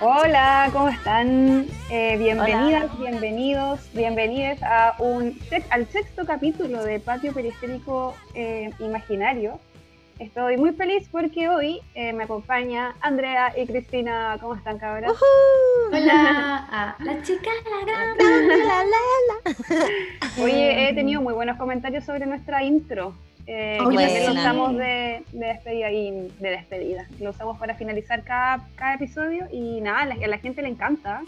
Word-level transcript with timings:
Hola, 0.00 0.70
¿cómo 0.72 0.88
están? 0.90 1.66
Eh, 1.90 2.16
bienvenidas, 2.18 2.96
bienvenidos, 3.00 3.80
bienvenidas 3.92 4.62
a 4.62 4.94
un 5.00 5.36
al 5.70 5.88
sexto 5.88 6.24
capítulo 6.24 6.84
de 6.84 7.00
Patio 7.00 7.32
Periférico 7.32 8.14
eh, 8.32 8.70
Imaginario. 8.78 9.58
Estoy 10.20 10.56
muy 10.56 10.72
feliz 10.72 11.08
porque 11.10 11.48
hoy 11.48 11.80
eh, 11.96 12.12
me 12.12 12.24
acompaña 12.24 12.94
Andrea 13.00 13.52
y 13.56 13.66
Cristina. 13.66 14.36
¿Cómo 14.40 14.54
están, 14.54 14.78
cabras? 14.78 15.12
Hola, 15.88 16.96
la 17.00 17.22
chica, 17.22 17.50
la 17.68 17.84
grande, 17.84 18.24
la, 18.66 18.84
la, 18.84 19.00
la. 19.28 20.42
Oye, 20.44 20.88
he 20.90 20.94
tenido 20.94 21.22
muy 21.22 21.34
buenos 21.34 21.56
comentarios 21.56 22.04
sobre 22.04 22.24
nuestra 22.24 22.62
intro. 22.62 23.14
Eh, 23.50 23.78
lo 23.80 23.88
usamos 23.88 24.76
de, 24.76 25.24
despedida 25.32 25.90
y 25.90 26.30
de 26.38 26.50
despedida. 26.50 27.06
Lo 27.18 27.30
usamos 27.30 27.58
para 27.58 27.74
finalizar 27.74 28.22
cada, 28.22 28.68
cada 28.76 28.94
episodio 28.94 29.48
y 29.50 29.80
nada, 29.80 30.02
a 30.02 30.26
la, 30.26 30.38
gente 30.38 30.60
le 30.60 30.68
encanta. 30.68 31.22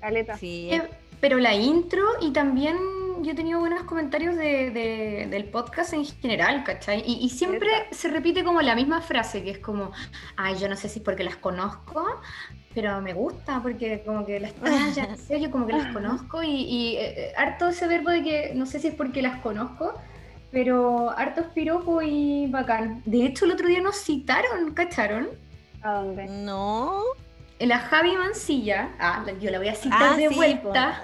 Caleta. 0.00 0.38
Sí. 0.38 0.70
Eh, 0.72 0.82
pero 1.20 1.36
la 1.38 1.54
intro 1.54 2.02
y 2.22 2.30
también 2.32 2.76
yo 3.20 3.32
he 3.32 3.34
tenido 3.34 3.58
buenos 3.58 3.82
comentarios 3.82 4.34
de, 4.36 5.26
del 5.28 5.44
podcast 5.44 5.92
en 5.92 6.06
general, 6.06 6.64
¿cachai? 6.64 7.02
Y, 7.06 7.28
siempre 7.28 7.68
se 7.90 8.08
repite 8.08 8.44
como 8.44 8.62
la 8.62 8.74
misma 8.74 9.02
frase, 9.02 9.42
que 9.42 9.50
es 9.50 9.58
como, 9.58 9.92
ay, 10.36 10.56
yo 10.58 10.70
no 10.70 10.76
sé 10.76 10.88
si 10.88 11.00
es 11.00 11.04
porque 11.04 11.24
las 11.24 11.36
conozco, 11.36 12.06
pero 12.74 13.00
me 13.02 13.12
gusta, 13.12 13.60
porque 13.62 14.02
como 14.06 14.24
que 14.24 14.40
las 14.40 14.54
ya 14.94 15.16
sé, 15.16 15.38
yo 15.42 15.50
como 15.50 15.66
que 15.66 15.72
las 15.72 15.92
conozco 15.92 16.42
y, 16.42 16.48
y 16.48 16.96
eh, 16.96 17.32
harto 17.36 17.68
ese 17.68 17.88
verbo 17.88 18.10
de 18.10 18.22
que 18.22 18.52
no 18.54 18.64
sé 18.64 18.78
si 18.78 18.88
es 18.88 18.94
porque 18.94 19.20
las 19.20 19.40
conozco, 19.40 19.94
pero 20.50 21.10
hartos 21.10 21.46
piropos 21.54 22.02
y 22.06 22.46
bacán. 22.48 23.02
De 23.04 23.26
hecho, 23.26 23.44
el 23.44 23.52
otro 23.52 23.68
día 23.68 23.80
nos 23.80 23.96
citaron, 23.96 24.72
¿cacharon? 24.74 25.28
¿A 25.82 25.92
dónde? 25.92 26.26
No. 26.26 27.02
La 27.60 27.78
Javi 27.80 28.16
Mancilla, 28.16 28.90
ah, 29.00 29.24
yo 29.40 29.50
la 29.50 29.58
voy 29.58 29.68
a 29.68 29.74
citar 29.74 30.12
ah, 30.12 30.16
de 30.16 30.28
vuelta, 30.28 31.02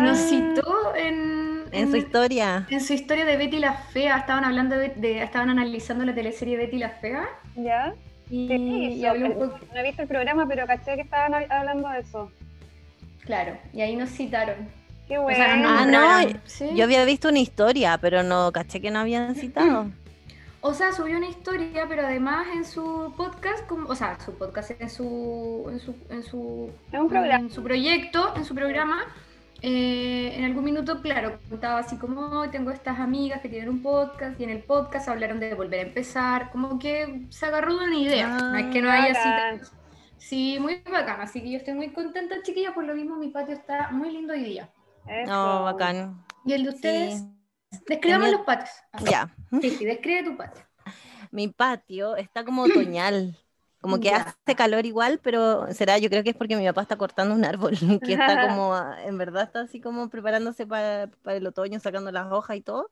nos 0.00 0.18
citó 0.18 0.94
en, 0.94 1.64
en, 1.72 1.90
su 1.90 1.96
historia. 1.96 2.66
En 2.68 2.82
su 2.82 2.92
historia 2.92 3.24
de 3.24 3.38
Betty 3.38 3.58
la 3.58 3.72
Fea, 3.72 4.18
estaban 4.18 4.44
hablando 4.44 4.76
de, 4.76 5.22
estaban 5.22 5.48
analizando 5.48 6.04
la 6.04 6.14
teleserie 6.14 6.58
Betty 6.58 6.76
la 6.76 6.90
Fea. 6.90 7.26
¿Ya? 7.56 7.94
Y, 8.28 8.48
sí, 8.48 9.06
un 9.06 9.32
poco... 9.32 9.58
No 9.72 9.80
he 9.80 9.82
visto 9.82 10.02
el 10.02 10.08
programa, 10.08 10.46
pero 10.46 10.66
caché 10.66 10.94
que 10.94 11.02
estaban 11.02 11.32
hablando 11.50 11.88
de 11.88 12.00
eso. 12.00 12.30
Claro, 13.24 13.56
y 13.72 13.80
ahí 13.80 13.96
nos 13.96 14.10
citaron. 14.10 14.68
Qué 15.08 15.18
bueno. 15.18 15.68
ah, 15.68 15.86
no, 15.86 16.74
yo 16.74 16.84
había 16.84 17.04
visto 17.04 17.28
una 17.28 17.40
historia, 17.40 17.98
pero 17.98 18.22
no 18.22 18.50
caché 18.52 18.80
que 18.80 18.90
no 18.90 19.00
habían 19.00 19.34
citado. 19.34 19.90
O 20.60 20.72
sea, 20.72 20.92
subió 20.92 21.18
una 21.18 21.28
historia, 21.28 21.84
pero 21.86 22.06
además 22.06 22.46
en 22.54 22.64
su 22.64 23.12
podcast, 23.18 23.70
o 23.70 23.94
sea, 23.94 24.18
su 24.18 24.32
podcast 24.32 24.70
en 24.80 24.88
su 24.88 25.68
en 25.70 25.78
su 25.78 25.94
en 26.08 26.22
su, 26.22 26.72
en 26.90 27.50
su 27.50 27.62
proyecto, 27.62 28.32
en 28.34 28.46
su 28.46 28.54
programa, 28.54 29.04
eh, 29.60 30.34
en 30.36 30.44
algún 30.44 30.64
minuto, 30.64 31.02
claro, 31.02 31.38
contaba 31.50 31.80
así 31.80 31.96
como 31.96 32.50
tengo 32.50 32.70
estas 32.70 32.98
amigas 32.98 33.40
que 33.40 33.48
tienen 33.50 33.68
un 33.68 33.82
podcast 33.82 34.40
y 34.40 34.44
en 34.44 34.50
el 34.50 34.62
podcast 34.62 35.08
hablaron 35.08 35.38
de 35.38 35.54
volver 35.54 35.80
a 35.80 35.82
empezar, 35.82 36.50
como 36.50 36.78
que 36.78 37.26
se 37.28 37.46
agarró 37.46 37.78
de 37.78 37.86
una 37.86 37.98
idea, 37.98 38.28
no 38.28 38.56
es 38.56 38.66
que 38.72 38.80
no 38.80 38.90
haya 38.90 39.14
citado. 39.14 39.70
Sí, 40.18 40.58
muy 40.58 40.82
bacán, 40.90 41.20
así 41.20 41.42
que 41.42 41.50
yo 41.50 41.58
estoy 41.58 41.74
muy 41.74 41.90
contenta, 41.92 42.36
chiquilla, 42.42 42.72
por 42.72 42.84
lo 42.84 42.94
mismo 42.94 43.16
mi 43.16 43.28
patio 43.28 43.54
está 43.54 43.90
muy 43.90 44.10
lindo 44.10 44.32
hoy 44.32 44.44
día. 44.44 44.70
No, 45.26 45.64
bacán. 45.64 46.24
¿Y 46.44 46.52
el 46.52 46.64
de 46.64 46.68
ustedes? 46.70 47.24
Describamos 47.88 48.30
los 48.30 48.40
patios. 48.42 48.70
Ya. 49.04 49.34
Sí, 49.60 49.70
sí, 49.70 49.84
describe 49.84 50.24
tu 50.24 50.36
patio. 50.36 50.64
Mi 51.30 51.48
patio 51.48 52.16
está 52.16 52.44
como 52.44 52.62
otoñal. 52.62 53.36
Como 53.80 54.00
que 54.00 54.10
hace 54.10 54.54
calor 54.56 54.86
igual, 54.86 55.20
pero 55.22 55.70
será, 55.74 55.98
yo 55.98 56.08
creo 56.08 56.24
que 56.24 56.30
es 56.30 56.36
porque 56.36 56.56
mi 56.56 56.64
papá 56.64 56.80
está 56.80 56.96
cortando 56.96 57.34
un 57.34 57.44
árbol, 57.44 57.76
que 58.02 58.14
está 58.14 58.48
como, 58.48 58.74
en 59.04 59.18
verdad 59.18 59.42
está 59.42 59.60
así 59.60 59.78
como 59.78 60.08
preparándose 60.08 60.66
para, 60.66 61.08
para 61.22 61.36
el 61.36 61.46
otoño, 61.46 61.78
sacando 61.80 62.10
las 62.10 62.32
hojas 62.32 62.56
y 62.56 62.62
todo. 62.62 62.88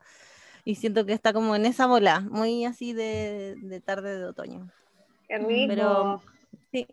Y 0.67 0.75
siento 0.75 1.07
que 1.07 1.15
está 1.15 1.33
como 1.33 1.57
en 1.57 1.65
esa 1.65 1.87
bola, 1.87 2.21
muy 2.21 2.67
así 2.67 2.93
de, 2.93 3.57
de 3.63 3.81
tarde 3.81 4.19
de 4.19 4.25
otoño. 4.27 4.69
Qué 5.29 5.39
rico. 5.39 5.69
Pero, 5.69 6.23
sí. 6.71 6.87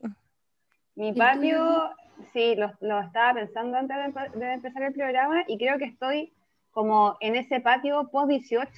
Mi 0.96 1.12
patio 1.12 1.92
Sí, 2.34 2.56
lo, 2.56 3.00
estaba 3.00 3.34
pensando 3.34 3.78
antes 3.78 3.98
de, 4.36 4.54
empezar 4.54 4.84
el 4.84 4.94
programa 4.94 5.44
y 5.48 5.58
creo 5.58 5.78
que 5.78 5.86
estoy 5.86 6.34
como 6.72 7.18
en 7.20 7.36
ese 7.36 7.60
patio 7.60 8.10
post 8.12 8.30
18, 8.30 8.70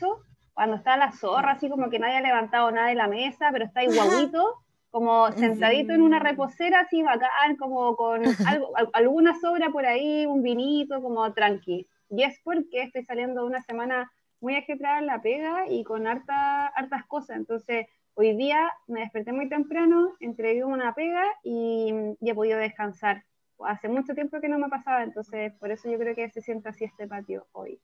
cuando 0.53 0.77
está 0.77 0.97
la 0.97 1.11
zorra, 1.11 1.51
así 1.51 1.69
como 1.69 1.89
que 1.89 1.99
nadie 1.99 2.17
ha 2.17 2.21
levantado 2.21 2.71
nada 2.71 2.87
de 2.87 2.95
la 2.95 3.07
mesa, 3.07 3.49
pero 3.51 3.65
está 3.65 3.83
igualito, 3.83 4.55
como 4.89 5.31
sentadito 5.31 5.93
en 5.93 6.01
una 6.01 6.19
reposera, 6.19 6.81
así 6.81 7.01
bacán, 7.03 7.55
como 7.57 7.95
con 7.95 8.21
algo, 8.47 8.71
alguna 8.93 9.33
sobra 9.39 9.69
por 9.69 9.85
ahí, 9.85 10.25
un 10.25 10.41
vinito, 10.43 11.01
como 11.01 11.33
tranqui. 11.33 11.87
Y 12.09 12.23
es 12.23 12.39
porque 12.43 12.83
estoy 12.83 13.03
saliendo 13.03 13.41
de 13.41 13.47
una 13.47 13.61
semana 13.61 14.11
muy 14.39 14.55
agitada 14.55 14.99
en 14.99 15.05
la 15.05 15.21
pega 15.21 15.67
y 15.69 15.83
con 15.83 16.07
harta, 16.07 16.67
hartas 16.67 17.05
cosas, 17.05 17.37
entonces 17.37 17.87
hoy 18.13 18.35
día 18.35 18.71
me 18.87 19.01
desperté 19.01 19.31
muy 19.33 19.49
temprano, 19.49 20.13
entregué 20.19 20.63
una 20.63 20.93
pega 20.93 21.23
y, 21.43 21.93
y 22.19 22.29
he 22.29 22.35
podido 22.35 22.57
descansar 22.57 23.23
hace 23.65 23.87
mucho 23.89 24.13
tiempo 24.13 24.39
que 24.39 24.49
no 24.49 24.59
me 24.59 24.69
pasaba, 24.69 25.03
entonces 25.03 25.53
por 25.59 25.71
eso 25.71 25.89
yo 25.89 25.97
creo 25.97 26.15
que 26.15 26.29
se 26.29 26.41
siente 26.41 26.69
así 26.69 26.85
este 26.85 27.07
patio 27.07 27.47
hoy. 27.51 27.79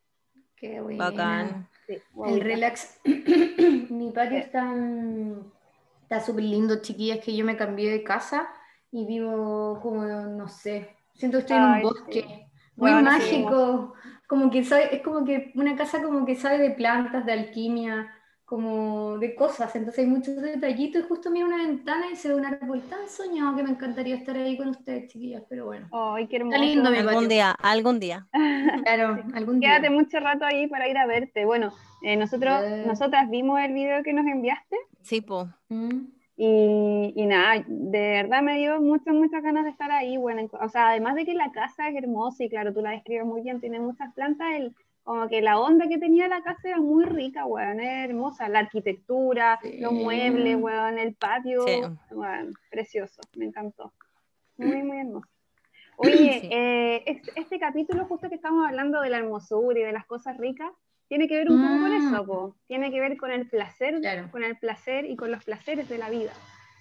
Qué 0.56 0.82
bueno. 0.82 1.04
Bacán. 1.04 1.68
el 1.88 2.42
relax. 2.42 3.00
Mi 3.90 4.12
patio 4.12 4.40
está 4.40 4.74
está 6.10 6.22
súper 6.22 6.46
lindo, 6.46 6.82
chiquillas, 6.82 7.20
que 7.20 7.36
yo 7.36 7.44
me 7.44 7.58
cambié 7.58 7.92
de 7.92 8.02
casa 8.02 8.48
y 8.92 9.06
vivo 9.06 9.78
como, 9.82 10.06
no 10.06 10.48
sé, 10.48 10.96
siento 11.14 11.38
que 11.38 11.42
estoy 11.42 11.58
en 11.58 11.64
un 11.64 11.82
bosque. 11.82 12.50
Muy 12.78 12.92
mágico, 12.92 13.94
como 14.28 14.50
que 14.50 14.64
sabe, 14.64 14.96
es 14.96 15.02
como 15.02 15.26
que 15.26 15.52
una 15.56 15.76
casa 15.76 16.02
como 16.02 16.26
que 16.26 16.36
sabe 16.36 16.60
de 16.60 16.72
plantas, 16.72 17.26
de 17.26 17.34
alquimia, 17.34 18.10
como 18.48 19.18
de 19.18 19.36
cosas, 19.36 19.76
entonces 19.76 20.06
hay 20.06 20.10
muchos 20.10 20.38
detallitos 20.38 21.04
y 21.04 21.06
justo 21.06 21.30
miro 21.30 21.48
una 21.48 21.58
ventana 21.58 22.06
y 22.10 22.16
se 22.16 22.30
ve 22.30 22.36
un 22.36 22.46
árbol 22.46 22.82
tan 22.84 23.06
soñado 23.10 23.58
que 23.58 23.64
me 23.64 23.72
encantaría 23.72 24.16
estar 24.16 24.38
ahí 24.38 24.56
con 24.56 24.70
ustedes, 24.70 25.12
chiquillas, 25.12 25.44
pero 25.50 25.66
bueno. 25.66 25.90
Ay, 25.92 26.28
qué 26.28 26.38
hermoso. 26.38 26.56
Está 26.56 26.66
lindo 26.66 26.90
algún 26.90 27.28
día, 27.28 27.52
algún 27.52 28.00
día. 28.00 28.26
Claro, 28.86 29.22
algún 29.34 29.60
día. 29.60 29.72
Quédate 29.72 29.90
mucho 29.90 30.22
rato 30.22 30.46
ahí 30.46 30.68
para 30.68 30.88
ir 30.88 30.98
a 30.98 31.06
verte. 31.06 31.44
Bueno, 31.44 31.74
eh, 32.02 32.16
nosotros, 32.16 32.64
eh. 32.64 32.86
nosotras 32.88 33.30
vimos 33.30 33.60
el 33.60 33.74
video 33.74 34.02
que 34.02 34.14
nos 34.14 34.26
enviaste. 34.26 34.78
Sí, 35.02 35.20
po. 35.20 35.50
Mm. 35.68 36.06
Y, 36.38 37.14
y, 37.18 37.26
nada, 37.26 37.66
de 37.68 38.00
verdad 38.00 38.44
me 38.44 38.60
dio 38.60 38.80
muchas, 38.80 39.14
muchas 39.14 39.44
ganas 39.44 39.66
de 39.66 39.72
estar 39.72 39.92
ahí. 39.92 40.16
Bueno, 40.16 40.50
o 40.62 40.70
sea, 40.70 40.92
además 40.92 41.16
de 41.16 41.26
que 41.26 41.34
la 41.34 41.52
casa 41.52 41.90
es 41.90 41.98
hermosa 41.98 42.46
y 42.46 42.50
claro, 42.50 42.74
tú 42.74 42.82
la 42.82 42.92
describes 42.92 43.26
muy 43.26 43.42
bien, 43.42 43.60
tiene 43.60 43.82
muchas 43.82 44.14
plantas, 44.14 44.48
el 44.56 44.74
como 45.08 45.30
que 45.30 45.42
la 45.42 45.58
onda 45.58 45.88
que 45.88 45.98
tenía 45.98 46.28
la 46.28 46.44
casa 46.44 46.68
era 46.68 46.80
muy 46.80 47.06
rica, 47.06 47.46
weón, 47.46 47.80
es 47.80 48.10
hermosa, 48.10 48.50
la 48.50 48.60
arquitectura, 48.60 49.58
los 49.80 49.94
muebles, 49.94 50.58
weón, 50.60 51.00
el 51.00 51.16
patio, 51.16 51.64
precioso, 52.70 53.22
me 53.38 53.46
encantó, 53.46 53.94
muy, 54.58 54.84
muy 54.84 54.98
hermoso. 54.98 55.30
Oye, 55.96 56.50
eh, 56.52 57.22
este, 57.38 57.58
capítulo 57.58 58.04
justo 58.04 58.28
que 58.28 58.36
estamos 58.36 58.68
hablando 58.68 59.00
de 59.00 59.10
la 59.10 59.20
hermosura 59.20 59.80
y 59.80 59.84
de 59.84 59.94
las 59.94 60.06
cosas 60.06 60.36
ricas, 60.38 60.74
tiene 61.08 61.30
que 61.30 61.38
ver 61.38 61.50
un 61.50 61.62
poco 61.62 61.84
con 61.84 61.94
eso, 61.94 62.24
mm. 62.24 62.28
po. 62.28 62.56
tiene 62.68 62.92
que 62.92 63.00
ver 63.00 63.16
con 63.16 63.32
el 63.32 63.48
placer, 63.48 64.02
con 64.30 64.44
el 64.44 64.58
placer 64.58 65.06
y 65.06 65.16
con 65.16 65.32
los 65.32 65.42
placeres 65.46 65.88
de 65.88 66.00
la 66.00 66.10
vida. 66.10 66.34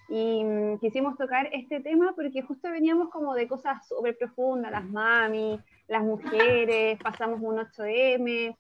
Y 0.09 0.43
mm, 0.43 0.79
quisimos 0.81 1.17
tocar 1.17 1.49
este 1.53 1.79
tema 1.79 2.13
porque 2.17 2.43
justo 2.43 2.73
veníamos 2.73 3.09
como 3.11 3.37
de 3.37 3.47
cosas 3.47 3.87
súper 3.87 4.19
profundas, 4.19 4.73
las 4.73 4.85
mami, 4.85 5.61
las 5.89 6.03
mujeres, 6.03 6.99
pasamos 7.03 7.41
un 7.43 7.59
8M. 7.59 8.57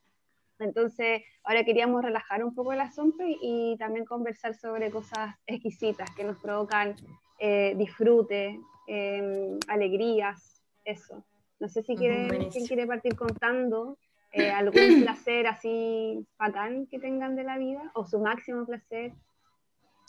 Entonces, 0.58 1.22
ahora 1.44 1.64
queríamos 1.64 2.02
relajar 2.02 2.42
un 2.44 2.54
poco 2.54 2.72
el 2.72 2.80
asunto 2.80 3.24
y, 3.26 3.76
también 3.78 4.04
conversar 4.04 4.54
sobre 4.54 4.90
cosas 4.90 5.34
exquisitas 5.46 6.10
que 6.14 6.24
nos 6.24 6.38
provocan 6.38 6.96
eh, 7.38 7.74
disfrute, 7.76 8.58
em, 8.86 9.58
alegrías, 9.68 10.62
eso. 10.84 11.24
No 11.58 11.68
sé 11.68 11.82
si 11.82 11.96
quiere, 11.96 12.48
¿quién 12.50 12.66
quiere 12.66 12.86
partir 12.86 13.14
contando 13.14 13.98
eh, 14.36 14.50
algún 14.50 14.72
placer 15.04 15.46
así 15.46 16.26
bacán 16.38 16.86
que 16.86 16.98
tengan 16.98 17.36
de 17.36 17.44
la 17.44 17.58
vida 17.58 17.90
o 17.94 18.06
su 18.06 18.18
máximo 18.18 18.66
placer. 18.66 19.12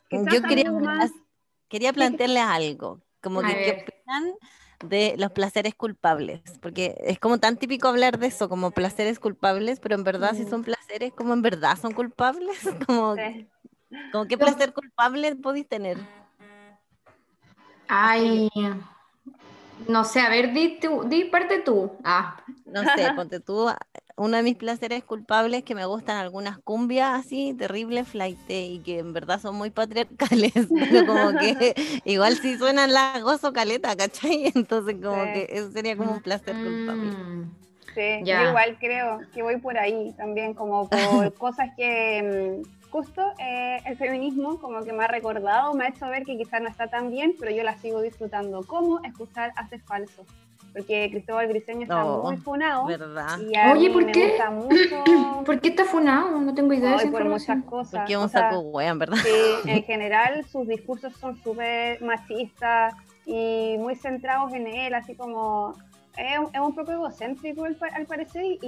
Yo 0.10 0.42
quería, 0.42 0.72
quería 1.68 1.94
plantearles 1.94 2.44
algo, 2.44 3.02
como 3.22 3.42
que 3.42 3.54
¿qué 3.54 3.97
de 4.86 5.16
los 5.18 5.32
placeres 5.32 5.76
culpables, 5.76 6.42
porque 6.62 6.96
es 7.00 7.20
como 7.20 7.40
tan 7.40 7.58
típico 7.58 7.88
hablar 7.88 8.20
de 8.20 8.28
eso, 8.28 8.48
como 8.48 8.72
placeres 8.72 9.20
culpables, 9.20 9.80
pero 9.80 9.96
en 9.96 10.04
verdad 10.04 10.36
si 10.36 10.46
son 10.46 10.64
placeres, 10.64 11.14
como 11.14 11.34
en 11.34 11.42
verdad 11.42 11.78
son 11.80 11.94
culpables, 11.94 12.60
como, 12.88 13.16
como 14.12 14.26
qué 14.28 14.38
placer 14.38 14.74
culpable 14.74 15.36
podéis 15.36 15.68
tener. 15.68 15.98
Ay, 17.88 18.50
no 19.88 20.04
sé, 20.04 20.20
a 20.20 20.30
ver, 20.30 20.54
di, 20.54 20.80
tú, 20.80 21.04
di 21.06 21.26
parte 21.26 21.60
tú. 21.60 21.92
Ah. 22.04 22.38
No 22.66 22.84
sé, 22.96 23.12
ponte 23.16 23.40
tú, 23.40 23.70
uno 24.18 24.38
de 24.38 24.44
mis 24.44 24.56
placeres 24.56 25.04
culpables 25.04 25.64
que 25.64 25.76
me 25.76 25.86
gustan 25.86 26.18
algunas 26.18 26.58
cumbias 26.58 27.20
así, 27.20 27.54
terribles 27.54 28.08
flight, 28.08 28.40
y 28.50 28.80
que 28.80 29.00
en 29.00 29.14
verdad 29.14 29.40
son 29.40 29.56
muy 29.56 29.70
patriarcales, 29.70 30.54
pero 30.90 31.06
como 31.06 31.38
que 31.38 31.76
igual 32.04 32.36
si 32.36 32.58
suenan 32.58 32.94
la 32.94 33.20
gozo 33.22 33.54
caleta, 33.54 33.96
¿cachai? 33.96 34.52
Entonces 34.56 34.96
como 35.02 35.24
que 35.26 35.48
eso 35.50 35.72
sería 35.72 35.96
como 35.96 36.14
un 36.14 36.22
placer 36.22 36.56
culpable. 36.56 37.12
Mm. 37.12 37.52
Sí, 37.94 38.24
yo 38.26 38.50
igual 38.50 38.78
creo 38.80 39.22
que 39.34 39.42
voy 39.42 39.58
por 39.58 39.78
ahí 39.78 40.14
también, 40.18 40.54
como 40.54 40.88
por 40.88 41.34
cosas 41.34 41.70
que 41.76 42.62
mm, 42.64 42.90
justo 42.92 43.22
eh, 43.40 43.80
el 43.86 43.98
feminismo 43.98 44.60
como 44.60 44.84
que 44.84 44.94
me 44.94 45.04
ha 45.04 45.08
recordado, 45.08 45.74
me 45.74 45.86
ha 45.86 45.90
hecho 45.90 46.08
ver 46.08 46.24
que 46.24 46.38
quizás 46.38 46.62
no 46.62 46.70
está 46.70 46.88
tan 46.88 47.10
bien, 47.10 47.34
pero 47.40 47.52
yo 47.52 47.64
la 47.64 47.78
sigo 47.78 48.02
disfrutando. 48.02 48.64
¿Cómo 48.68 49.04
escuchar 49.04 49.52
Hace 49.56 49.80
Falso? 49.80 50.26
Porque 50.78 51.10
Cristóbal 51.10 51.48
Briseño 51.48 51.82
está 51.82 52.04
muy 52.04 52.38
funado. 52.38 52.86
¿verdad? 52.86 53.40
Oye, 53.74 53.90
¿por 53.90 54.12
qué? 54.12 54.38
¿Por 55.46 55.60
qué 55.60 55.70
está 55.70 55.86
funado? 55.86 56.40
No 56.40 56.54
tengo 56.54 56.72
idea 56.72 56.98
de 56.98 57.08
por 57.08 57.26
muchas 57.26 57.64
cosas. 57.64 58.02
Porque 58.02 58.16
un 58.16 58.30
saco 58.30 58.60
weón, 58.60 59.00
¿verdad? 59.00 59.18
Sí, 59.18 59.70
en 59.70 59.84
general 59.86 60.46
sus 60.46 60.68
discursos 60.68 61.14
son 61.18 61.36
súper 61.42 62.00
machistas 62.04 62.94
y 63.26 63.76
muy 63.80 63.96
centrados 63.96 64.54
en 64.54 64.68
él, 64.68 64.94
así 64.94 65.16
como 65.16 65.74
es, 66.16 66.60
un 66.60 66.76
poco 66.76 66.92
egocéntrico 66.92 67.66
al, 67.66 68.06
parecer 68.06 68.44
y, 68.46 68.60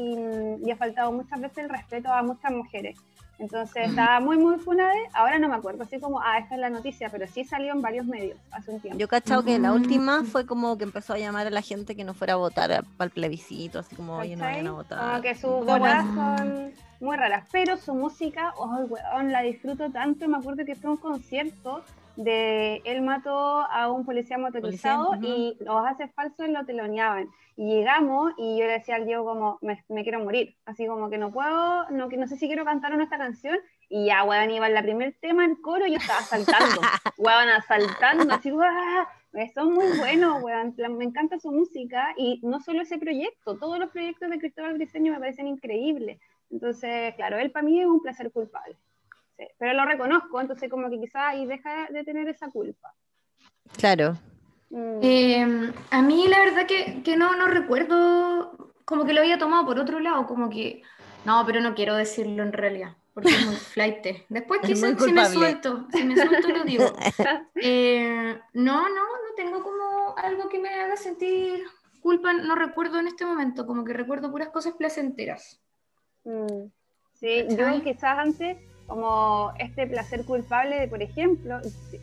y, 0.63 0.71
ha 0.71 0.75
faltado 0.75 1.11
muchas 1.11 1.39
veces 1.39 1.59
el 1.59 1.69
respeto 1.69 2.11
a 2.11 2.23
muchas 2.23 2.51
mujeres. 2.51 2.97
Entonces 3.39 3.89
estaba 3.89 4.19
muy, 4.19 4.37
muy 4.37 4.57
funade. 4.59 4.99
Ahora 5.13 5.39
no 5.39 5.47
me 5.47 5.55
acuerdo, 5.55 5.83
así 5.83 5.99
como, 5.99 6.19
ah, 6.19 6.37
esta 6.39 6.55
es 6.55 6.61
la 6.61 6.69
noticia, 6.69 7.09
pero 7.09 7.25
sí 7.25 7.45
salió 7.45 7.73
en 7.73 7.81
varios 7.81 8.05
medios 8.05 8.37
hace 8.51 8.71
un 8.71 8.81
tiempo. 8.81 8.99
Yo 8.99 9.05
he 9.05 9.07
cachado 9.09 9.43
que 9.43 9.57
la 9.57 9.71
última 9.71 10.23
fue 10.25 10.45
como 10.45 10.77
que 10.77 10.83
empezó 10.83 11.13
a 11.13 11.17
llamar 11.17 11.47
a 11.47 11.49
la 11.49 11.61
gente 11.61 11.95
que 11.95 12.03
no 12.03 12.13
fuera 12.13 12.33
a 12.33 12.35
votar 12.35 12.83
para 12.97 13.05
el 13.05 13.11
plebiscito, 13.11 13.79
así 13.79 13.95
como, 13.95 14.17
oye, 14.17 14.35
no 14.35 14.43
vayan 14.43 14.67
a 14.67 14.71
votar. 14.73 14.99
Como 14.99 15.21
que 15.21 15.35
sus 15.35 15.65
bolas 15.65 16.05
son 16.13 16.73
muy 16.99 17.15
raras, 17.15 17.47
pero 17.51 17.77
su 17.77 17.93
música, 17.95 18.53
oh, 18.57 18.85
weón, 18.89 19.31
la 19.31 19.41
disfruto 19.41 19.89
tanto. 19.89 20.27
Me 20.27 20.37
acuerdo 20.37 20.65
que 20.65 20.75
fue 20.75 20.91
un 20.91 20.97
concierto 20.97 21.83
de 22.19 22.81
él 22.83 23.01
mató 23.01 23.31
a 23.31 23.89
un 23.89 24.05
policía 24.05 24.37
motorizado 24.37 25.15
y 25.21 25.57
los 25.61 25.85
hace 25.87 26.09
falsos 26.09 26.49
lo 26.49 26.65
teloneaban. 26.65 27.29
Y 27.55 27.75
llegamos 27.75 28.33
y 28.37 28.59
yo 28.59 28.65
le 28.65 28.73
decía 28.73 28.95
al 28.95 29.05
Diego 29.05 29.23
como, 29.23 29.57
me, 29.61 30.03
quiero 30.03 30.19
morir, 30.19 30.57
así 30.65 30.85
como 30.85 31.09
que 31.09 31.17
no 31.17 31.31
puedo, 31.31 31.89
no, 31.91 32.09
no 32.09 32.27
sé 32.27 32.35
si 32.35 32.47
quiero 32.47 32.65
cantar 32.65 32.91
en 32.91 33.01
esta 33.01 33.17
canción. 33.17 33.57
Y 33.87 34.07
ya, 34.07 34.25
weón, 34.25 34.51
iba 34.51 34.67
en 34.67 34.73
la 34.73 34.81
primer 34.81 35.15
tema 35.21 35.45
en 35.45 35.55
coro 35.55 35.87
y 35.87 35.91
yo 35.91 35.97
estaba 35.97 36.19
saltando, 36.19 36.81
weón, 37.17 37.47
saltando, 37.65 38.33
así, 38.33 38.51
Son 39.53 39.73
muy 39.73 39.97
buenos, 39.97 40.43
weón, 40.43 40.75
me 40.97 41.05
encanta 41.05 41.39
su 41.39 41.53
música 41.53 42.13
y 42.17 42.41
no 42.43 42.59
solo 42.59 42.81
ese 42.81 42.97
proyecto, 42.97 43.57
todos 43.57 43.79
los 43.79 43.91
proyectos 43.91 44.29
de 44.29 44.39
Cristóbal 44.39 44.73
Briceño 44.73 45.13
me 45.13 45.19
parecen 45.19 45.47
increíbles. 45.47 46.19
Entonces, 46.51 47.15
claro, 47.15 47.37
él 47.39 47.51
para 47.51 47.65
mí 47.65 47.79
es 47.79 47.87
un 47.87 48.01
placer 48.01 48.29
culpable. 48.29 48.75
Pero 49.57 49.73
lo 49.73 49.85
reconozco, 49.85 50.41
entonces 50.41 50.69
como 50.69 50.89
que 50.89 50.99
quizás 50.99 51.23
ahí 51.27 51.45
deja 51.45 51.87
de 51.89 52.03
tener 52.03 52.27
esa 52.27 52.49
culpa. 52.49 52.93
Claro, 53.77 54.17
Mm. 54.69 54.99
Eh, 55.01 55.73
a 55.89 56.01
mí 56.01 56.27
la 56.27 56.39
verdad 56.39 56.67
que, 56.67 57.01
que, 57.03 57.17
no, 57.17 57.35
no 57.35 57.47
recuerdo, 57.47 58.73
como 58.85 59.05
que 59.05 59.13
lo 59.13 59.21
había 59.21 59.37
tomado 59.37 59.65
por 59.65 59.79
otro 59.79 59.99
lado, 59.99 60.27
como 60.27 60.49
que, 60.49 60.83
no, 61.25 61.43
pero 61.45 61.59
no 61.61 61.73
quiero 61.73 61.95
decirlo 61.95 62.43
en 62.43 62.53
realidad, 62.53 62.95
porque 63.13 63.29
es 63.29 63.45
muy 63.45 63.55
flight. 63.55 64.05
Después 64.29 64.61
quizás 64.61 65.01
si 65.01 65.11
me 65.11 65.25
suelto, 65.25 65.87
si 65.91 66.03
me 66.03 66.15
suelto 66.15 66.49
lo 66.49 66.63
digo. 66.63 66.85
Eh, 67.61 68.39
no, 68.53 68.81
no, 68.81 68.89
no 68.89 69.35
tengo 69.35 69.61
como 69.61 70.15
algo 70.17 70.47
que 70.47 70.59
me 70.59 70.69
haga 70.69 70.95
sentir 70.95 71.63
culpa, 71.99 72.31
no 72.31 72.55
recuerdo 72.55 72.99
en 72.99 73.07
este 73.07 73.25
momento, 73.25 73.65
como 73.65 73.83
que 73.83 73.93
recuerdo 73.93 74.31
puras 74.31 74.49
cosas 74.49 74.73
placenteras. 74.73 75.59
Mm. 76.23 76.67
Sí, 77.13 77.45
yo 77.49 77.83
quizás 77.83 78.17
antes 78.17 78.57
como 78.89 79.53
este 79.59 79.85
placer 79.85 80.25
culpable 80.25 80.79
de, 80.79 80.87
por 80.87 81.01
ejemplo, 81.01 81.59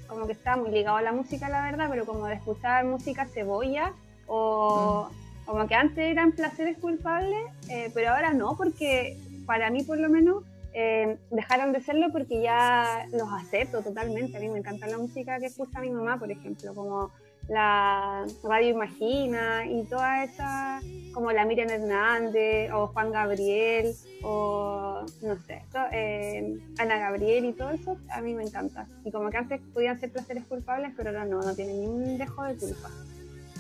como 0.07 0.27
que 0.27 0.33
está 0.33 0.57
muy 0.57 0.71
ligado 0.71 0.97
a 0.97 1.03
la 1.03 1.13
música, 1.13 1.49
la 1.49 1.63
verdad, 1.63 1.89
pero 1.91 2.07
como 2.07 2.27
de 2.27 2.35
escuchar 2.35 2.85
música 2.85 3.27
cebolla 3.27 3.93
o 4.29 5.09
mm. 5.11 5.47
como 5.47 5.67
que 5.67 5.75
antes 5.75 5.99
eran 5.99 6.33
placeres 6.33 6.79
culpables, 6.79 7.43
eh, 7.69 7.91
pero 7.93 8.11
ahora 8.11 8.33
no, 8.33 8.57
porque 8.57 9.19
para 9.47 9.69
mí 9.71 9.83
por 9.83 9.99
lo 9.99 10.09
menos 10.09 10.45
eh, 10.73 11.19
dejaron 11.31 11.73
de 11.73 11.81
serlo 11.81 12.13
porque 12.13 12.41
ya 12.41 13.07
los 13.13 13.29
acepto 13.33 13.83
totalmente. 13.83 14.37
A 14.37 14.41
mí 14.41 14.49
me 14.49 14.61
encanta 14.61 14.87
la 14.87 14.99
música 14.99 15.41
que 15.41 15.47
escucha 15.47 15.81
mi 15.81 15.91
mamá, 15.91 16.19
por 16.19 16.31
ejemplo, 16.31 16.73
como 16.73 17.11
la 17.49 18.27
Radio 18.43 18.71
Imagina 18.71 19.67
y 19.67 19.85
toda 19.85 20.25
esa, 20.25 20.81
como 21.13 21.31
la 21.31 21.45
Miriam 21.45 21.69
Hernández 21.69 22.73
o 22.73 22.89
Juan 22.89 23.13
Gabriel 23.13 23.95
o 24.23 25.07
no 25.23 25.37
sé, 25.47 25.63
eh, 25.93 26.59
Ana 26.79 26.99
Gabriel 26.99 27.45
y 27.45 27.53
todo 27.53 27.71
eso, 27.71 27.97
a 28.11 28.21
mí 28.21 28.35
me 28.35 28.43
encanta. 28.43 28.87
Y 29.05 29.13
como 29.13 29.31
que 29.31 29.37
antes 29.37 29.61
podían 29.73 29.99
ser 30.01 30.11
placeres 30.11 30.45
culpables, 30.45 30.93
pero 30.97 31.11
ahora 31.11 31.25
no, 31.25 31.41
no 31.41 31.55
tienen 31.55 31.81
ni 31.81 31.87
un 31.87 32.19
dejo 32.19 32.43
de 32.43 32.57
culpa. 32.57 32.91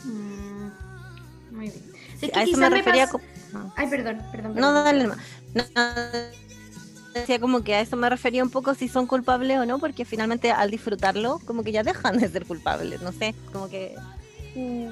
Mm, 0.05 1.57
muy 1.57 1.71
bien. 1.71 2.35
a 2.35 2.43
eso 2.43 2.57
me 2.57 2.71
refería. 2.71 3.09
Ay, 3.77 3.87
perdón, 3.89 4.21
perdón, 4.33 4.55
No, 4.57 4.73
dale 4.73 5.07
más. 5.07 5.19
No, 5.55 5.63
decía 7.21 7.39
como 7.39 7.63
que 7.63 7.75
a 7.75 7.81
eso 7.81 7.97
me 7.97 8.09
refería 8.09 8.43
un 8.43 8.51
poco 8.51 8.75
si 8.75 8.89
son 8.89 9.07
culpables 9.07 9.59
o 9.59 9.67
no, 9.67 9.79
porque 9.79 10.05
finalmente 10.05 10.51
al 10.51 10.71
disfrutarlo, 10.71 11.41
como 11.47 11.63
que 11.63 11.73
ya 11.73 11.83
dejan 11.83 12.19
de 12.19 12.29
ser 12.29 12.47
culpables, 12.47 13.03
no 13.03 13.13
sé, 13.13 13.35
como 13.53 13.69
que 13.69 13.95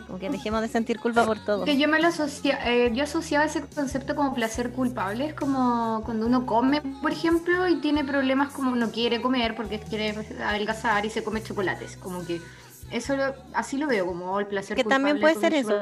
como 0.07 0.19
que 0.19 0.29
dejemos 0.29 0.61
de 0.61 0.69
sentir 0.69 1.01
culpa 1.01 1.25
por 1.25 1.43
todo. 1.43 1.65
Que 1.65 1.79
yo 1.79 1.89
me 1.89 1.99
lo 1.99 2.09
asocia, 2.09 2.59
eh, 2.71 2.91
yo 2.93 3.05
asociaba 3.05 3.47
ese 3.47 3.63
concepto 3.63 4.15
como 4.15 4.35
placer 4.35 4.71
culpable, 4.73 5.27
es 5.27 5.35
como 5.35 6.03
cuando 6.05 6.27
uno 6.27 6.45
come, 6.45 6.83
por 7.01 7.13
ejemplo, 7.13 7.67
y 7.67 7.81
tiene 7.81 8.05
problemas 8.05 8.53
como 8.53 8.77
no 8.77 8.91
quiere 8.91 9.23
comer 9.23 9.55
porque 9.57 9.79
quiere 9.79 10.15
adelgazar 10.45 11.07
y 11.07 11.11
se 11.11 11.25
come 11.25 11.43
chocolates, 11.43 11.97
como 11.97 12.27
que 12.27 12.43
eso 12.91 13.15
así 13.55 13.79
lo 13.79 13.87
veo 13.87 14.07
como 14.07 14.39
el 14.39 14.47
placer 14.47 14.77
que 14.77 14.85
también 14.85 15.19
puede 15.19 15.37
ser 15.37 15.55
eso. 15.55 15.81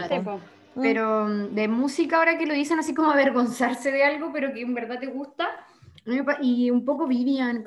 Pero 0.75 1.27
mm, 1.27 1.55
de 1.55 1.69
música 1.69 2.19
ahora 2.19 2.39
que 2.39 2.47
lo 2.47 2.55
dicen 2.55 2.79
así 2.79 2.94
como 2.94 3.11
avergonzarse 3.11 3.91
de 3.91 4.05
algo, 4.05 4.31
pero 4.33 4.55
que 4.55 4.62
en 4.62 4.73
verdad 4.75 4.99
te 5.00 5.06
gusta, 5.06 5.47
y 6.41 6.71
un 6.71 6.85
poco 6.85 7.07
Vivian, 7.07 7.65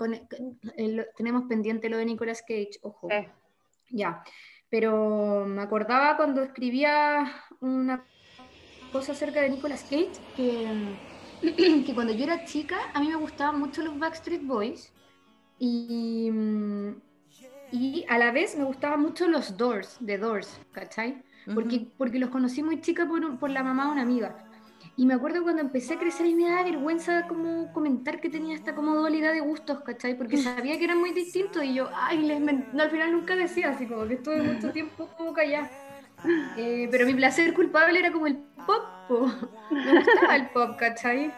tenemos 1.16 1.44
pendiente 1.46 1.90
lo 1.90 1.98
de 1.98 2.06
Nicolas 2.06 2.42
Cage, 2.42 2.80
ojo. 2.82 3.08
Ya, 3.90 4.24
pero 4.70 5.46
me 5.46 5.62
acordaba 5.62 6.18
cuando 6.18 6.42
escribía 6.44 7.32
una 7.60 8.04
cosa 8.92 9.14
acerca 9.14 9.42
de 9.42 9.50
Nicolas 9.50 9.84
Cage, 9.84 10.12
que, 10.36 10.96
que 11.86 11.94
cuando 11.94 12.14
yo 12.14 12.24
era 12.24 12.46
chica 12.46 12.78
a 12.94 13.00
mí 13.00 13.08
me 13.08 13.16
gustaban 13.16 13.60
mucho 13.60 13.84
los 13.84 13.98
Backstreet 13.98 14.46
Boys 14.46 14.92
y, 15.60 16.30
y 17.72 18.06
a 18.10 18.18
la 18.18 18.32
vez 18.32 18.58
me 18.58 18.64
gustaban 18.64 19.02
mucho 19.02 19.28
los 19.28 19.56
Doors, 19.56 19.98
de 20.00 20.18
Doors, 20.18 20.60
¿cachai? 20.72 21.24
Porque, 21.54 21.88
porque 21.98 22.20
los 22.20 22.30
conocí 22.30 22.64
muy 22.64 22.82
chica 22.82 23.08
por, 23.08 23.38
por 23.38 23.52
la 23.52 23.64
mamá 23.64 23.86
de 23.86 23.92
una 23.92 24.02
amiga. 24.02 24.36
Y 24.98 25.06
me 25.06 25.14
acuerdo 25.14 25.44
cuando 25.44 25.62
empecé 25.62 25.96
a 25.96 26.00
crecer 26.00 26.26
y 26.26 26.36
me 26.36 26.50
daba 26.50 26.64
vergüenza 26.64 27.28
como 27.28 27.72
comentar 27.74 28.22
que 28.22 28.30
tenía 28.30 28.56
esta 28.56 28.74
como 28.76 28.96
dualidad 28.96 29.34
de 29.34 29.42
gustos, 29.42 29.82
¿cachai? 29.82 30.18
Porque 30.18 30.38
sabía 30.38 30.78
que 30.78 30.86
eran 30.86 31.00
muy 31.00 31.12
distintos 31.12 31.64
y 31.64 31.74
yo, 31.74 31.90
ay, 31.94 32.20
les 32.20 32.40
no, 32.40 32.82
al 32.82 32.90
final 32.90 33.12
nunca 33.12 33.36
decía, 33.36 33.72
así 33.72 33.88
como 33.88 34.08
que 34.08 34.14
estuve 34.14 34.42
mucho 34.42 34.72
tiempo 34.72 35.10
como 35.18 35.34
callada. 35.34 35.70
Eh, 36.58 36.88
pero 36.90 37.06
mi 37.06 37.14
placer 37.14 37.54
culpable 37.54 38.00
era 38.00 38.12
como 38.12 38.26
el 38.26 38.38
pop, 38.66 39.30
me 39.70 40.00
gustaba 40.00 40.36
el 40.38 40.50
pop, 40.50 40.78
¿cachai? 40.80 41.32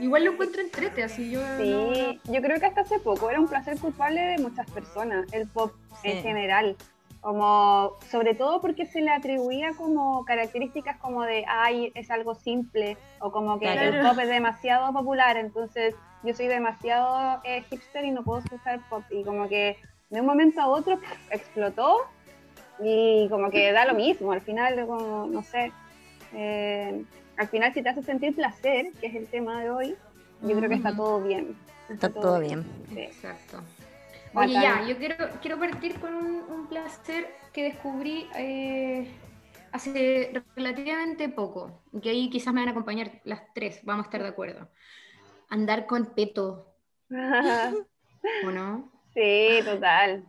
igual 0.00 0.24
lo 0.24 0.32
encuentro 0.32 0.60
entrete, 0.60 1.02
así 1.02 1.30
yo... 1.30 1.40
Sí, 1.58 2.20
yo 2.24 2.42
creo 2.42 2.60
que 2.60 2.66
hasta 2.66 2.82
hace 2.82 2.98
poco 2.98 3.30
era 3.30 3.40
un 3.40 3.48
placer 3.48 3.78
culpable 3.78 4.20
de 4.20 4.38
muchas 4.38 4.70
personas, 4.70 5.26
el 5.32 5.48
pop 5.48 5.72
en 6.02 6.22
general 6.22 6.76
como 7.24 7.96
sobre 8.10 8.34
todo 8.34 8.60
porque 8.60 8.84
se 8.84 9.00
le 9.00 9.10
atribuía 9.10 9.72
como 9.78 10.26
características 10.26 10.98
como 10.98 11.22
de 11.22 11.46
ay 11.48 11.90
es 11.94 12.10
algo 12.10 12.34
simple 12.34 12.98
o 13.18 13.32
como 13.32 13.58
que 13.58 13.72
el 13.72 14.02
pop 14.02 14.18
es 14.18 14.28
demasiado 14.28 14.92
popular 14.92 15.38
entonces 15.38 15.94
yo 16.22 16.34
soy 16.34 16.48
demasiado 16.48 17.40
eh, 17.44 17.62
hipster 17.70 18.04
y 18.04 18.10
no 18.10 18.24
puedo 18.24 18.40
escuchar 18.40 18.78
pop 18.90 19.02
y 19.10 19.24
como 19.24 19.48
que 19.48 19.78
de 20.10 20.20
un 20.20 20.26
momento 20.26 20.60
a 20.60 20.68
otro 20.68 21.00
explotó 21.30 21.96
y 22.78 23.26
como 23.30 23.48
que 23.48 23.72
da 23.72 23.86
lo 23.86 23.94
mismo 23.94 24.30
al 24.32 24.42
final 24.42 24.86
como 24.86 25.26
no 25.26 25.42
sé 25.42 25.72
eh, 26.34 27.06
al 27.38 27.48
final 27.48 27.72
si 27.72 27.82
te 27.82 27.88
hace 27.88 28.02
sentir 28.02 28.34
placer 28.34 28.92
que 29.00 29.06
es 29.06 29.14
el 29.14 29.28
tema 29.28 29.62
de 29.62 29.70
hoy 29.70 29.96
yo 30.42 30.54
creo 30.58 30.68
que 30.68 30.76
está 30.76 30.94
todo 30.94 31.22
bien 31.22 31.56
está, 31.88 32.10
todo, 32.10 32.38
bien, 32.38 32.66
exacto 32.94 33.62
Oye, 34.34 34.54
ya, 34.54 34.86
yo 34.86 34.96
quiero, 34.98 35.16
quiero 35.40 35.58
partir 35.58 36.00
con 36.00 36.14
un, 36.14 36.66
placer 36.68 37.28
que 37.52 37.62
descubrí 37.64 38.26
eh, 38.34 39.06
hace 39.70 40.32
relativamente 40.56 41.28
poco, 41.28 41.82
que 42.02 42.10
ahí 42.10 42.30
quizás 42.30 42.52
me 42.52 42.60
van 42.60 42.68
a 42.68 42.72
acompañar 42.72 43.20
las 43.24 43.42
tres, 43.54 43.80
vamos 43.84 44.04
a 44.04 44.08
estar 44.08 44.22
de 44.22 44.28
acuerdo. 44.28 44.68
Andar 45.50 45.86
con 45.86 46.14
peto. 46.14 46.74
¿O 47.10 48.50
no? 48.50 48.90
Sí, 49.14 49.60
total. 49.64 50.24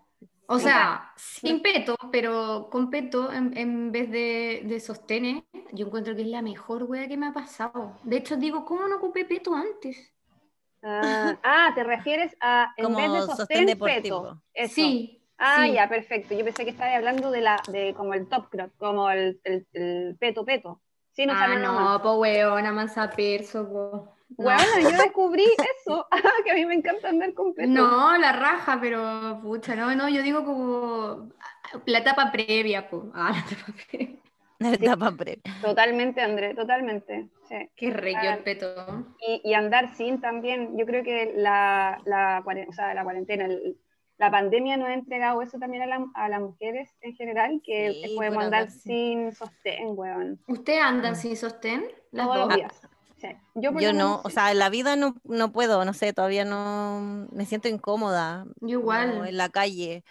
O 0.46 0.60
sea, 0.60 1.12
sin 1.16 1.64
peto, 1.64 1.98
pero 2.12 2.70
con 2.70 2.92
peto 2.92 3.34
en, 3.34 3.92
vez 3.92 4.12
de, 4.12 4.62
de 4.64 4.80
sostener, 4.80 5.44
yo 5.72 5.88
encuentro 5.88 6.16
que 6.16 6.22
es 6.22 6.28
la 6.28 6.44
mejor 6.44 6.84
wea 6.84 7.08
que 7.08 7.18
me 7.18 7.26
ha 7.26 7.34
pasado. 7.34 7.98
De 8.04 8.18
hecho, 8.18 8.38
digo, 8.38 8.64
¿cómo 8.64 8.88
no 8.88 8.98
ocupé 8.98 9.26
peto 9.26 9.56
antes? 9.56 10.15
Ah, 10.88 11.36
ah 11.44 11.72
te 11.74 11.84
refieres 11.84 12.38
a 12.40 12.72
en 12.78 12.96
vez 12.96 13.12
de 13.12 13.22
sostén, 13.24 13.66
deportivo. 13.66 14.40
peto. 14.54 14.68
Sí. 14.68 15.22
Ah, 15.38 15.68
ya, 15.68 15.90
perfecto. 15.90 16.34
Yo 16.34 16.46
pensé 16.46 16.64
que 16.64 16.70
estabas 16.70 16.96
hablando 16.96 17.32
de 17.32 17.42
la, 17.42 17.62
de 17.68 17.94
como 17.94 18.14
el 18.14 18.28
top 18.28 18.50
crop, 18.50 18.72
como 18.78 19.10
el, 19.10 19.40
el, 19.44 20.16
peto 20.18 20.46
peto. 20.46 20.82
Sí, 21.12 21.26
no 21.26 21.34
ah, 21.36 21.56
no, 21.56 22.02
pues 22.02 22.16
weona, 22.18 22.72
mansa 22.72 23.10
perso, 23.10 23.68
po. 23.68 24.16
Bueno, 24.30 24.80
yo 24.82 24.98
descubrí 24.98 25.46
eso, 25.78 26.08
que 26.46 26.52
a 26.52 26.56
mí 26.56 26.66
me 26.66 26.76
encanta 26.76 27.10
andar 27.10 27.34
con 27.34 27.54
peto. 27.54 27.70
No, 27.70 28.18
la 28.18 28.32
raja, 28.32 28.80
pero 28.82 29.40
pucha, 29.42 29.76
no, 29.76 29.94
no, 29.96 30.10
yo 30.10 30.22
digo 30.22 30.44
como 30.44 31.30
la 31.86 32.00
etapa 32.00 32.32
previa, 32.32 32.90
pues. 32.90 33.04
Ah, 33.14 33.32
la 33.32 33.40
etapa 33.40 33.74
previa. 33.90 34.25
La 34.60 34.74
etapa 34.74 35.12
previa. 35.12 35.42
Totalmente, 35.62 36.22
André, 36.22 36.54
totalmente. 36.54 37.30
Sí. 37.48 37.56
Qué 37.76 37.92
rey 37.92 38.16
el 38.22 38.40
peto. 38.40 39.06
Y, 39.20 39.42
y, 39.44 39.54
andar 39.54 39.96
sin 39.96 40.22
también, 40.22 40.78
yo 40.78 40.86
creo 40.86 41.04
que 41.04 41.34
la, 41.36 42.02
la, 42.06 42.44
o 42.46 42.74
sea, 42.74 42.94
la 42.94 43.04
cuarentena, 43.04 43.48
la 44.18 44.32
pandemia 44.32 44.78
nos 44.78 44.90
ha 44.90 44.94
entregado 44.94 45.42
eso 45.42 45.60
también 45.60 45.92
a, 45.92 46.06
a 46.16 46.30
las 46.30 46.42
mujeres 46.42 46.90
en 47.02 47.16
general, 47.16 47.62
que 47.64 48.14
podemos 48.16 48.44
andar 48.44 48.72
sin 48.72 49.32
sostén, 49.34 49.90
weón. 49.90 50.40
¿Ustedes 50.48 50.82
andan 50.82 51.16
sin 51.16 51.36
sostén? 51.36 51.86
Las 52.12 52.28
dos. 52.28 52.56
días. 52.56 52.90
Yo, 53.56 53.94
no, 53.94 54.22
o 54.24 54.30
sea, 54.30 54.52
en 54.52 54.60
la 54.60 54.70
vida 54.70 54.96
no, 54.96 55.16
no, 55.24 55.52
puedo, 55.52 55.84
no 55.86 55.94
sé, 55.94 56.14
todavía 56.14 56.46
no 56.46 57.28
me 57.32 57.46
siento 57.46 57.68
incómoda. 57.68 58.46
Yo 58.62 58.80
igual. 58.80 59.28
en 59.28 59.38
la 59.38 59.50
calle, 59.50 60.04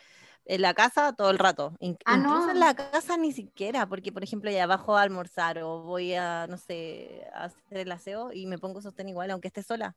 en 0.47 0.63
la 0.63 0.75
casa 0.75 1.13
todo 1.13 1.31
el 1.31 1.39
rato. 1.39 1.73
ah, 1.81 2.17
incluso 2.17 2.51
en 2.51 2.61
la 2.61 2.75
casa 2.75 3.17
ni 3.17 3.33
siquiera, 3.33 3.87
porque 3.87 4.13
por 4.13 4.23
ejemplo 4.23 4.51
ya 4.51 4.67
bajo 4.67 4.97
a 4.97 5.03
almorzar 5.03 5.59
o 5.59 5.83
voy 5.83 6.15
a, 6.15 6.47
no 6.49 6.59
sé, 6.59 7.25
a 7.35 7.45
hacer 7.45 7.79
el 7.79 7.93
aseo 7.93 8.33
y 8.33 8.47
me 8.47 8.59
pongo 8.59 8.83
sostén 8.83 9.09
igual, 9.09 9.31
aunque 9.31 9.49
esté 9.49 9.63
sola. 9.63 9.97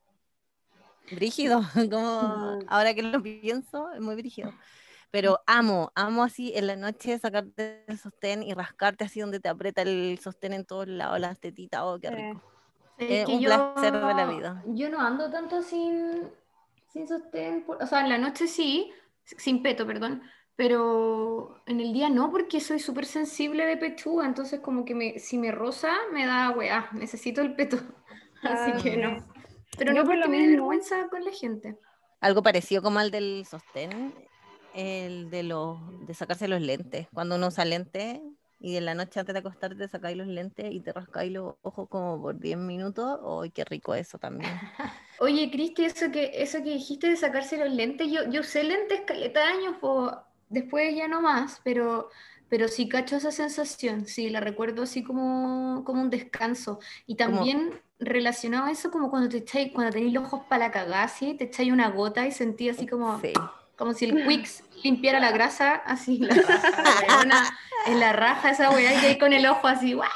Brígido, 1.10 1.60
como 1.90 2.58
ahora 2.68 2.94
que 2.94 3.02
lo 3.02 3.22
pienso, 3.22 3.90
es 3.92 4.00
muy 4.00 4.14
brígido. 4.14 4.52
Pero 5.10 5.40
amo, 5.46 5.90
amo 5.94 6.22
así 6.22 6.52
en 6.54 6.66
la 6.66 6.76
noche 6.76 7.18
sacarte 7.18 7.84
el 7.86 7.98
sostén 7.98 8.42
y 8.42 8.52
rascarte 8.52 9.04
así 9.04 9.20
donde 9.20 9.40
te 9.40 9.48
aprieta 9.48 9.80
el 9.82 10.18
sostén 10.22 10.52
en 10.52 10.66
todos 10.66 10.86
lados, 10.86 11.18
las 11.18 11.40
tetitas, 11.40 11.80
oh, 11.82 11.98
qué 11.98 12.10
rico. 12.10 12.42
Es, 12.98 13.26
un 13.28 13.42
placer 13.42 13.92
de 13.92 14.14
la 14.14 14.26
vida. 14.26 14.62
Yo 14.66 14.90
no 14.90 15.00
ando 15.00 15.30
tanto 15.30 15.62
sin, 15.62 16.28
sin 16.92 17.08
sostén, 17.08 17.64
o 17.66 17.86
sea, 17.86 18.00
en 18.00 18.08
la 18.10 18.18
noche 18.18 18.46
sí, 18.48 18.92
sin 19.24 19.62
peto, 19.62 19.86
perdón, 19.86 20.22
pero 20.58 21.62
en 21.66 21.78
el 21.78 21.92
día 21.92 22.10
no, 22.10 22.32
porque 22.32 22.60
soy 22.60 22.80
súper 22.80 23.06
sensible 23.06 23.64
de 23.64 23.76
pechuga, 23.76 24.26
entonces 24.26 24.58
como 24.58 24.84
que 24.84 24.92
me, 24.92 25.20
si 25.20 25.38
me 25.38 25.52
rosa 25.52 25.92
me 26.12 26.26
da 26.26 26.50
weá, 26.50 26.90
necesito 26.94 27.42
el 27.42 27.54
peto, 27.54 27.78
así 28.42 28.72
que 28.82 28.96
no. 28.96 29.24
Pero 29.78 29.92
no 29.92 30.02
porque 30.02 30.26
me 30.26 30.48
vergüenza 30.48 31.06
con 31.10 31.24
la 31.24 31.30
gente. 31.30 31.78
Algo 32.20 32.42
parecido 32.42 32.82
como 32.82 32.98
al 32.98 33.12
del 33.12 33.46
sostén, 33.48 34.12
el 34.74 35.30
de, 35.30 35.44
los, 35.44 35.78
de 36.08 36.14
sacarse 36.14 36.48
los 36.48 36.60
lentes. 36.60 37.06
Cuando 37.14 37.36
uno 37.36 37.46
usa 37.46 37.64
lentes, 37.64 38.18
y 38.58 38.76
en 38.76 38.86
la 38.86 38.96
noche 38.96 39.20
antes 39.20 39.34
de 39.34 39.38
acostarte 39.38 39.86
sacáis 39.86 40.16
los 40.16 40.26
lentes 40.26 40.72
y 40.72 40.80
te 40.80 40.92
rascáis 40.92 41.30
los 41.30 41.54
ojos 41.62 41.88
como 41.88 42.20
por 42.20 42.40
10 42.40 42.58
minutos. 42.58 43.20
¡Ay, 43.24 43.50
qué 43.50 43.64
rico 43.64 43.94
eso 43.94 44.18
también! 44.18 44.50
Oye, 45.20 45.48
Cristi, 45.52 45.84
eso 45.84 46.10
que, 46.10 46.32
eso 46.34 46.58
que 46.64 46.70
dijiste 46.70 47.08
de 47.08 47.16
sacarse 47.16 47.56
los 47.56 47.72
lentes, 47.72 48.10
yo, 48.10 48.28
yo 48.28 48.40
usé 48.40 48.64
lentes 48.64 49.02
caleta 49.02 49.46
años, 49.46 49.76
después 50.48 50.94
ya 50.94 51.08
no 51.08 51.20
más, 51.20 51.60
pero, 51.64 52.10
pero 52.48 52.68
sí 52.68 52.88
cacho 52.88 53.16
esa 53.16 53.32
sensación, 53.32 54.06
sí, 54.06 54.30
la 54.30 54.40
recuerdo 54.40 54.82
así 54.82 55.02
como, 55.02 55.82
como 55.84 56.02
un 56.02 56.10
descanso. 56.10 56.80
Y 57.06 57.16
también 57.16 57.80
relacionado 57.98 58.66
a 58.66 58.70
eso, 58.70 58.90
como 58.90 59.10
cuando 59.10 59.28
te 59.28 59.38
echáis, 59.38 59.72
cuando 59.72 59.92
tenéis 59.92 60.14
los 60.14 60.24
ojos 60.24 60.42
para 60.48 60.66
la 60.66 60.72
cagada, 60.72 61.02
así, 61.04 61.34
te 61.34 61.44
echáis 61.44 61.72
una 61.72 61.90
gota 61.90 62.26
y 62.26 62.32
sentí 62.32 62.68
así 62.68 62.86
como... 62.86 63.20
Como 63.76 63.94
si 63.94 64.06
el 64.06 64.26
Quicks 64.26 64.64
limpiara 64.82 65.20
la 65.20 65.30
grasa, 65.30 65.76
así, 65.76 66.18
la, 66.18 66.34
en 67.86 68.00
la 68.00 68.12
raja 68.12 68.50
esa 68.50 68.70
weá, 68.70 68.92
y 68.92 69.06
ahí 69.06 69.18
con 69.18 69.32
el 69.32 69.46
ojo 69.46 69.68
así, 69.68 69.92
¡guau! 69.92 70.08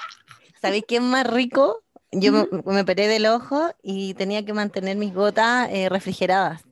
¿Sabéis 0.60 0.82
qué 0.88 0.96
es 0.96 1.02
más 1.02 1.24
rico? 1.24 1.80
Yo 2.10 2.32
me, 2.32 2.48
me 2.66 2.80
operé 2.80 3.06
del 3.06 3.26
ojo 3.26 3.72
y 3.80 4.14
tenía 4.14 4.44
que 4.44 4.52
mantener 4.52 4.96
mis 4.96 5.14
gotas 5.14 5.68
eh, 5.70 5.88
refrigeradas. 5.88 6.64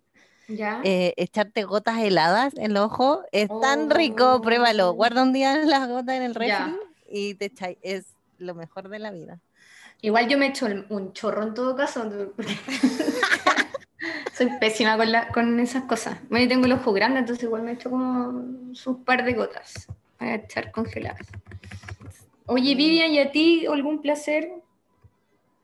¿Ya? 0.50 0.80
Eh, 0.85 1.14
echarte 1.16 1.64
gotas 1.64 1.99
heladas 1.99 2.54
en 2.57 2.73
el 2.73 2.76
ojo 2.76 3.23
es 3.33 3.49
tan 3.61 3.90
rico, 3.90 4.35
oh. 4.35 4.40
pruébalo. 4.40 4.92
Guarda 4.92 5.23
un 5.23 5.33
día 5.33 5.57
las 5.64 5.88
gotas 5.88 6.16
en 6.16 6.23
el 6.23 6.35
refri 6.35 6.76
y 7.09 7.35
te 7.35 7.47
echáis, 7.47 7.78
es 7.83 8.07
lo 8.38 8.54
mejor 8.54 8.88
de 8.88 8.99
la 8.99 9.11
vida. 9.11 9.40
Igual 10.02 10.28
yo 10.28 10.38
me 10.38 10.47
echo 10.47 10.66
un 10.88 11.12
chorro 11.12 11.42
en 11.42 11.54
todo 11.54 11.76
caso. 11.76 12.04
Soy 14.35 14.49
pésima 14.59 14.97
con, 14.97 15.12
la, 15.12 15.28
con 15.28 15.61
esas 15.61 15.85
cosas. 15.85 16.19
Bueno, 16.30 16.49
tengo 16.49 16.64
el 16.64 16.73
ojo 16.73 16.92
grande, 16.92 17.21
entonces 17.21 17.45
igual 17.45 17.62
me 17.62 17.73
echo 17.73 17.90
como 17.90 18.75
sus 18.75 18.99
par 18.99 19.25
de 19.25 19.35
gotas. 19.35 19.87
Voy 20.19 20.30
a 20.30 20.37
echar 20.37 20.71
congeladas. 20.71 21.26
Oye, 22.47 22.75
Vivian, 22.75 23.12
¿y 23.12 23.21
a 23.21 23.30
ti 23.30 23.66
algún 23.66 24.00
placer? 24.00 24.50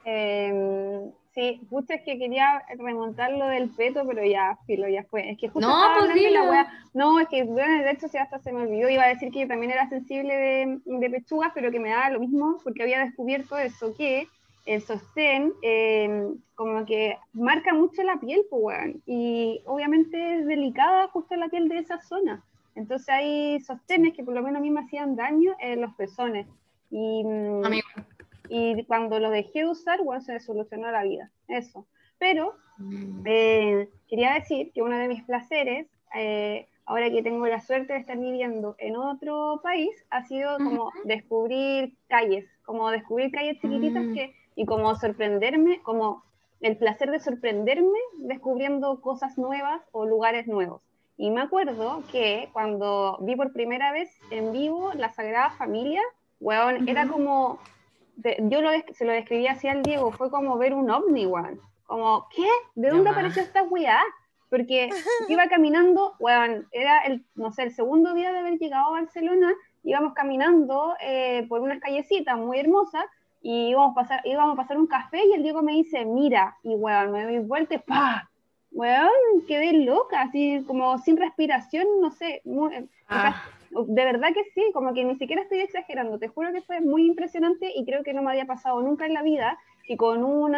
Eh, 0.05 1.11
sí, 1.37 1.61
justo 1.69 1.93
es 1.93 2.03
que 2.03 2.19
quería 2.19 2.65
remontar 2.79 3.31
lo 3.31 3.47
del 3.47 3.69
peto, 3.69 4.05
pero 4.07 4.25
ya, 4.25 4.59
filo, 4.67 4.89
ya 4.89 5.05
fue. 5.05 5.31
Es 5.31 5.39
que 5.39 5.49
justo 5.49 5.69
no, 5.69 5.77
pues 5.99 6.33
la 6.33 6.69
No, 6.95 7.21
es 7.21 7.29
que 7.29 7.45
bueno, 7.45 7.85
de 7.85 7.91
hecho, 7.91 8.09
si 8.09 8.17
hasta 8.17 8.39
se 8.39 8.53
me 8.53 8.63
olvidó, 8.63 8.89
iba 8.89 9.05
a 9.05 9.09
decir 9.09 9.31
que 9.31 9.41
yo 9.41 9.47
también 9.47 9.71
era 9.71 9.89
sensible 9.89 10.35
de, 10.35 10.81
de 10.85 11.11
pechugas, 11.11 11.53
pero 11.55 11.71
que 11.71 11.79
me 11.79 11.91
daba 11.91 12.11
lo 12.11 12.21
mismo, 12.21 12.59
porque 12.65 12.83
había 12.83 13.05
descubierto 13.05 13.57
eso, 13.59 13.95
que 13.95 14.27
el 14.65 14.83
sostén 14.83 15.53
em, 15.63 16.39
como 16.55 16.85
que 16.87 17.19
marca 17.35 17.75
mucho 17.75 18.03
la 18.03 18.19
piel, 18.19 18.43
pues, 18.51 18.97
y 19.07 19.61
obviamente 19.67 20.39
es 20.39 20.47
delicada 20.47 21.09
justo 21.09 21.37
la 21.37 21.49
piel 21.49 21.69
de 21.69 21.79
esa 21.79 22.01
zona. 22.01 22.43
Entonces 22.75 23.09
hay 23.11 23.61
sostenes 23.61 24.15
que 24.15 24.25
por 24.25 24.35
lo 24.35 24.43
menos 24.43 24.59
a 24.59 24.63
mí 24.63 24.71
me 24.71 24.81
hacían 24.81 25.17
daño 25.17 25.55
en 25.61 25.83
los 25.83 25.95
pezones. 25.95 26.47
Y, 26.91 27.25
mm, 27.25 27.63
y 28.57 28.85
cuando 28.85 29.19
lo 29.19 29.31
dejé 29.31 29.61
de 29.61 29.69
usar, 29.69 30.03
bueno, 30.03 30.23
se 30.23 30.41
solucionó 30.41 30.91
la 30.91 31.03
vida. 31.03 31.31
Eso. 31.49 31.87
Pero 32.19 32.55
mm. 32.79 33.23
eh, 33.27 33.89
quería 34.09 34.35
decir 34.35 34.73
que 34.73 34.83
uno 34.83 34.97
de 34.97 35.09
mis 35.09 35.23
placeres, 35.25 35.87
eh, 36.15 36.67
ahora 36.87 37.11
que 37.11 37.23
tengo 37.23 37.47
la 37.47 37.61
suerte 37.61 37.93
de 37.93 37.99
estar 37.99 38.19
viviendo 38.19 38.75
en 38.79 38.97
otro 38.97 39.61
país, 39.63 39.91
ha 40.11 40.25
sido 40.25 40.57
como 40.59 40.91
descubrir 41.05 41.95
calles, 42.09 42.47
como 42.65 42.91
descubrir 42.91 43.31
calles 43.31 43.61
chiquititas 43.61 44.05
mm. 44.05 44.15
que 44.15 44.35
y 44.55 44.65
como 44.65 44.95
sorprenderme, 44.95 45.83
como 45.83 46.23
el 46.61 46.79
placer 46.79 47.11
de 47.11 47.21
sorprenderme 47.21 47.99
descubriendo 48.19 49.01
cosas 49.03 49.37
nuevas 49.37 49.83
o 49.93 50.07
lugares 50.07 50.47
nuevos. 50.47 50.81
Y 51.19 51.31
me 51.31 51.43
acuerdo 51.43 52.03
que 52.11 52.49
cuando 52.53 53.19
vi 53.21 53.37
por 53.37 53.53
primera 53.53 53.93
vez 53.93 54.11
en 54.31 54.53
vivo 54.53 54.93
la 54.95 55.11
Sagrada 55.11 55.51
Familia, 55.51 56.01
weón, 56.41 56.89
era 56.89 57.07
como, 57.07 57.59
yo 58.39 58.61
lo, 58.61 58.71
se 58.93 59.05
lo 59.05 59.13
describí 59.13 59.47
así 59.47 59.69
al 59.69 59.83
Diego, 59.83 60.11
fue 60.13 60.31
como 60.31 60.59
ver 60.59 60.75
un 60.75 60.91
ovni, 60.91 61.27
weón. 61.27 61.61
Como, 61.87 62.29
¿qué? 62.35 62.49
¿De 62.75 62.91
dónde 62.91 63.11
apareció 63.11 63.43
esta 63.43 63.63
weá? 63.63 64.01
Porque 64.51 64.89
iba 65.29 65.49
caminando, 65.49 66.15
weón, 66.19 66.67
era 66.73 67.01
el, 67.05 67.25
no 67.35 67.53
sé, 67.53 67.65
el 67.65 67.75
segundo 67.75 68.15
día 68.15 68.33
de 68.33 68.39
haber 68.39 68.59
llegado 68.59 68.87
a 68.89 69.01
Barcelona, 69.01 69.53
íbamos 69.85 70.15
caminando 70.15 70.95
eh, 71.01 71.47
por 71.49 71.61
unas 71.61 71.81
callecitas 71.81 72.37
muy 72.37 72.59
hermosas, 72.59 73.05
y 73.43 73.69
íbamos 73.69 73.93
a 73.93 73.95
pasar, 73.95 74.21
íbamos 74.25 74.55
a 74.55 74.63
pasar 74.63 74.77
un 74.77 74.89
café 74.89 75.25
y 75.25 75.33
el 75.33 75.45
Diego 75.45 75.63
me 75.63 75.73
dice, 75.73 76.05
mira, 76.05 76.57
y 76.65 76.75
weón, 76.75 77.13
me 77.13 77.25
doy 77.25 77.39
vuelta 77.39 77.77
y 77.77 77.79
¡pah! 77.79 78.29
Weón, 78.73 79.11
quedé 79.47 79.73
loca, 79.73 80.23
así 80.23 80.65
como 80.67 80.99
sin 80.99 81.17
respiración, 81.17 81.87
no 82.01 82.11
sé, 82.11 82.43
ah. 83.09 83.43
De 83.87 84.05
verdad 84.05 84.29
que 84.33 84.45
sí, 84.55 84.71
como 84.73 84.95
que 84.95 85.05
ni 85.05 85.17
siquiera 85.17 85.43
estoy 85.43 85.61
exagerando, 85.61 86.19
te 86.19 86.29
juro 86.29 86.53
que 86.53 86.63
fue 86.63 86.81
muy 86.81 87.07
impresionante 87.07 87.73
y 87.75 87.85
creo 87.85 88.03
que 88.03 88.15
no 88.15 88.23
me 88.23 88.31
había 88.31 88.47
pasado 88.47 88.81
nunca 88.83 89.07
en 89.07 89.15
la 89.15 89.23
vida 89.23 89.59
y 89.89 89.97
con 89.97 90.25
un 90.25 90.55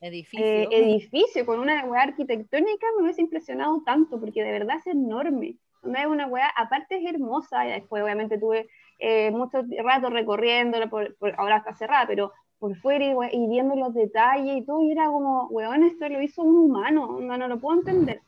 edificio. 0.00 0.44
Eh, 0.44 0.68
edificio, 0.70 1.46
con 1.46 1.60
una 1.60 1.84
weá 1.84 2.02
arquitectónica 2.02 2.86
me 2.96 3.04
hubiese 3.04 3.22
impresionado 3.22 3.82
tanto, 3.84 4.18
porque 4.20 4.42
de 4.42 4.52
verdad 4.52 4.76
es 4.78 4.86
enorme. 4.86 5.56
Una, 5.82 6.08
una 6.08 6.26
weá, 6.26 6.48
aparte 6.56 6.96
es 6.96 7.14
hermosa, 7.14 7.66
y 7.66 7.72
después 7.72 8.02
obviamente 8.02 8.38
tuve 8.38 8.68
eh, 8.98 9.30
mucho 9.30 9.62
rato 9.84 10.10
recorriéndola, 10.10 10.88
por, 10.90 11.14
ahora 11.36 11.58
está 11.58 11.72
cerrada, 11.74 12.06
pero 12.06 12.32
por 12.58 12.76
fuera 12.76 13.04
y, 13.32 13.46
viendo 13.48 13.76
los 13.76 13.94
detalles 13.94 14.56
y 14.56 14.64
todo, 14.64 14.82
y 14.82 14.90
era 14.90 15.06
como, 15.06 15.46
weón, 15.48 15.84
esto 15.84 16.08
lo 16.08 16.20
hizo 16.20 16.42
un 16.42 16.56
humano, 16.56 17.18
no, 17.20 17.38
no 17.38 17.46
lo 17.46 17.60
puedo 17.60 17.78
entender. 17.78 18.20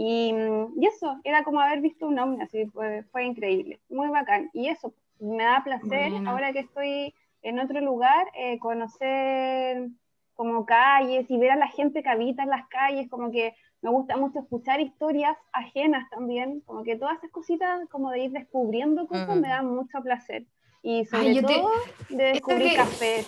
Y, 0.00 0.32
y, 0.76 0.86
eso, 0.86 1.18
era 1.24 1.42
como 1.42 1.58
haber 1.58 1.80
visto 1.80 2.06
un 2.06 2.20
hombre, 2.20 2.44
así 2.44 2.66
fue, 2.66 3.02
fue 3.10 3.24
increíble, 3.24 3.80
muy 3.88 4.08
bacán. 4.10 4.48
Y 4.52 4.68
eso, 4.68 4.94
me 5.18 5.42
da 5.42 5.64
placer, 5.64 6.12
ahora 6.24 6.52
que 6.52 6.60
estoy 6.60 7.12
en 7.42 7.58
otro 7.58 7.80
lugar, 7.80 8.28
eh, 8.36 8.60
conocer 8.60 9.88
como 10.34 10.64
calles 10.66 11.28
y 11.28 11.36
ver 11.36 11.50
a 11.50 11.56
la 11.56 11.66
gente 11.66 12.04
que 12.04 12.08
habita 12.08 12.44
en 12.44 12.50
las 12.50 12.68
calles, 12.68 13.10
como 13.10 13.32
que 13.32 13.56
me 13.82 13.90
gusta 13.90 14.16
mucho 14.16 14.38
escuchar 14.38 14.80
historias 14.80 15.36
ajenas 15.52 16.08
también, 16.10 16.60
como 16.60 16.84
que 16.84 16.94
todas 16.94 17.18
esas 17.18 17.32
cositas 17.32 17.80
como 17.90 18.12
de 18.12 18.20
ir 18.20 18.30
descubriendo 18.30 19.08
cosas 19.08 19.34
me 19.34 19.48
dan 19.48 19.66
mucho 19.66 20.00
placer. 20.00 20.44
Y 20.80 21.06
sobre 21.06 21.42
todo 21.42 21.70
de 22.08 22.24
descubrir 22.24 22.76
café. 22.76 23.24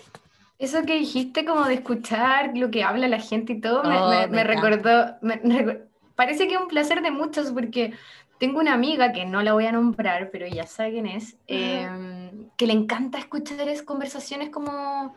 Eso 0.60 0.82
que 0.82 0.94
dijiste 0.94 1.44
como 1.44 1.64
de 1.64 1.74
escuchar 1.74 2.56
lo 2.56 2.70
que 2.70 2.84
habla 2.84 3.08
la 3.08 3.18
gente 3.18 3.54
y 3.54 3.60
todo, 3.60 3.82
me, 3.82 3.98
oh, 3.98 4.44
recordó, 4.44 5.16
parece 6.20 6.46
que 6.46 6.54
es 6.56 6.60
un 6.60 6.68
placer 6.68 7.00
de 7.00 7.10
muchos 7.10 7.50
porque 7.50 7.94
tengo 8.38 8.60
una 8.60 8.74
amiga 8.74 9.10
que 9.10 9.24
no 9.24 9.42
la 9.42 9.54
voy 9.54 9.64
a 9.64 9.72
nombrar, 9.72 10.28
pero 10.30 10.46
ya 10.46 10.66
sabe 10.66 10.90
quién 10.90 11.06
es, 11.06 11.38
em, 11.46 12.50
que 12.58 12.66
le 12.66 12.74
encanta 12.74 13.16
escuchar 13.18 13.66
esas 13.66 13.86
conversaciones 13.86 14.50
como 14.50 15.14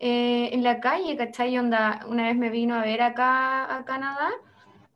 eh, 0.00 0.50
en 0.52 0.64
la 0.64 0.80
calle, 0.80 1.16
¿cachai? 1.16 1.56
Onda, 1.56 2.04
una 2.08 2.24
vez 2.24 2.36
me 2.36 2.50
vino 2.50 2.74
a 2.74 2.82
ver 2.82 3.00
acá 3.00 3.76
a 3.76 3.84
Canadá 3.84 4.28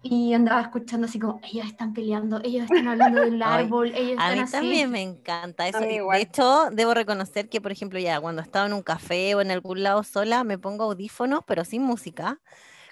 y 0.03 0.35
andaba 0.35 0.61
escuchando 0.61 1.07
así 1.07 1.21
como, 1.21 1.41
ellos 1.45 1.67
están 1.67 1.95
peleando, 1.95 2.41
ellos 2.43 2.65
están 2.65 2.89
hablando 2.89 3.21
del 3.21 3.41
árbol, 3.43 3.93
ellos 3.95 4.19
a 4.19 4.35
están 4.35 4.45
mí 4.45 4.51
también 4.51 4.91
me 4.91 5.03
encanta 5.03 5.69
eso. 5.69 5.79
De 5.79 6.03
hecho, 6.19 6.71
debo 6.73 6.95
reconocer 6.95 7.49
que, 7.49 7.61
por 7.61 7.71
ejemplo, 7.71 8.01
ya 8.01 8.21
cuando 8.21 8.43
estaba 8.43 8.67
en 8.67 8.73
un 8.73 8.83
café 8.83 9.37
o 9.37 9.41
en 9.41 9.53
algún 9.53 9.85
lado 9.85 10.03
sola, 10.03 10.43
me 10.43 10.59
pongo 10.59 10.83
audífonos, 10.83 11.45
pero 11.47 11.65
sin 11.65 11.83
música, 11.83 12.41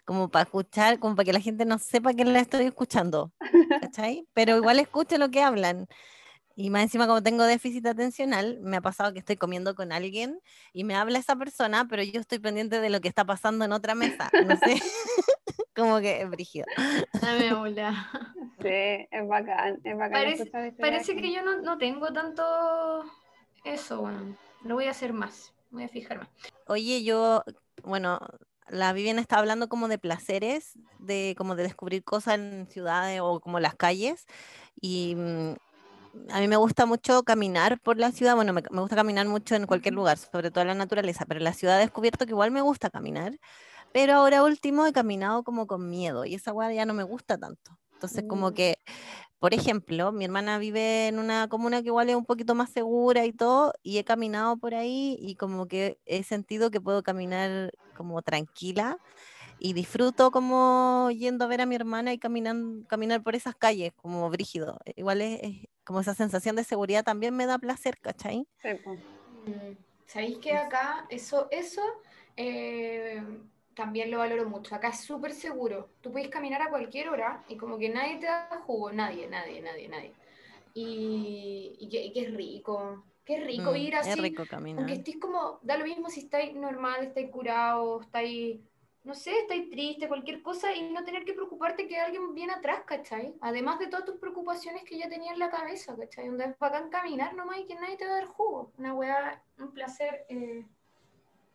como 0.04 0.30
para 0.30 0.44
escuchar, 0.44 0.98
como 0.98 1.16
para 1.16 1.24
que 1.24 1.32
la 1.32 1.40
gente 1.40 1.64
no 1.64 1.78
sepa 1.78 2.14
que 2.14 2.24
la 2.24 2.40
estoy 2.40 2.66
escuchando, 2.66 3.32
¿cachai? 3.80 4.26
Pero 4.34 4.56
igual 4.56 4.78
escucho 4.78 5.18
lo 5.18 5.30
que 5.30 5.42
hablan. 5.42 5.86
Y 6.54 6.68
más 6.68 6.82
encima, 6.82 7.06
como 7.06 7.22
tengo 7.22 7.44
déficit 7.44 7.86
atencional, 7.86 8.58
me 8.60 8.76
ha 8.76 8.80
pasado 8.82 9.12
que 9.12 9.20
estoy 9.20 9.36
comiendo 9.36 9.74
con 9.74 9.90
alguien 9.90 10.38
y 10.72 10.84
me 10.84 10.94
habla 10.94 11.18
esa 11.18 11.34
persona, 11.36 11.86
pero 11.88 12.02
yo 12.02 12.20
estoy 12.20 12.40
pendiente 12.40 12.80
de 12.80 12.90
lo 12.90 13.00
que 13.00 13.08
está 13.08 13.24
pasando 13.24 13.64
en 13.64 13.72
otra 13.72 13.94
mesa. 13.94 14.30
No 14.46 14.56
sé. 14.56 14.80
como 15.74 16.00
que 16.00 16.22
es 16.22 16.30
brígido. 16.30 16.66
Sí, 18.62 18.68
es 18.68 19.26
bacán, 19.26 19.80
es 19.82 19.96
bacán. 19.96 20.12
Parece, 20.12 20.46
parece 20.78 21.16
que 21.16 21.32
yo 21.32 21.42
no, 21.42 21.62
no, 21.62 21.78
tengo 21.78 22.12
tanto 22.12 23.02
eso, 23.64 24.02
bueno, 24.02 24.36
lo 24.62 24.76
voy 24.76 24.84
a 24.84 24.92
hacer 24.92 25.12
más, 25.12 25.52
voy 25.72 25.82
a 25.82 25.88
fijar 25.88 26.28
Oye, 26.68 27.02
yo, 27.02 27.42
bueno, 27.82 28.20
la 28.68 28.92
Viviana 28.92 29.20
está 29.20 29.38
hablando 29.38 29.68
como 29.68 29.88
de 29.88 29.98
placeres, 29.98 30.78
de 30.98 31.34
como 31.36 31.56
de 31.56 31.64
descubrir 31.64 32.04
cosas 32.04 32.34
en 32.34 32.66
ciudades 32.68 33.20
o 33.22 33.40
como 33.40 33.60
las 33.60 33.74
calles, 33.74 34.26
y 34.80 35.14
mm, 35.16 35.54
a 36.30 36.40
mí 36.40 36.48
me 36.48 36.56
gusta 36.56 36.86
mucho 36.86 37.22
caminar 37.22 37.80
por 37.80 37.98
la 37.98 38.12
ciudad, 38.12 38.36
bueno, 38.36 38.52
me, 38.52 38.62
me 38.70 38.80
gusta 38.80 38.96
caminar 38.96 39.26
mucho 39.26 39.54
en 39.54 39.66
cualquier 39.66 39.94
lugar, 39.94 40.18
sobre 40.18 40.50
todo 40.50 40.62
en 40.62 40.68
la 40.68 40.74
naturaleza, 40.74 41.24
pero 41.26 41.38
en 41.38 41.44
la 41.44 41.54
ciudad 41.54 41.78
he 41.78 41.82
descubierto 41.82 42.26
que 42.26 42.32
igual 42.32 42.50
me 42.50 42.60
gusta 42.60 42.90
caminar 42.90 43.38
pero 43.92 44.14
ahora 44.14 44.42
último 44.42 44.86
he 44.86 44.92
caminado 44.92 45.44
como 45.44 45.66
con 45.66 45.88
miedo 45.88 46.24
y 46.24 46.34
esa 46.34 46.52
weá 46.52 46.72
ya 46.72 46.86
no 46.86 46.94
me 46.94 47.02
gusta 47.02 47.38
tanto. 47.38 47.78
Entonces, 47.92 48.24
como 48.26 48.50
mm. 48.50 48.54
que, 48.54 48.78
por 49.42 49.54
ejemplo, 49.54 50.12
mi 50.12 50.24
hermana 50.24 50.56
vive 50.58 51.08
en 51.08 51.18
una 51.18 51.48
comuna 51.48 51.80
que 51.82 51.88
igual 51.88 52.08
es 52.08 52.14
un 52.14 52.24
poquito 52.24 52.54
más 52.54 52.70
segura 52.70 53.26
y 53.26 53.32
todo, 53.32 53.72
y 53.82 53.98
he 53.98 54.04
caminado 54.04 54.56
por 54.56 54.72
ahí 54.72 55.16
y 55.18 55.34
como 55.34 55.66
que 55.66 55.98
he 56.06 56.22
sentido 56.22 56.70
que 56.70 56.80
puedo 56.80 57.02
caminar 57.02 57.72
como 57.92 58.22
tranquila 58.22 58.98
y 59.58 59.72
disfruto 59.72 60.30
como 60.30 61.10
yendo 61.10 61.44
a 61.44 61.48
ver 61.48 61.60
a 61.60 61.66
mi 61.66 61.74
hermana 61.74 62.12
y 62.12 62.20
caminar, 62.20 62.54
caminar 62.86 63.20
por 63.24 63.34
esas 63.34 63.56
calles 63.56 63.92
como 63.96 64.30
brígido. 64.30 64.78
Igual 64.94 65.22
es, 65.22 65.40
como 65.82 65.98
esa 66.02 66.14
sensación 66.14 66.54
de 66.54 66.62
seguridad 66.62 67.02
también 67.02 67.34
me 67.34 67.46
da 67.46 67.58
placer, 67.58 67.98
¿cachai? 68.00 68.46
Sí, 68.62 68.68
mm, 68.84 69.72
¿Sabéis 70.06 70.38
que 70.38 70.52
acá 70.52 71.04
eso, 71.10 71.48
eso 71.50 71.82
eh, 72.36 73.20
también 73.74 74.10
lo 74.10 74.18
valoro 74.18 74.48
mucho. 74.48 74.74
Acá 74.74 74.88
es 74.88 75.00
súper 75.00 75.32
seguro. 75.32 75.88
Tú 76.00 76.12
puedes 76.12 76.28
caminar 76.28 76.62
a 76.62 76.70
cualquier 76.70 77.08
hora 77.08 77.44
y 77.48 77.56
como 77.56 77.78
que 77.78 77.88
nadie 77.88 78.18
te 78.18 78.26
da 78.26 78.62
jugo, 78.66 78.92
nadie, 78.92 79.28
nadie, 79.28 79.60
nadie, 79.62 79.88
nadie. 79.88 80.12
Y, 80.74 81.76
y, 81.78 81.88
que, 81.88 82.20
es 82.20 82.34
rico. 82.34 83.04
Qué 83.24 83.40
rico 83.40 83.72
mm, 83.72 83.76
ir 83.76 83.96
así. 83.96 84.10
Es 84.10 84.18
rico 84.18 84.44
caminar. 84.48 84.80
Aunque 84.80 84.94
estés 84.94 85.16
como, 85.16 85.58
da 85.62 85.76
lo 85.76 85.84
mismo 85.84 86.08
si 86.08 86.20
estáis 86.20 86.54
normal, 86.54 87.04
estáis 87.04 87.30
curado, 87.30 88.00
estáis, 88.00 88.60
no 89.04 89.14
sé, 89.14 89.38
estáis 89.38 89.70
triste, 89.70 90.08
cualquier 90.08 90.42
cosa, 90.42 90.74
y 90.74 90.90
no 90.90 91.04
tener 91.04 91.24
que 91.24 91.34
preocuparte 91.34 91.86
que 91.86 91.98
alguien 91.98 92.34
viene 92.34 92.52
atrás, 92.52 92.82
¿cachai? 92.86 93.34
Además 93.40 93.78
de 93.78 93.88
todas 93.88 94.06
tus 94.06 94.16
preocupaciones 94.16 94.84
que 94.84 94.98
ya 94.98 95.08
tenías 95.08 95.34
en 95.34 95.40
la 95.40 95.50
cabeza, 95.50 95.94
¿cachai? 95.96 96.26
Donde 96.26 96.44
es 96.44 96.58
bacán 96.58 96.90
caminar 96.90 97.34
nomás 97.34 97.58
y 97.58 97.66
que 97.66 97.74
nadie 97.74 97.96
te 97.96 98.06
va 98.06 98.12
a 98.12 98.14
dar 98.14 98.26
jugo. 98.26 98.72
Una 98.78 98.94
weá, 98.94 99.42
un 99.58 99.72
placer 99.72 100.24
eh, 100.28 100.66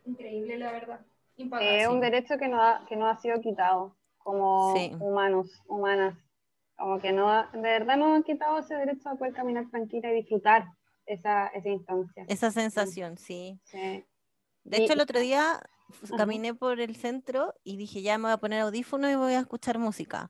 increíble, 0.05 0.57
la 0.57 0.71
verdad. 0.71 1.05
Es 1.37 1.87
un 1.87 1.99
derecho 1.99 2.37
que 2.37 2.47
no, 2.47 2.61
ha, 2.61 2.85
que 2.87 2.95
no 2.95 3.07
ha 3.07 3.17
sido 3.17 3.39
quitado 3.41 3.95
como 4.17 4.73
humanos, 4.99 5.63
humanas. 5.67 6.17
Como 6.75 6.99
que 6.99 7.11
no, 7.11 7.31
de 7.53 7.61
verdad 7.61 7.97
no 7.97 8.13
han 8.13 8.23
quitado 8.23 8.59
ese 8.59 8.75
derecho 8.75 9.09
a 9.09 9.15
poder 9.15 9.33
caminar 9.33 9.69
tranquila 9.69 10.11
y 10.11 10.15
disfrutar 10.15 10.65
esa, 11.05 11.47
esa 11.47 11.69
instancia. 11.69 12.25
Esa 12.27 12.51
sensación, 12.51 13.17
sí. 13.17 13.59
De 14.63 14.77
hecho, 14.77 14.93
el 14.93 15.01
otro 15.01 15.19
día 15.19 15.59
caminé 16.17 16.53
por 16.53 16.79
el 16.79 16.95
centro 16.95 17.53
y 17.63 17.77
dije, 17.77 18.01
ya 18.01 18.17
me 18.17 18.25
voy 18.25 18.33
a 18.33 18.37
poner 18.37 18.61
audífono 18.61 19.09
y 19.09 19.15
voy 19.15 19.33
a 19.33 19.39
escuchar 19.39 19.79
música. 19.79 20.29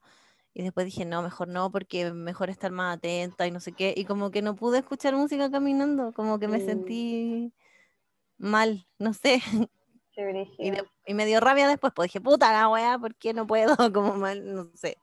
Y 0.54 0.64
después 0.64 0.86
dije, 0.86 1.06
no, 1.06 1.22
mejor 1.22 1.48
no, 1.48 1.72
porque 1.72 2.12
mejor 2.14 2.50
estar 2.50 2.72
más 2.72 2.98
atenta 2.98 3.46
y 3.46 3.52
no 3.52 3.60
sé 3.60 3.74
qué. 3.74 3.94
Y 3.96 4.06
como 4.06 4.32
que 4.32 4.42
no 4.42 4.56
pude 4.56 4.80
escuchar 4.80 5.16
música 5.16 5.52
caminando, 5.52 6.14
como 6.14 6.40
que 6.40 6.48
me 6.48 6.60
mm. 6.60 6.66
sentí 6.66 7.54
mal, 8.38 8.88
no 9.00 9.14
sé. 9.14 9.42
Y, 10.58 10.72
me 11.14 11.26
dio 11.26 11.40
rabia 11.40 11.68
después, 11.68 11.94
pues 11.94 12.08
dije, 12.08 12.22
puta 12.22 12.52
la 12.52 12.70
weá, 12.70 12.98
¿por 13.00 13.16
qué 13.16 13.34
no 13.34 13.48
puedo? 13.48 13.76
Como 13.94 14.14
mal, 14.16 14.54
no 14.54 14.70
sé. 14.74 14.98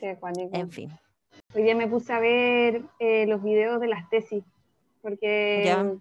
en 0.00 0.70
fin. 0.70 0.90
Hoy 1.54 1.62
día 1.62 1.74
me 1.74 1.88
puse 1.88 2.12
a 2.12 2.20
ver 2.20 2.82
eh, 2.98 3.26
los 3.26 3.42
videos 3.42 3.80
de 3.80 3.88
las 3.88 4.08
tesis, 4.10 4.44
porque 5.02 5.96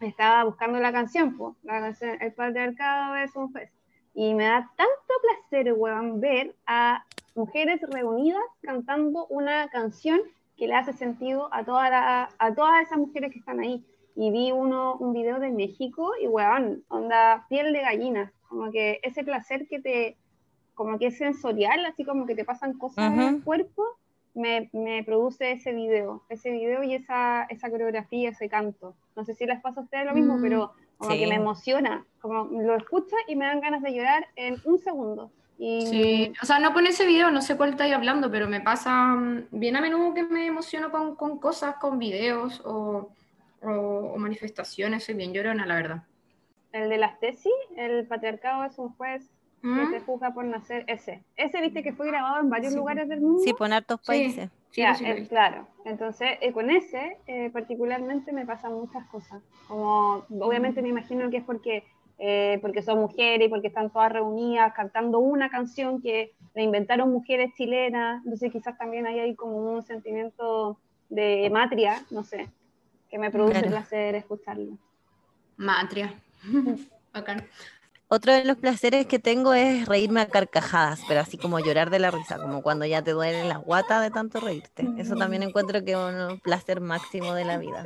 estaba 0.00 0.44
buscando 0.44 0.78
la 0.78 0.92
canción, 0.92 1.36
pues, 1.36 1.54
la 1.62 1.80
canción 1.80 2.20
El 2.20 2.32
patriarcado 2.32 3.16
es 3.16 3.34
un 3.34 3.50
juez. 3.52 3.70
Y 4.14 4.34
me 4.34 4.44
da 4.44 4.70
tanto 4.76 5.14
placer, 5.22 5.72
weón, 5.72 6.20
ver 6.20 6.54
a 6.66 7.04
mujeres 7.34 7.80
reunidas 7.90 8.42
cantando 8.60 9.26
una 9.26 9.68
canción 9.68 10.20
que 10.56 10.66
le 10.66 10.74
hace 10.74 10.92
sentido 10.92 11.48
a, 11.52 11.64
toda 11.64 12.28
a 12.38 12.54
todas 12.54 12.82
esas 12.82 12.98
mujeres 12.98 13.32
que 13.32 13.38
están 13.38 13.60
ahí 13.60 13.84
y 14.16 14.30
vi 14.30 14.52
uno, 14.52 14.96
un 14.96 15.12
video 15.12 15.38
de 15.38 15.50
México 15.50 16.12
y, 16.20 16.26
weón, 16.26 16.84
onda 16.88 17.46
piel 17.48 17.72
de 17.72 17.80
gallina, 17.80 18.32
como 18.48 18.70
que 18.70 19.00
ese 19.02 19.24
placer 19.24 19.66
que 19.68 19.80
te, 19.80 20.16
como 20.74 20.98
que 20.98 21.06
es 21.06 21.18
sensorial, 21.18 21.84
así 21.86 22.04
como 22.04 22.26
que 22.26 22.34
te 22.34 22.44
pasan 22.44 22.78
cosas 22.78 23.12
en 23.12 23.20
el 23.20 23.42
cuerpo, 23.42 23.84
me, 24.34 24.70
me, 24.72 25.02
produce 25.04 25.52
ese 25.52 25.72
video, 25.72 26.22
ese 26.28 26.50
video 26.50 26.82
y 26.82 26.94
esa, 26.94 27.44
esa 27.44 27.70
coreografía, 27.70 28.30
ese 28.30 28.48
canto. 28.48 28.94
No 29.16 29.24
sé 29.24 29.34
si 29.34 29.46
les 29.46 29.60
pasa 29.60 29.80
a 29.80 29.84
ustedes 29.84 30.06
lo 30.06 30.14
mismo, 30.14 30.38
mm, 30.38 30.42
pero 30.42 30.72
como 30.98 31.10
que 31.10 31.26
me 31.26 31.34
emociona, 31.34 32.04
como 32.20 32.44
lo 32.44 32.76
escucho 32.76 33.16
y 33.26 33.36
me 33.36 33.46
dan 33.46 33.60
ganas 33.60 33.82
de 33.82 33.94
llorar 33.94 34.26
en 34.36 34.56
un 34.64 34.78
segundo. 34.78 35.30
Y... 35.58 35.86
Sí, 35.86 36.32
o 36.42 36.46
sea, 36.46 36.58
no 36.58 36.72
con 36.72 36.86
ese 36.86 37.06
video, 37.06 37.30
no 37.30 37.42
sé 37.42 37.56
cuál 37.56 37.70
estáis 37.70 37.94
hablando, 37.94 38.30
pero 38.30 38.48
me 38.48 38.60
pasa 38.60 39.14
mm, 39.14 39.48
bien 39.50 39.76
a 39.76 39.80
menudo 39.80 40.14
que 40.14 40.22
me 40.22 40.46
emociono 40.46 40.90
con, 40.90 41.16
con 41.16 41.38
cosas, 41.38 41.76
con 41.76 41.98
videos 41.98 42.62
o 42.64 43.10
o, 43.62 44.16
manifestaciones, 44.16 45.04
soy 45.04 45.14
bien 45.14 45.32
llorona, 45.32 45.66
la 45.66 45.74
verdad. 45.74 46.02
El 46.72 46.88
de 46.88 46.98
las 46.98 47.18
tesis, 47.18 47.52
el 47.76 48.06
patriarcado 48.06 48.64
es 48.64 48.78
un 48.78 48.90
juez 48.94 49.28
que 49.60 49.68
¿Mm? 49.68 49.90
te 49.90 50.00
juzga 50.00 50.32
por 50.32 50.44
nacer, 50.44 50.84
ese. 50.86 51.22
Ese, 51.36 51.60
viste 51.60 51.82
que 51.82 51.92
fue 51.92 52.06
grabado 52.06 52.40
en 52.40 52.48
varios 52.48 52.74
lugares 52.74 53.08
del 53.08 53.20
mundo. 53.20 53.40
Sí, 53.44 53.52
por 53.52 53.72
hartos 53.72 54.00
países. 54.00 54.50
Sí, 54.70 54.82
eh, 54.82 55.26
claro. 55.28 55.66
Entonces, 55.84 56.38
eh, 56.40 56.52
con 56.52 56.70
ese 56.70 57.18
eh, 57.26 57.50
particularmente 57.52 58.32
me 58.32 58.46
pasan 58.46 58.74
muchas 58.74 59.04
cosas. 59.08 59.42
Como, 59.66 60.24
obviamente 60.38 60.80
me 60.80 60.88
imagino 60.88 61.28
que 61.28 61.38
es 61.38 61.44
porque, 61.44 61.84
porque 62.62 62.82
son 62.82 63.00
mujeres 63.00 63.48
y 63.48 63.50
porque 63.50 63.68
están 63.68 63.90
todas 63.90 64.12
reunidas 64.12 64.72
cantando 64.74 65.18
una 65.18 65.50
canción 65.50 66.00
que 66.00 66.32
le 66.54 66.62
inventaron 66.62 67.10
mujeres 67.10 67.52
chilenas. 67.56 68.22
Entonces, 68.24 68.52
quizás 68.52 68.78
también 68.78 69.06
hay 69.06 69.18
ahí 69.18 69.34
como 69.34 69.56
un 69.56 69.82
sentimiento 69.82 70.78
de 71.08 71.50
matria, 71.50 72.02
no 72.10 72.22
sé 72.22 72.48
que 73.10 73.18
me 73.18 73.30
produce 73.30 73.62
placer 73.62 74.14
escucharlo. 74.14 74.78
Matria. 75.56 76.14
Bacán. 77.12 77.46
Otro 78.12 78.32
de 78.32 78.44
los 78.44 78.56
placeres 78.56 79.06
que 79.06 79.20
tengo 79.20 79.54
es 79.54 79.86
reírme 79.86 80.20
a 80.20 80.28
carcajadas, 80.28 81.00
pero 81.06 81.20
así 81.20 81.38
como 81.38 81.60
llorar 81.60 81.90
de 81.90 82.00
la 82.00 82.10
risa, 82.10 82.38
como 82.38 82.60
cuando 82.60 82.84
ya 82.84 83.02
te 83.02 83.12
duelen 83.12 83.48
las 83.48 83.62
guatas 83.62 84.02
de 84.02 84.10
tanto 84.10 84.40
reírte. 84.40 84.84
Eso 84.98 85.14
también 85.14 85.44
encuentro 85.44 85.84
que 85.84 85.92
es 85.92 85.96
un 85.96 86.40
placer 86.40 86.80
máximo 86.80 87.34
de 87.34 87.44
la 87.44 87.58
vida. 87.58 87.84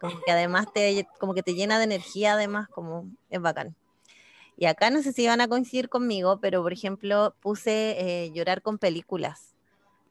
Como 0.00 0.20
que 0.26 0.32
además 0.32 0.66
te, 0.74 1.06
como 1.20 1.32
que 1.32 1.44
te 1.44 1.54
llena 1.54 1.78
de 1.78 1.84
energía, 1.84 2.32
además, 2.32 2.68
como 2.68 3.08
es 3.30 3.40
bacán. 3.40 3.76
Y 4.56 4.66
acá 4.66 4.90
no 4.90 5.02
sé 5.02 5.12
si 5.12 5.26
van 5.26 5.40
a 5.40 5.48
coincidir 5.48 5.88
conmigo, 5.88 6.40
pero 6.40 6.62
por 6.62 6.72
ejemplo 6.72 7.36
puse 7.40 7.96
eh, 7.98 8.32
llorar 8.32 8.62
con 8.62 8.78
películas. 8.78 9.55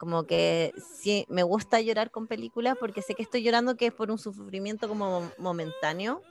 Como 0.06 0.26
que 0.28 0.72
sí, 0.78 1.26
me 1.30 1.41
gusta 1.41 1.82
llorar 1.82 2.12
con 2.12 2.28
películas 2.28 2.78
porque 2.80 3.02
sé 3.02 3.15
que 3.15 3.24
estoy 3.24 3.41
llorando 3.41 3.76
que 3.76 3.88
es 3.88 3.91
por 3.91 4.12
un 4.12 4.20
sufrimiento 4.20 4.88
como 4.88 5.32
momentáneo, 5.39 6.22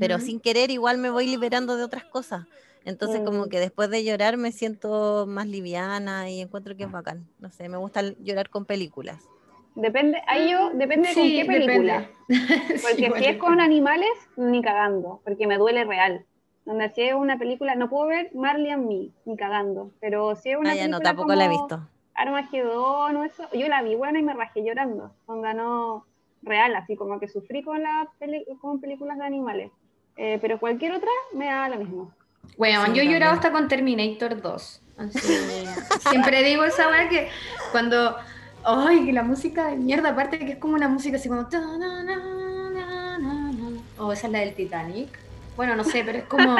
pero 0.00 0.18
sin 0.18 0.40
querer 0.40 0.72
igual 0.72 0.98
me 0.98 1.08
voy 1.08 1.28
liberando 1.28 1.76
de 1.76 1.84
otras 1.84 2.04
cosas. 2.04 2.44
Entonces 2.84 3.20
como 3.24 3.46
Mm. 3.46 3.48
que 3.50 3.60
después 3.60 3.88
de 3.88 4.02
llorar 4.02 4.36
me 4.36 4.50
siento 4.50 5.26
más 5.28 5.46
liviana 5.46 6.28
y 6.28 6.40
encuentro 6.40 6.76
que 6.76 6.82
es 6.82 6.90
bacán. 6.90 7.24
No 7.38 7.52
sé, 7.52 7.68
me 7.68 7.76
gusta 7.76 8.02
llorar 8.18 8.50
con 8.50 8.64
películas. 8.64 9.22
Depende, 9.76 10.20
ahí 10.26 10.50
yo, 10.50 10.70
depende 10.74 11.14
con 11.14 11.22
Sí, 11.22 11.36
qué 11.36 11.44
película. 11.44 12.00
depende. 12.00 12.78
Sí, 12.78 12.82
Porque 12.82 13.12
si 13.18 13.24
es 13.26 13.36
con 13.36 13.60
animales, 13.60 14.10
ni 14.36 14.60
cagando, 14.60 15.20
porque 15.24 15.46
me 15.46 15.56
duele 15.56 15.84
real. 15.84 16.26
Donde 16.64 16.88
si 16.90 17.02
es 17.02 17.14
una 17.14 17.38
película, 17.38 17.76
no 17.76 17.88
puedo 17.88 18.06
ver 18.08 18.30
Marley 18.34 18.70
and 18.70 18.88
Me, 18.88 19.10
ni 19.24 19.36
cagando. 19.36 19.92
Pero 20.00 20.34
si 20.34 20.50
es 20.50 20.56
una 20.56 20.72
Ah, 20.72 20.74
ya 20.74 20.88
no, 20.88 20.98
película 20.98 21.10
tampoco 21.10 21.34
la 21.36 21.44
he 21.44 21.48
visto. 21.48 21.88
Armagedón 22.14 23.16
o 23.16 23.24
eso, 23.24 23.48
yo 23.52 23.68
la 23.68 23.82
vi 23.82 23.94
buena 23.94 24.18
y 24.18 24.22
me 24.22 24.34
rajé 24.34 24.62
llorando. 24.64 25.12
Onda 25.26 25.54
no 25.54 26.06
real, 26.42 26.74
así 26.76 26.96
como 26.96 27.18
que 27.20 27.28
sufrí 27.28 27.62
con, 27.62 27.82
la 27.82 28.08
peli- 28.18 28.44
con 28.60 28.80
películas 28.80 29.18
de 29.18 29.24
animales. 29.24 29.70
Eh, 30.16 30.38
pero 30.40 30.58
cualquier 30.60 30.92
otra 30.92 31.08
me 31.34 31.46
da 31.46 31.68
lo 31.68 31.76
mismo. 31.76 32.12
Bueno, 32.58 32.84
Sí, 32.86 32.92
yo 32.94 33.02
he 33.02 33.06
llorado 33.06 33.32
hasta 33.34 33.50
con 33.52 33.68
Terminator 33.68 34.40
2. 34.42 34.82
Así, 34.98 35.18
siempre 36.10 36.42
digo 36.42 36.64
esa 36.64 36.88
weá 36.88 37.08
que 37.08 37.28
cuando. 37.70 38.16
Ay, 38.64 39.06
que 39.06 39.12
la 39.12 39.22
música 39.22 39.68
de 39.68 39.76
mierda, 39.76 40.10
aparte 40.10 40.38
que 40.38 40.52
es 40.52 40.58
como 40.58 40.74
una 40.74 40.86
música 40.88 41.16
así 41.16 41.28
como. 41.28 41.48
O 43.98 44.12
esa 44.12 44.26
es 44.26 44.32
la 44.32 44.38
del 44.40 44.54
Titanic. 44.54 45.08
Bueno, 45.62 45.76
no 45.76 45.84
sé, 45.84 46.02
pero 46.04 46.18
es 46.18 46.24
como 46.24 46.56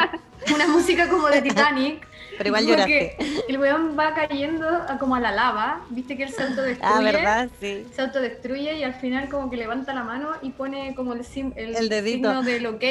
una 0.54 0.68
música 0.68 1.08
como 1.08 1.26
de 1.26 1.42
Titanic. 1.42 2.06
Pero 2.38 2.48
igual 2.48 2.66
lloraste. 2.66 3.16
el 3.48 3.58
weón 3.58 3.96
va 3.98 4.14
cayendo 4.14 4.66
a- 4.68 4.96
como 4.98 5.16
a 5.16 5.20
la 5.20 5.32
lava, 5.32 5.80
viste 5.90 6.16
que 6.16 6.22
él 6.22 6.30
se 6.32 6.44
autodestruye. 6.44 6.80
Ah, 6.94 7.00
¿verdad? 7.00 7.48
Sí. 7.60 7.84
Se 7.94 8.00
autodestruye 8.00 8.74
y 8.78 8.84
al 8.84 8.94
final 8.94 9.28
como 9.28 9.50
que 9.50 9.56
levanta 9.56 9.92
la 9.92 10.04
mano 10.04 10.30
y 10.40 10.50
pone 10.50 10.94
como 10.94 11.12
el, 11.14 11.24
sim- 11.24 11.52
el, 11.56 11.74
El 11.76 11.88
dedito. 11.88 12.28
signo 12.28 12.42
del 12.44 12.66
ok. 12.66 12.84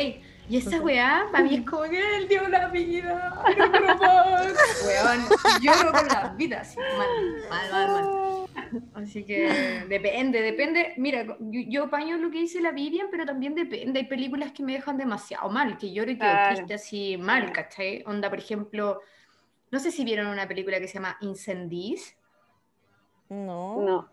Y 0.49 0.57
esa 0.57 0.81
weá, 0.81 1.23
para 1.31 1.45
mí 1.45 1.55
es 1.55 1.65
como 1.69 1.83
que 1.83 2.17
él 2.17 2.27
dio 2.27 2.45
la 2.49 2.67
vida. 2.67 3.41
No. 3.81 3.97
Weón, 4.85 5.25
lloro 5.61 5.91
con 5.93 6.07
la 6.09 6.33
vida, 6.37 6.59
así, 6.61 6.77
mal, 6.77 7.07
mal, 7.49 7.71
mal, 7.71 7.87
mal. 8.03 8.30
Así 8.93 9.23
que 9.25 9.85
depende, 9.87 10.41
depende. 10.41 10.93
Mira, 10.97 11.23
yo, 11.23 11.61
yo 11.67 11.83
apaño 11.85 12.17
lo 12.17 12.29
que 12.31 12.39
dice 12.39 12.61
la 12.61 12.71
Vivian, 12.71 13.07
pero 13.11 13.25
también 13.25 13.55
depende. 13.55 13.99
Hay 13.99 14.05
películas 14.07 14.51
que 14.51 14.63
me 14.63 14.73
dejan 14.73 14.97
demasiado 14.97 15.49
mal, 15.49 15.77
que 15.77 15.91
lloro 15.93 16.11
y 16.11 16.17
quedo 16.17 16.29
Claro. 16.29 16.55
triste 16.55 16.73
así 16.73 17.17
mal, 17.17 17.51
¿cachai? 17.51 18.03
Onda, 18.05 18.29
por 18.29 18.39
ejemplo, 18.39 19.01
no 19.71 19.79
sé 19.79 19.91
si 19.91 20.03
vieron 20.03 20.27
una 20.27 20.47
película 20.47 20.79
que 20.79 20.87
se 20.87 20.95
llama 20.95 21.17
Incendies. 21.21 22.17
No. 23.29 23.81
No. 23.81 24.09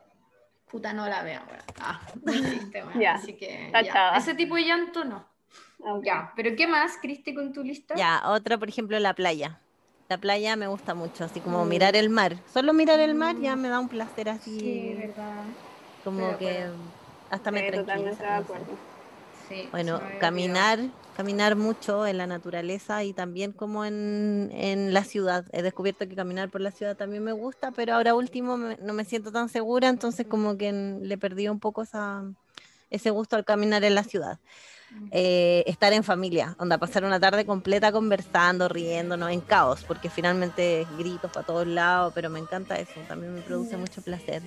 Puta, 0.71 0.93
no 0.93 1.09
la 1.09 1.23
weón. 1.23 1.43
Ah, 1.81 2.01
triste. 2.27 2.83
Ya, 3.01 3.15
Así 3.15 3.35
que, 3.35 3.73
ya. 3.85 4.11
Ese 4.17 4.35
tipo 4.35 4.55
de 4.57 4.63
llanto, 4.63 5.05
no. 5.05 5.27
Ok. 5.81 6.05
Ya, 6.05 6.33
pero 6.37 6.55
¿qué 6.57 6.67
más, 6.67 6.99
Cristi, 7.01 7.35
con 7.35 7.53
tu 7.53 7.63
lista? 7.63 7.95
Ya, 7.97 8.23
otra, 8.27 8.59
por 8.59 8.69
ejemplo, 8.69 8.99
la 8.99 9.15
playa. 9.15 9.61
La 10.09 10.19
playa 10.19 10.57
me 10.57 10.67
gusta 10.69 10.95
mucho, 10.95 11.25
así 11.25 11.41
como 11.41 11.65
Mm. 11.65 11.69
mirar 11.69 11.97
el 11.97 12.09
mar. 12.09 12.37
Solo 12.47 12.73
mirar 12.73 12.99
el 13.01 13.15
mar 13.15 13.37
ya 13.39 13.57
me 13.57 13.69
da 13.69 13.79
un 13.79 13.89
placer 13.89 14.29
así, 14.29 14.61
Sí, 14.61 14.95
verdad. 14.95 15.47
como 16.03 16.39
que 16.39 16.71
hasta 17.31 17.51
me 17.51 17.61
Sí, 17.63 17.67
tranquiliza. 17.71 18.23
de 18.25 18.31
no 18.31 18.37
sé. 18.39 18.43
acuerdo. 18.45 18.79
Sí, 19.49 19.69
Bueno, 19.71 20.01
caminar, 20.21 20.79
caminar 21.13 21.57
mucho 21.57 22.07
en 22.07 22.17
la 22.19 22.27
naturaleza 22.27 23.05
y 23.05 23.13
también 23.13 23.53
como 23.53 23.85
en, 23.85 24.51
en 24.53 24.95
la 24.95 25.05
ciudad. 25.05 25.45
He 25.53 25.63
descubierto 25.63 26.09
que 26.09 26.15
caminar 26.17 26.49
por 26.51 26.61
la 26.63 26.71
ciudad 26.71 26.97
también 26.97 27.23
me 27.25 27.33
gusta, 27.33 27.71
pero 27.73 27.95
ahora 27.95 28.15
último 28.15 28.57
me- 28.57 28.77
no 28.79 28.95
me 28.95 29.05
siento 29.05 29.31
tan 29.33 29.49
segura, 29.51 29.89
entonces 29.89 30.27
como 30.27 30.57
que 30.57 30.73
le 31.03 31.19
perdí 31.19 31.49
un 31.49 31.61
poco 31.61 31.83
esa, 31.83 32.25
ese 32.91 33.11
gusto 33.11 33.37
al 33.37 33.45
caminar 33.45 33.85
en 33.85 33.95
la 33.95 34.05
ciudad. 34.05 34.39
Eh, 35.11 35.65
estar 35.67 35.93
en 35.93 36.05
familia, 36.05 36.55
onda, 36.59 36.77
pasar 36.79 37.05
una 37.05 37.19
tarde 37.19 37.47
completa 37.47 37.93
conversando, 37.93 38.69
riéndonos, 38.69 39.31
en 39.31 39.41
caos, 39.41 39.85
porque 39.87 40.11
finalmente 40.11 40.87
gritos 40.99 41.31
para 41.33 41.47
todos 41.47 41.67
lados, 41.67 42.13
pero 42.15 42.29
me 42.29 42.39
encanta 42.39 42.77
eso, 42.77 43.01
también 43.09 43.35
me 43.35 43.41
produce 43.41 43.77
mucho 43.77 44.03
placer. 44.03 44.43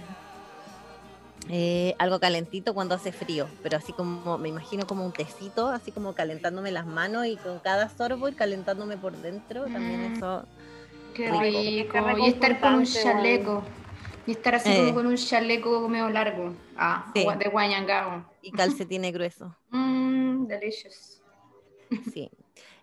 Eh, 1.50 1.96
algo 1.98 2.20
calentito 2.20 2.74
cuando 2.74 2.94
hace 2.96 3.12
frío, 3.12 3.48
pero 3.64 3.78
así 3.78 3.92
como 3.94 4.38
me 4.38 4.50
imagino 4.50 4.86
como 4.86 5.04
un 5.06 5.12
tecito, 5.12 5.68
así 5.70 5.92
como 5.92 6.14
calentándome 6.14 6.72
las 6.72 6.86
manos 6.86 7.26
y 7.26 7.36
con 7.38 7.60
cada 7.60 7.90
sorbo 7.90 8.28
ir 8.28 8.36
calentándome 8.36 8.98
por 8.98 9.18
dentro, 9.18 9.64
también 9.64 10.12
Mm. 10.12 10.16
eso. 10.16 10.46
Qué 11.16 11.32
rico. 11.32 11.44
rico. 11.44 11.92
Qué 11.94 12.22
Y 12.24 12.28
estar 12.28 12.60
con 12.60 12.76
un 12.76 12.86
chaleco. 12.86 13.64
Y 14.32 14.36
estar 14.36 14.56
así 14.56 14.70
Eh. 14.72 14.78
como 14.78 14.94
con 14.94 15.08
un 15.08 15.18
chaleco 15.18 15.90
medio 15.90 16.10
largo. 16.10 16.54
Ah, 16.78 17.12
Sí. 17.14 17.26
de 17.38 17.50
Guayangao. 17.50 18.24
Y 18.42 18.52
calcetines 18.54 19.12
gruesos, 19.12 19.52
Mmm, 19.72 20.46
delicious. 20.48 21.22
sí. 22.14 22.30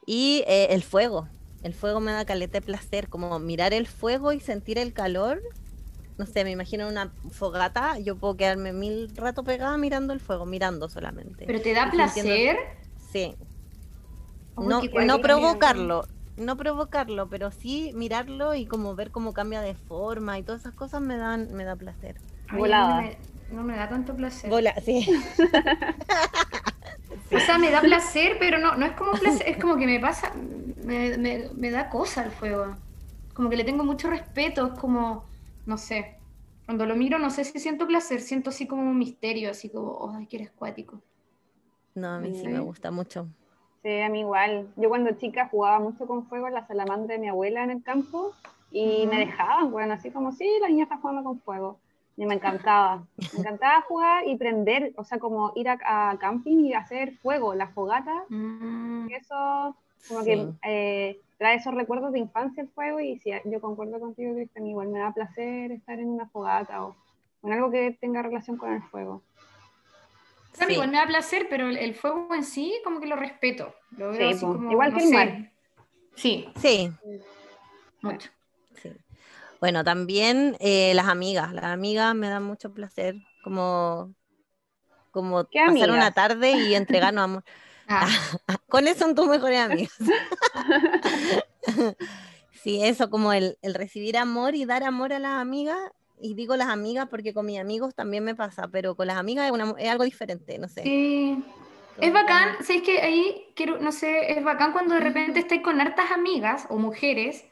Y 0.05 0.45
eh, 0.47 0.67
el 0.75 0.83
fuego, 0.83 1.27
el 1.63 1.73
fuego 1.73 2.01
me 2.01 2.13
da 2.13 2.27
caleta 2.27 2.61
de 2.61 2.67
placer, 2.67 3.09
como 3.09 3.39
mirar 3.39 3.73
el 3.73 3.87
fuego 3.87 4.35
y 4.35 4.41
sentir 4.41 4.77
el 4.79 4.93
calor. 4.93 5.41
No 6.19 6.27
sé, 6.27 6.45
me 6.45 6.51
imagino 6.51 6.87
una 6.87 7.13
fogata, 7.31 7.99
yo 7.99 8.17
puedo 8.17 8.37
quedarme 8.37 8.75
mil 8.75 9.11
rato 9.17 9.43
pegada 9.43 9.79
mirando 9.79 10.13
el 10.13 10.21
fuego, 10.21 10.45
mirando 10.45 10.91
solamente. 10.91 11.47
¿Pero 11.47 11.63
te 11.63 11.73
da 11.73 11.87
Y 11.87 12.09
sintiendo- 12.11 12.13
placer? 12.13 12.57
Sí, 13.11 13.37
Uy, 14.57 14.67
no, 14.67 14.83
no 14.83 15.21
provocarlo, 15.21 16.05
no 16.39 16.57
provocarlo, 16.57 17.29
pero 17.29 17.51
sí 17.51 17.93
mirarlo 17.95 18.55
y 18.55 18.67
como 18.67 18.95
ver 18.95 19.11
cómo 19.11 19.33
cambia 19.33 19.61
de 19.61 19.75
forma 19.75 20.39
y 20.39 20.43
todas 20.43 20.63
esas 20.63 20.75
cosas 20.75 21.01
me 21.01 21.17
dan, 21.17 21.53
me 21.53 21.65
da 21.65 21.77
placer. 21.77 22.17
Ay, 22.49 22.59
Volada. 22.59 22.89
No 22.97 23.03
me, 23.03 23.19
no 23.51 23.63
me 23.65 23.77
da 23.77 23.89
tanto 23.89 24.15
placer. 24.17 24.51
Bola, 24.51 24.75
sí. 24.85 25.07
O 27.35 27.41
sea, 27.41 27.59
me 27.59 27.71
da 27.71 27.81
placer, 27.81 28.37
pero 28.39 28.59
no, 28.59 28.77
no 28.77 28.87
es 28.87 28.93
como 28.93 29.13
placer, 29.13 29.49
es 29.49 29.59
como 29.59 29.77
que 29.77 29.87
me 29.87 30.01
pasa, 30.01 30.33
me, 30.85 31.17
me- 31.19 31.49
me 31.55 31.71
da 31.71 31.89
cosa 31.91 32.25
el 32.25 32.31
fuego. 32.31 32.77
Como 33.35 33.51
que 33.51 33.57
le 33.57 33.65
tengo 33.65 33.85
mucho 33.85 34.09
respeto, 34.11 34.67
es 34.75 34.79
como, 34.81 35.25
no 35.67 35.79
sé. 35.79 36.17
Cuando 36.67 36.87
lo 36.87 36.97
miro, 36.97 37.19
no 37.19 37.31
sé 37.31 37.45
si 37.45 37.59
siento 37.59 37.87
placer, 37.87 38.21
siento 38.21 38.51
así 38.51 38.67
como 38.67 38.83
un 38.83 38.99
misterio, 38.99 39.51
así 39.51 39.71
como, 39.71 40.13
ay, 40.15 40.27
que 40.27 40.37
eres 40.37 40.51
cuático. 40.53 41.03
No, 41.95 42.09
a 42.15 42.19
mí 42.21 42.33
sí 42.35 42.43
Sí. 42.43 42.49
me 42.49 42.61
gusta 42.61 42.91
mucho. 42.91 43.29
Sí, 43.83 44.01
a 44.01 44.09
mí 44.09 44.21
igual. 44.21 44.69
Yo 44.77 44.89
cuando 44.89 45.13
chica 45.13 45.49
jugaba 45.49 45.79
mucho 45.79 46.07
con 46.07 46.27
fuego 46.27 46.49
en 46.49 46.55
la 46.55 46.67
salamandra 46.67 47.15
de 47.15 47.21
mi 47.21 47.29
abuela 47.29 47.63
en 47.63 47.71
el 47.71 47.83
campo 47.83 48.33
y 48.71 49.07
me 49.07 49.19
dejaban, 49.19 49.71
bueno, 49.71 49.95
así 49.95 50.11
como, 50.11 50.33
sí, 50.33 50.49
la 50.61 50.69
niña 50.69 50.85
está 50.85 50.99
jugando 50.99 51.23
con 51.23 51.41
fuego. 51.41 51.79
Y 52.17 52.27
me 52.27 52.35
encantaba. 52.35 53.05
Me 53.33 53.41
encantaba 53.41 53.81
jugar 53.83 54.27
y 54.27 54.37
prender, 54.37 54.93
o 54.97 55.05
sea, 55.05 55.19
como 55.19 55.53
ir 55.55 55.69
a, 55.69 55.79
a 56.11 56.19
camping 56.19 56.65
y 56.65 56.75
hacer 56.75 57.13
fuego, 57.19 57.55
la 57.55 57.69
fogata. 57.69 58.25
Mm, 58.29 59.09
Eso, 59.13 59.77
como 60.09 60.23
Sí. 60.23 60.31
que 60.31 60.49
eh, 60.65 61.21
trae 61.39 61.57
esos 61.57 61.75
recuerdos 61.75 62.13
de 62.13 62.19
infancia 62.19 62.63
el 62.65 62.69
fuego 62.71 62.99
y 62.99 63.19
sí, 63.21 63.31
yo 63.45 63.61
concuerdo 63.61 64.01
contigo, 64.01 64.35
Cristian, 64.35 64.67
igual 64.67 64.89
me 64.89 64.99
da 64.99 65.13
placer 65.13 65.71
estar 65.71 65.99
en 66.01 66.09
una 66.09 66.27
fogata 66.29 66.85
o 66.85 66.97
en 67.45 67.53
algo 67.53 67.71
que 67.71 67.97
tenga 68.01 68.23
relación 68.23 68.57
con 68.57 68.73
el 68.73 68.83
fuego. 68.83 69.23
O 70.59 70.61
sea, 70.61 70.67
Sí. 70.67 70.73
igual 70.73 70.91
me 70.91 70.99
da 70.99 71.07
placer, 71.07 71.47
pero 71.49 71.69
el, 71.69 71.95
fuego 71.95 72.35
en 72.35 72.43
sí, 72.43 72.75
como 72.83 73.01
que 73.01 73.07
lo 73.07 73.15
respeto. 73.15 73.73
Lo 73.97 74.11
veo 74.11 74.29
Sí, 74.29 74.35
así 74.35 74.45
po, 74.45 74.53
como, 74.55 74.73
igual 74.73 74.91
no 74.91 74.99
que 74.99 75.05
el 75.05 75.15
mar. 75.15 75.53
Sí, 76.17 76.49
Sí, 76.61 76.91
mucho. 78.03 78.29
sí. 78.83 78.91
Bueno, 79.61 79.85
también 79.85 80.57
eh, 80.59 80.95
las 80.95 81.07
amigas. 81.07 81.53
Las 81.53 81.67
amigas 81.67 82.13
me 82.17 82.29
dan 82.29 82.43
mucho 82.43 82.73
placer, 82.75 83.15
como, 83.45 84.13
como 85.13 85.45
¿Qué 85.45 85.61
pasar 85.61 85.69
amigas? 85.69 85.91
una 85.91 86.11
tarde 86.13 86.51
y 86.53 86.75
entregarnos 86.75 87.25
amor. 87.25 87.45
Ah, 87.91 88.07
¿Cuáles 88.69 88.99
son 88.99 89.15
tus 89.15 89.27
mejores 89.27 89.59
amigas? 89.61 89.95
sí, 92.63 92.85
eso, 92.85 93.09
como 93.09 93.33
el, 93.33 93.57
el 93.63 93.73
recibir 93.73 94.19
amor 94.19 94.55
y 94.55 94.67
dar 94.67 94.83
amor 94.83 95.15
a 95.15 95.19
las 95.19 95.41
amigas. 95.41 95.79
Y 96.21 96.35
digo 96.35 96.57
las 96.57 96.69
amigas 96.69 97.09
porque 97.11 97.35
con 97.35 97.47
mis 97.47 97.59
amigos 97.61 97.95
también 97.95 98.25
me 98.25 98.35
pasa, 98.35 98.69
pero 98.69 98.97
con 98.97 99.07
las 99.07 99.17
amigas 99.19 99.47
es, 99.47 99.53
una- 99.53 99.75
es 99.79 99.89
algo 99.91 100.05
diferente, 100.05 100.59
no 100.59 100.69
sé. 100.69 100.83
sí. 100.83 101.45
Es 102.01 102.13
bacán, 102.13 102.49
que- 102.59 102.65
¿sabes 102.65 102.83
que 102.83 103.01
Ahí 103.01 103.53
quiero, 103.57 103.79
no 103.81 103.91
sé, 103.93 104.33
es 104.33 104.45
bacán 104.45 104.73
cuando 104.73 104.95
de 104.95 105.01
repente 105.01 105.41
estáis 105.41 105.63
con 105.63 105.81
hartas 105.81 106.11
amigas 106.13 106.67
o 106.71 106.79
mujeres 106.79 107.45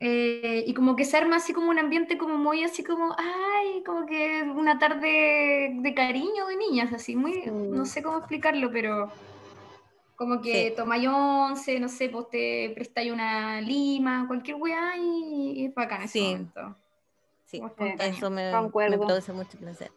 eh, 0.00 0.64
y 0.66 0.74
como 0.74 0.96
que 0.96 1.04
se 1.06 1.16
arma 1.18 1.36
así 1.36 1.52
como 1.54 1.70
un 1.70 1.78
ambiente 1.78 2.18
como 2.18 2.36
muy 2.38 2.64
así 2.64 2.84
como, 2.84 3.16
ay, 3.18 3.82
como 3.84 4.06
que 4.06 4.42
una 4.44 4.78
tarde 4.78 5.70
de 5.82 5.94
cariño 5.94 6.46
de 6.48 6.56
niñas, 6.56 6.92
así, 6.92 7.16
muy, 7.16 7.42
no 7.46 7.86
sé 7.86 8.02
cómo 8.02 8.18
explicarlo, 8.18 8.70
pero 8.72 9.12
como 10.16 10.40
que 10.42 10.70
Sí. 10.70 10.74
tomáis 10.76 11.08
once, 11.08 11.78
no 11.80 11.88
sé, 11.88 12.08
pues 12.10 12.28
te 12.30 12.72
prestáis 12.74 13.12
una 13.12 13.60
lima, 13.60 14.26
cualquier 14.26 14.56
weá 14.56 14.96
y 14.98 15.66
es 15.66 15.74
bacán 15.74 16.02
ese 16.02 16.18
Sí. 16.18 16.20
momento. 16.20 16.76
Sí, 17.48 17.62
eso 17.98 18.30
me, 18.30 18.52
me 18.90 18.98
produce 18.98 19.32
mucho 19.32 19.58
placer. 19.58 19.90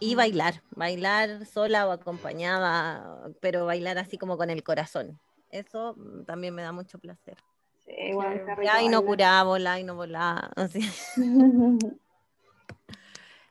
Y 0.00 0.14
Mm. 0.14 0.16
bailar, 0.16 0.62
bailar 0.70 1.46
sola 1.46 1.86
o 1.86 1.92
acompañada, 1.92 3.30
pero 3.40 3.64
bailar 3.64 3.98
así 3.98 4.18
como 4.18 4.36
con 4.36 4.50
el 4.50 4.64
corazón. 4.64 5.20
Eso 5.50 5.94
mm, 5.96 6.24
también 6.24 6.52
me 6.54 6.62
da 6.62 6.72
mucho 6.72 6.98
placer. 6.98 7.36
Sí, 7.84 7.92
igual 8.08 8.42
Claro. 8.44 8.62
Ya 8.62 8.82
y 8.82 8.88
no 8.88 9.04
curá, 9.04 9.42
volá 9.44 9.78
y 9.78 9.84
no 9.84 9.94
volá. 9.94 10.50
así. 10.56 10.80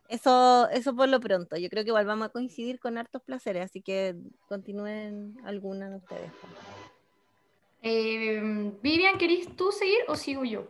Eso, 0.10 0.68
eso 0.72 0.96
por 0.96 1.08
lo 1.08 1.20
pronto. 1.20 1.56
Yo 1.56 1.70
creo 1.70 1.84
que 1.84 1.90
igual 1.90 2.08
vamos 2.08 2.30
a 2.30 2.32
coincidir 2.32 2.80
con 2.80 2.98
hartos 2.98 3.22
placeres, 3.22 3.66
así 3.66 3.80
que 3.80 4.16
continúen 4.48 5.38
alguna 5.46 5.88
de 5.88 5.98
ustedes. 5.98 6.32
Eh, 7.84 8.42
Vivian, 8.82 9.20
¿querés 9.20 9.56
tú 9.56 9.72
seguir 9.72 10.00
o 10.08 10.16
sigo 10.16 10.44
yo? 10.44 10.66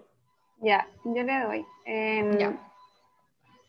Ya, 0.62 0.88
yo 1.06 1.24
le 1.24 1.39
doy. 1.39 1.65
Em, 1.86 2.58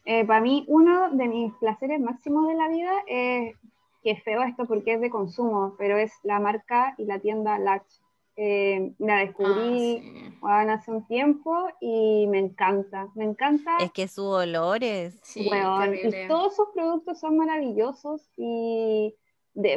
eh, 0.05 0.24
para 0.24 0.40
mí, 0.40 0.64
uno 0.68 1.11
de 1.11 1.29
mis 1.29 1.53
placeres 1.55 2.00
máximos 2.00 2.48
de 2.48 2.55
la 2.55 2.68
vida 2.68 2.92
es, 3.07 3.57
que 4.03 4.12
es 4.12 4.22
feo 4.22 4.42
esto 4.42 4.66
porque 4.66 4.94
es 4.94 5.00
de 5.00 5.11
consumo, 5.11 5.74
pero 5.79 5.96
es 5.98 6.12
la 6.22 6.40
marca 6.40 6.94
y 6.98 7.05
la 7.05 7.18
tienda 7.18 7.59
Latch. 7.59 8.00
Eh, 8.37 8.92
la 8.98 9.18
descubrí 9.18 10.03
ah, 10.42 10.62
hace 10.62 10.90
un 10.90 11.07
tiempo 11.07 11.68
y 11.79 12.26
me 12.29 12.38
encanta, 12.38 13.09
me 13.14 13.24
encanta. 13.24 13.76
Es 13.81 13.92
que 13.92 14.09
su 14.09 14.24
olor 14.24 14.83
es... 14.83 15.18
Sí, 15.22 15.50
todos 16.26 16.57
sus 16.57 16.68
productos 16.72 17.20
son 17.20 17.37
maravillosos 17.37 18.31
y 18.38 19.14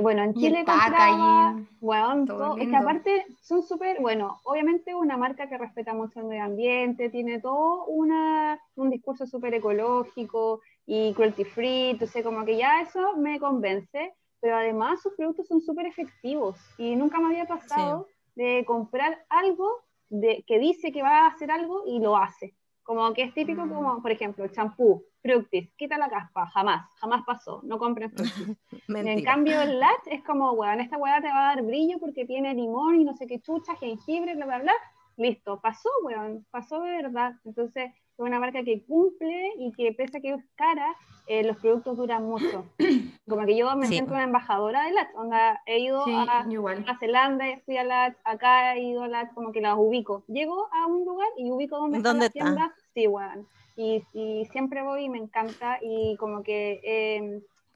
bueno, 0.01 0.23
en 0.23 0.33
Chile 0.33 0.63
compraba, 0.65 1.55
bueno, 1.79 2.57
es 2.57 2.67
que 2.67 2.75
aparte 2.75 3.25
son 3.41 3.63
súper, 3.63 3.99
bueno, 3.99 4.39
obviamente 4.43 4.95
una 4.95 5.17
marca 5.17 5.47
que 5.47 5.57
respeta 5.57 5.93
mucho 5.93 6.19
el 6.19 6.27
medio 6.27 6.43
ambiente, 6.43 7.09
tiene 7.09 7.39
todo 7.39 7.85
una, 7.85 8.59
un 8.75 8.89
discurso 8.89 9.25
súper 9.25 9.53
ecológico 9.55 10.61
y 10.85 11.13
cruelty 11.13 11.43
free, 11.43 11.89
entonces 11.91 12.23
como 12.23 12.45
que 12.45 12.57
ya 12.57 12.81
eso 12.81 13.15
me 13.17 13.39
convence, 13.39 14.13
pero 14.39 14.55
además 14.55 15.01
sus 15.01 15.13
productos 15.13 15.47
son 15.47 15.61
súper 15.61 15.85
efectivos 15.85 16.57
y 16.77 16.95
nunca 16.95 17.19
me 17.19 17.27
había 17.27 17.45
pasado 17.45 18.07
de 18.35 18.63
comprar 18.65 19.25
algo 19.29 19.69
de, 20.09 20.43
que 20.47 20.59
dice 20.59 20.91
que 20.91 21.01
va 21.01 21.25
a 21.25 21.27
hacer 21.27 21.51
algo 21.51 21.83
y 21.85 21.99
lo 21.99 22.17
hace. 22.17 22.55
Como 22.83 23.13
que 23.13 23.23
es 23.23 23.33
típico, 23.33 23.67
como 23.67 24.01
por 24.01 24.11
ejemplo, 24.11 24.43
el 24.43 24.51
champú, 24.51 25.03
Fructis, 25.23 25.71
quita 25.77 25.97
la 25.97 26.09
caspa, 26.09 26.47
jamás, 26.47 26.91
jamás 26.99 27.23
pasó, 27.25 27.61
no 27.63 27.79
compren 27.79 28.11
Fructis. 28.11 28.57
en 28.89 29.23
cambio, 29.23 29.61
el 29.61 29.79
Latch 29.79 30.07
es 30.07 30.21
como, 30.23 30.51
weón, 30.51 30.81
esta 30.81 30.97
weá 30.97 31.21
te 31.21 31.29
va 31.29 31.51
a 31.51 31.55
dar 31.55 31.63
brillo 31.63 31.97
porque 31.97 32.25
tiene 32.25 32.53
limón 32.53 32.99
y 32.99 33.05
no 33.05 33.15
sé 33.15 33.25
qué 33.25 33.39
chucha, 33.39 33.75
jengibre, 33.77 34.35
bla, 34.35 34.45
bla, 34.45 34.59
bla. 34.59 34.73
Listo, 35.15 35.61
pasó, 35.61 35.89
weón, 36.03 36.45
pasó 36.51 36.81
de 36.81 36.91
verdad. 36.91 37.35
Entonces, 37.45 37.91
es 37.91 38.19
una 38.19 38.39
marca 38.39 38.63
que 38.63 38.83
cumple 38.83 39.53
y 39.59 39.71
que 39.71 39.93
pese 39.93 40.17
a 40.17 40.21
que 40.21 40.33
es 40.33 40.43
cara, 40.55 40.93
eh, 41.27 41.43
los 41.43 41.55
productos 41.57 41.95
duran 41.95 42.25
mucho. 42.25 42.65
Como 43.29 43.45
que 43.45 43.55
yo 43.55 43.73
me 43.77 43.87
siento 43.87 44.13
una 44.13 44.23
embajadora 44.23 44.83
de 44.83 44.91
Latch, 44.91 45.15
onda, 45.15 45.61
he 45.65 45.79
ido 45.79 46.03
a 46.05 46.43
Nueva 46.43 46.97
Zelanda, 46.99 47.45
fui 47.65 47.77
a 47.77 47.85
Latch, 47.85 48.17
acá 48.25 48.75
he 48.75 48.81
ido 48.81 49.03
a 49.03 49.07
Latch, 49.07 49.33
como 49.33 49.53
que 49.53 49.61
las 49.61 49.77
ubico. 49.77 50.25
Llego 50.27 50.67
a 50.73 50.85
un 50.85 51.05
lugar 51.05 51.29
y 51.37 51.49
ubico 51.49 51.77
dónde, 51.77 52.01
¿Dónde 52.01 52.25
está 52.25 52.39
la 52.39 52.45
tienda, 52.45 52.75
sí, 52.93 53.07
weón. 53.07 53.47
Y, 53.75 54.03
y, 54.13 54.45
siempre 54.45 54.83
voy 54.83 55.05
y 55.05 55.09
me 55.09 55.17
encanta 55.17 55.79
y 55.81 56.15
como 56.17 56.43
que 56.43 56.79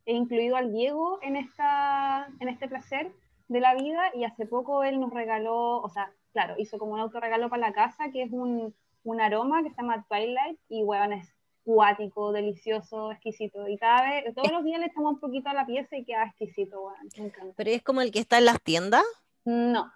he 0.06 0.14
incluido 0.14 0.56
al 0.56 0.72
Diego 0.72 1.20
en, 1.22 1.36
esta, 1.36 2.28
en 2.40 2.50
este 2.50 2.68
placer 2.68 3.12
de 3.48 3.60
la 3.60 3.76
vida 3.76 4.12
y 4.14 4.24
hace 4.24 4.46
poco 4.46 4.84
él 4.84 5.00
nos 5.00 5.12
regaló, 5.12 5.82
o 5.82 5.90
sea, 5.90 6.12
claro, 6.34 6.56
hizo 6.58 6.78
como 6.78 6.94
un 6.94 7.00
autorregalo 7.00 7.50
para 7.50 7.68
la 7.68 7.74
casa 7.74 8.10
que 8.12 8.24
es 8.24 8.32
un, 8.32 8.74
un 9.04 9.22
aroma 9.22 9.64
que 9.64 9.70
se 9.70 9.76
llama 9.82 10.06
Twilight 10.08 10.60
y 10.70 10.84
weón 10.84 11.14
es 11.14 11.34
cuático, 11.64 12.32
delicioso, 12.32 13.12
exquisito. 13.12 13.68
Y 13.68 13.78
cada 13.78 14.10
vez, 14.10 14.34
todos 14.34 14.52
los 14.52 14.64
días 14.64 14.80
le 14.80 14.86
echamos 14.86 15.16
un 15.16 15.20
poquito 15.20 15.50
a 15.50 15.54
la 15.54 15.66
pieza 15.66 15.98
y 15.98 16.06
queda 16.06 16.24
exquisito, 16.26 16.82
weón. 16.82 17.10
Me 17.18 17.26
encanta. 17.26 17.54
¿Pero 17.58 17.70
es 17.72 17.84
como 17.84 18.02
el 18.02 18.12
que 18.12 18.20
está 18.20 18.38
en 18.38 18.46
las 18.46 18.62
tiendas? 18.62 19.04
No, 19.44 19.92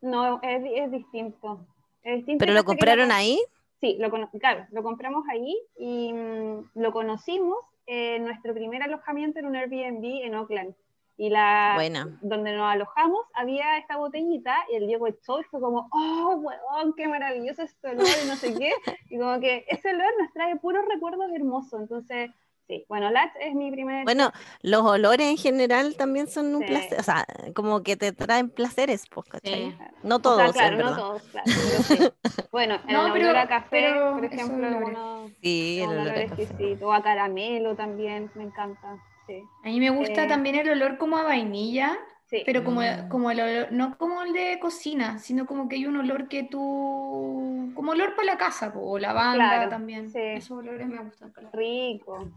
no, 0.00 0.40
es, 0.42 0.62
es 0.64 0.92
distinto. 0.92 1.66
Es 2.02 2.18
distinto 2.18 2.38
¿Pero 2.42 2.52
lo 2.52 2.64
compraron 2.64 3.10
ahí? 3.10 3.40
Sí, 3.80 3.96
lo, 4.00 4.10
claro, 4.38 4.66
lo 4.70 4.82
compramos 4.82 5.24
ahí 5.30 5.56
y 5.76 6.12
mm, 6.12 6.70
lo 6.74 6.92
conocimos 6.92 7.58
en 7.86 8.24
nuestro 8.24 8.52
primer 8.52 8.82
alojamiento 8.82 9.38
en 9.38 9.46
un 9.46 9.56
Airbnb 9.56 10.04
en 10.24 10.34
Oakland. 10.34 10.74
Y 11.20 11.30
la, 11.30 11.76
donde 12.22 12.52
nos 12.56 12.72
alojamos 12.72 13.26
había 13.34 13.76
esta 13.78 13.96
botellita 13.96 14.54
y 14.70 14.76
el 14.76 14.86
Diego 14.86 15.08
echó 15.08 15.40
y 15.40 15.44
fue 15.44 15.60
como, 15.60 15.88
oh, 15.90 16.36
weón, 16.36 16.94
qué 16.96 17.08
maravilloso 17.08 17.62
este 17.62 17.88
olor 17.88 18.06
y 18.24 18.28
no 18.28 18.36
sé 18.36 18.54
qué. 18.54 18.70
Y 19.10 19.18
como 19.18 19.40
que 19.40 19.64
ese 19.68 19.90
olor 19.90 20.12
nos 20.20 20.32
trae 20.32 20.54
puros 20.56 20.84
recuerdos 20.86 21.32
hermosos. 21.34 21.80
Entonces, 21.80 22.30
Sí, 22.68 22.84
bueno, 22.86 23.10
Latch 23.10 23.32
es 23.40 23.54
mi 23.54 23.70
primer... 23.70 24.04
Bueno, 24.04 24.30
los 24.60 24.82
olores 24.82 25.26
en 25.26 25.38
general 25.38 25.96
también 25.96 26.26
son 26.26 26.54
un 26.54 26.66
placer, 26.66 27.00
o 27.00 27.02
sea, 27.02 27.24
como 27.54 27.82
que 27.82 27.96
te 27.96 28.12
traen 28.12 28.50
placeres, 28.50 29.04
pues, 29.10 29.26
¿cachai? 29.26 29.74
No 30.02 30.18
todos, 30.18 30.52
claro, 30.52 30.76
no 30.84 30.94
todos, 30.94 31.22
claro. 31.22 32.12
Bueno, 32.52 32.78
el 32.86 32.94
olor 32.94 33.36
a 33.38 33.48
café, 33.48 33.94
por 34.12 34.22
ejemplo, 34.22 34.68
uno, 34.86 35.30
sí, 35.40 35.80
el 35.80 35.88
olor, 35.88 36.18
exquisito, 36.18 36.88
o 36.88 36.92
a 36.92 37.02
caramelo 37.02 37.74
también, 37.74 38.30
me 38.34 38.44
encanta, 38.44 39.02
sí. 39.26 39.42
A 39.64 39.68
mí 39.68 39.80
me 39.80 39.88
gusta 39.88 40.24
eh, 40.24 40.28
también 40.28 40.56
el 40.56 40.68
olor 40.68 40.98
como 40.98 41.16
a 41.16 41.22
vainilla, 41.22 41.98
Sí. 42.26 42.42
Pero 42.44 42.62
como, 42.62 42.82
mm. 42.82 43.08
como 43.08 43.30
el 43.30 43.40
olor, 43.40 43.72
no 43.72 43.96
como 43.96 44.22
el 44.22 44.34
de 44.34 44.58
cocina, 44.60 45.18
sino 45.18 45.46
como 45.46 45.66
que 45.66 45.76
hay 45.76 45.86
un 45.86 45.96
olor 45.96 46.28
que 46.28 46.42
tú, 46.42 47.72
como 47.74 47.92
olor 47.92 48.14
para 48.16 48.26
la 48.26 48.36
casa, 48.36 48.70
o 48.76 48.98
lavanda 48.98 49.36
claro, 49.36 49.70
también. 49.70 50.10
Sí. 50.10 50.18
Esos 50.20 50.58
olores 50.58 50.86
me 50.86 50.98
gustan. 50.98 51.32
Rico. 51.54 52.30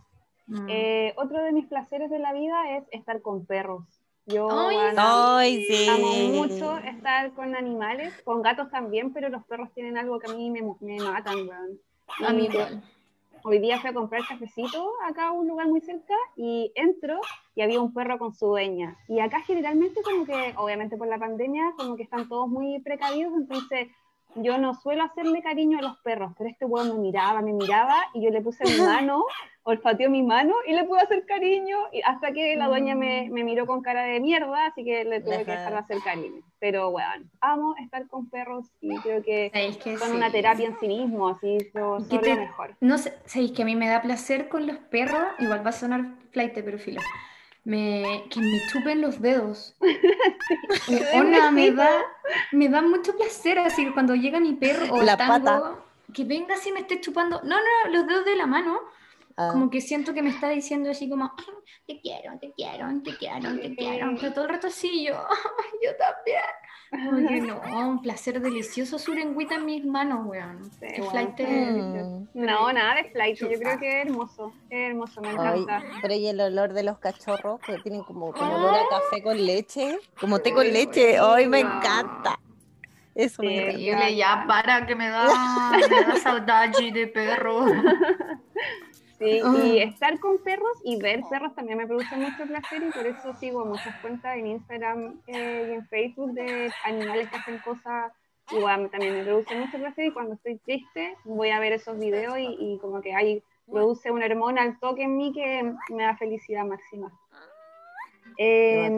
Mm. 0.51 0.67
Eh, 0.69 1.13
otro 1.15 1.41
de 1.41 1.53
mis 1.53 1.65
placeres 1.65 2.09
de 2.09 2.19
la 2.19 2.33
vida 2.33 2.75
es 2.77 2.83
estar 2.91 3.21
con 3.21 3.45
perros. 3.45 3.83
Yo 4.25 4.49
amo 4.49 6.13
mucho 6.33 6.77
estar 6.77 7.31
con 7.31 7.55
animales, 7.55 8.13
con 8.23 8.41
gatos 8.41 8.69
también, 8.69 9.13
pero 9.13 9.29
los 9.29 9.43
perros 9.45 9.71
tienen 9.73 9.97
algo 9.97 10.19
que 10.19 10.29
a 10.29 10.35
mí 10.35 10.49
me, 10.49 10.61
me 10.81 10.97
matan, 10.99 11.49
A 12.25 12.33
mí 12.33 12.49
Hoy 13.43 13.57
día 13.57 13.79
fui 13.79 13.89
a 13.89 13.93
comprar 13.93 14.21
cafecito 14.27 14.91
acá 15.03 15.29
a 15.29 15.31
un 15.31 15.47
lugar 15.47 15.67
muy 15.67 15.81
cerca 15.81 16.13
y 16.35 16.71
entro 16.75 17.19
y 17.55 17.61
había 17.61 17.81
un 17.81 17.91
perro 17.91 18.19
con 18.19 18.35
su 18.35 18.45
dueña. 18.45 18.95
Y 19.07 19.19
acá 19.19 19.41
generalmente 19.41 20.01
como 20.03 20.25
que, 20.25 20.53
obviamente 20.57 20.95
por 20.95 21.07
la 21.07 21.17
pandemia, 21.17 21.73
como 21.75 21.95
que 21.95 22.03
están 22.03 22.29
todos 22.29 22.47
muy 22.47 22.79
precavidos, 22.81 23.33
entonces 23.33 23.87
yo 24.35 24.59
no 24.59 24.75
suelo 24.75 25.03
hacerle 25.03 25.41
cariño 25.41 25.79
a 25.79 25.81
los 25.81 25.97
perros, 26.01 26.33
pero 26.37 26.51
este 26.51 26.65
weón 26.65 26.89
me 26.89 26.99
miraba, 26.99 27.41
me 27.41 27.53
miraba 27.53 27.95
y 28.13 28.21
yo 28.21 28.29
le 28.29 28.41
puse 28.41 28.63
mi 28.63 28.79
mano, 28.85 29.25
olfateó 29.63 30.09
mi 30.09 30.23
mano 30.23 30.53
y 30.67 30.73
le 30.73 30.83
pude 30.85 31.01
hacer 31.01 31.25
cariño 31.25 31.77
y 31.91 32.01
hasta 32.03 32.31
que 32.31 32.55
la 32.55 32.67
dueña 32.67 32.95
me, 32.95 33.29
mm. 33.29 33.33
me 33.33 33.43
miró 33.43 33.65
con 33.65 33.81
cara 33.81 34.03
de 34.03 34.19
mierda, 34.19 34.67
así 34.67 34.83
que 34.83 35.03
le 35.05 35.21
tuve 35.21 35.45
que 35.45 35.51
dejar 35.51 35.73
de 35.73 35.79
hacer 35.79 35.97
cariño. 36.03 36.41
Pero 36.59 36.89
weón, 36.89 37.29
amo 37.41 37.75
estar 37.83 38.07
con 38.07 38.29
perros 38.29 38.67
y 38.81 38.95
creo 38.99 39.23
que, 39.23 39.51
son 39.99 40.15
una 40.15 40.31
terapia 40.31 40.67
en 40.67 40.79
sí 40.79 40.87
mismo, 40.87 41.29
así 41.29 41.57
yo 41.73 41.99
soy 42.01 42.29
lo 42.29 42.35
mejor. 42.35 42.75
No 42.79 42.97
sé, 42.97 43.13
sabéis 43.25 43.51
que 43.51 43.63
a 43.63 43.65
mí 43.65 43.75
me 43.75 43.87
da 43.87 44.01
placer 44.01 44.49
con 44.49 44.67
los 44.67 44.77
perros, 44.77 45.23
igual 45.39 45.65
va 45.65 45.69
a 45.69 45.73
sonar 45.73 46.05
flight, 46.31 46.53
pero 46.53 46.77
filo 46.77 47.01
me, 47.63 48.23
que 48.29 48.39
me 48.39 48.59
chupen 48.67 49.01
los 49.01 49.21
dedos. 49.21 49.75
me 51.53 51.71
da, 51.71 52.01
me 52.51 52.69
da 52.69 52.81
mucho 52.81 53.15
placer, 53.15 53.59
así 53.59 53.85
que 53.85 53.93
cuando 53.93 54.15
llega 54.15 54.39
mi 54.39 54.53
perro 54.53 54.93
o 54.93 55.01
la 55.01 55.17
tango, 55.17 55.77
que 56.13 56.23
venga 56.23 56.55
así 56.55 56.71
me 56.71 56.81
esté 56.81 56.99
chupando, 56.99 57.41
no, 57.43 57.57
no, 57.57 57.91
los 57.91 58.07
dedos 58.07 58.25
de 58.25 58.35
la 58.35 58.47
mano, 58.47 58.79
ah. 59.47 59.49
como 59.51 59.69
que 59.69 59.81
siento 59.81 60.13
que 60.13 60.21
me 60.21 60.29
está 60.29 60.49
diciendo 60.49 60.89
así 60.89 61.09
como, 61.09 61.31
te 61.87 61.99
quiero, 62.01 62.37
te 62.39 62.51
quiero, 62.53 62.87
te 63.03 63.17
quiero, 63.17 63.59
te 63.59 63.75
quiero, 63.75 64.15
pero 64.19 64.33
todo 64.33 64.45
el 64.45 64.51
rato 64.51 64.67
así 64.67 65.05
yo, 65.05 65.13
yo 65.83 65.91
también. 65.97 66.41
Oye, 66.93 67.39
no, 67.39 67.61
un 67.89 68.01
placer 68.01 68.41
delicioso 68.41 68.99
su 68.99 69.13
lengüita 69.13 69.55
en 69.55 69.65
mis 69.65 69.85
manos, 69.85 70.25
weón. 70.25 70.69
flight 71.09 71.39
mm. 71.39 72.27
No, 72.33 72.73
nada 72.73 72.95
de 72.95 73.05
flight, 73.11 73.37
yo 73.37 73.47
creo 73.47 73.79
que 73.79 74.01
es 74.01 74.07
hermoso, 74.07 74.53
es 74.69 74.89
hermoso, 74.89 75.21
me 75.21 75.31
encanta. 75.31 75.83
pero 76.01 76.13
y 76.15 76.27
el 76.27 76.41
olor 76.41 76.73
de 76.73 76.83
los 76.83 76.99
cachorros, 76.99 77.61
que 77.61 77.77
tienen 77.77 78.03
como, 78.03 78.33
como 78.33 78.55
olor 78.55 78.75
a 78.75 78.89
café 78.89 79.23
con 79.23 79.43
leche, 79.43 79.99
como 80.19 80.39
té 80.39 80.53
con 80.53 80.67
leche, 80.67 81.21
hoy 81.21 81.47
me 81.47 81.61
encanta. 81.61 82.37
Eso 83.15 83.41
me 83.41 83.71
encanta. 83.71 84.09
ya 84.09 84.45
para 84.45 84.85
que 84.85 84.95
me 84.95 85.09
da, 85.09 85.71
me 85.71 85.87
da 85.87 86.15
saudade 86.17 86.91
de 86.91 87.07
perro. 87.07 87.65
Sí, 89.21 89.39
y 89.39 89.79
ah. 89.79 89.83
estar 89.83 90.19
con 90.19 90.39
perros 90.39 90.81
y 90.83 90.99
ver 90.99 91.21
perros 91.29 91.53
también 91.53 91.77
me 91.77 91.85
produce 91.85 92.15
mucho 92.17 92.43
placer 92.47 92.81
y 92.81 92.91
por 92.91 93.05
eso 93.05 93.35
sigo 93.35 93.63
muchas 93.65 93.95
cuentas 94.01 94.35
en 94.35 94.47
Instagram 94.47 95.21
eh, 95.27 95.67
y 95.69 95.73
en 95.75 95.85
Facebook 95.85 96.33
de 96.33 96.71
animales 96.83 97.29
que 97.29 97.35
hacen 97.35 97.59
cosas 97.59 98.11
igual 98.51 98.89
también 98.89 99.13
me 99.13 99.23
produce 99.23 99.53
mucho 99.55 99.77
placer 99.77 100.05
y 100.05 100.11
cuando 100.11 100.33
estoy 100.33 100.57
triste 100.57 101.15
voy 101.23 101.51
a 101.51 101.59
ver 101.59 101.73
esos 101.73 101.99
videos 101.99 102.35
y, 102.39 102.79
como 102.81 102.99
que 102.99 103.13
ahí 103.13 103.43
produce 103.69 104.09
una 104.09 104.25
hormona 104.25 104.63
al 104.63 104.79
toque 104.79 105.03
en 105.03 105.15
mí 105.15 105.31
que 105.33 105.71
me 105.93 106.03
da 106.03 106.17
felicidad 106.17 106.65
máxima. 106.65 107.11
Eh, 108.37 108.89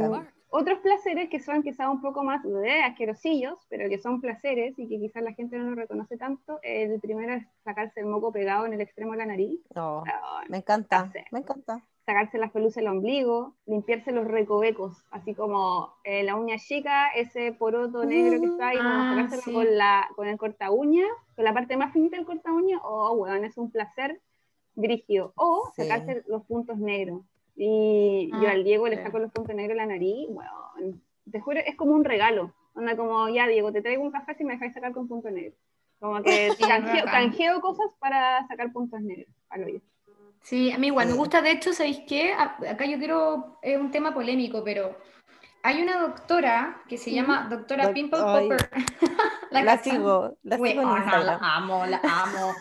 otros 0.55 0.79
placeres 0.79 1.29
que 1.29 1.39
son 1.39 1.63
quizás 1.63 1.87
un 1.89 1.99
poco 1.99 2.23
más 2.23 2.43
de 2.43 2.83
asquerosillos, 2.83 3.57
pero 3.69 3.89
que 3.89 3.97
son 3.97 4.21
placeres 4.21 4.77
y 4.77 4.87
que 4.87 4.99
quizás 4.99 5.23
la 5.23 5.33
gente 5.33 5.57
no 5.57 5.71
los 5.71 5.75
reconoce 5.75 6.15
tanto. 6.15 6.59
El 6.61 6.99
primero 6.99 7.33
es 7.33 7.43
sacarse 7.63 8.01
el 8.01 8.05
moco 8.05 8.31
pegado 8.31 8.67
en 8.67 8.73
el 8.73 8.81
extremo 8.81 9.13
de 9.13 9.17
la 9.17 9.25
nariz. 9.25 9.59
Oh, 9.75 10.03
me 10.49 10.57
encanta, 10.57 11.11
me 11.31 11.39
encanta. 11.39 11.83
Sacarse 12.05 12.37
las 12.37 12.51
pelusas 12.51 12.75
del 12.75 12.89
ombligo, 12.89 13.55
limpiarse 13.65 14.11
los 14.11 14.27
recovecos, 14.27 15.03
así 15.09 15.33
como 15.33 15.95
eh, 16.03 16.21
la 16.21 16.35
uña 16.35 16.57
chica, 16.59 17.07
ese 17.15 17.53
poroto 17.53 18.05
negro 18.05 18.39
que 18.39 18.45
está 18.45 18.67
ahí, 18.67 18.77
ah, 18.79 19.27
con, 19.45 19.75
la, 19.75 20.07
con 20.15 20.27
el 20.27 20.37
corta 20.37 20.69
uña, 20.69 21.05
con 21.35 21.45
la 21.45 21.53
parte 21.53 21.77
más 21.77 21.93
finita 21.93 22.17
del 22.17 22.27
corta 22.27 22.51
uña, 22.51 22.79
oh, 22.83 23.15
bueno, 23.15 23.43
es 23.47 23.57
un 23.57 23.71
placer 23.71 24.21
brígido. 24.75 25.33
O 25.35 25.71
sacarse 25.75 26.23
los 26.27 26.43
puntos 26.45 26.77
negros 26.77 27.23
y 27.55 28.29
yo 28.31 28.47
ah, 28.47 28.51
al 28.51 28.63
Diego 28.63 28.87
le 28.87 29.01
saco 29.01 29.19
los 29.19 29.31
puntos 29.31 29.55
negros 29.55 29.71
en 29.73 29.77
la 29.77 29.85
nariz, 29.85 30.27
bueno, 30.29 30.51
te 31.31 31.39
juro, 31.39 31.59
es 31.59 31.75
como 31.75 31.93
un 31.93 32.03
regalo. 32.03 32.53
Onda 32.75 32.95
como, 32.95 33.29
ya 33.29 33.47
Diego, 33.47 33.71
te 33.71 33.81
traigo 33.81 34.03
un 34.03 34.11
café 34.11 34.33
si 34.35 34.43
me 34.43 34.53
dejáis 34.53 34.73
sacar 34.73 34.93
con 34.93 35.07
punto 35.07 35.29
negro. 35.29 35.55
Como 35.99 36.21
que 36.23 36.49
canjeo, 37.05 37.61
cosas 37.61 37.87
para 37.99 38.45
sacar 38.47 38.71
puntos 38.71 39.01
negros 39.01 39.33
Sí, 40.41 40.71
a 40.71 40.77
mí 40.77 40.87
igual 40.87 41.07
me 41.07 41.13
gusta, 41.13 41.41
de 41.41 41.51
hecho, 41.51 41.71
¿sabéis 41.71 42.01
qué? 42.07 42.33
Acá 42.33 42.85
yo 42.85 42.97
quiero, 42.97 43.59
es 43.61 43.79
un 43.79 43.91
tema 43.91 44.13
polémico, 44.13 44.61
pero 44.63 44.97
hay 45.61 45.81
una 45.81 45.99
doctora 45.99 46.83
que 46.89 46.97
se 46.97 47.11
llama 47.11 47.47
doctora 47.49 47.93
Pimple 47.93 48.19
Popper. 48.19 48.69
la, 49.61 49.77
sigo, 49.77 50.37
la 50.43 50.57
sigo 50.57 50.81
en 50.81 51.25
La 51.25 51.39
amo, 51.41 51.85
la 51.85 52.01
amo. 52.03 52.53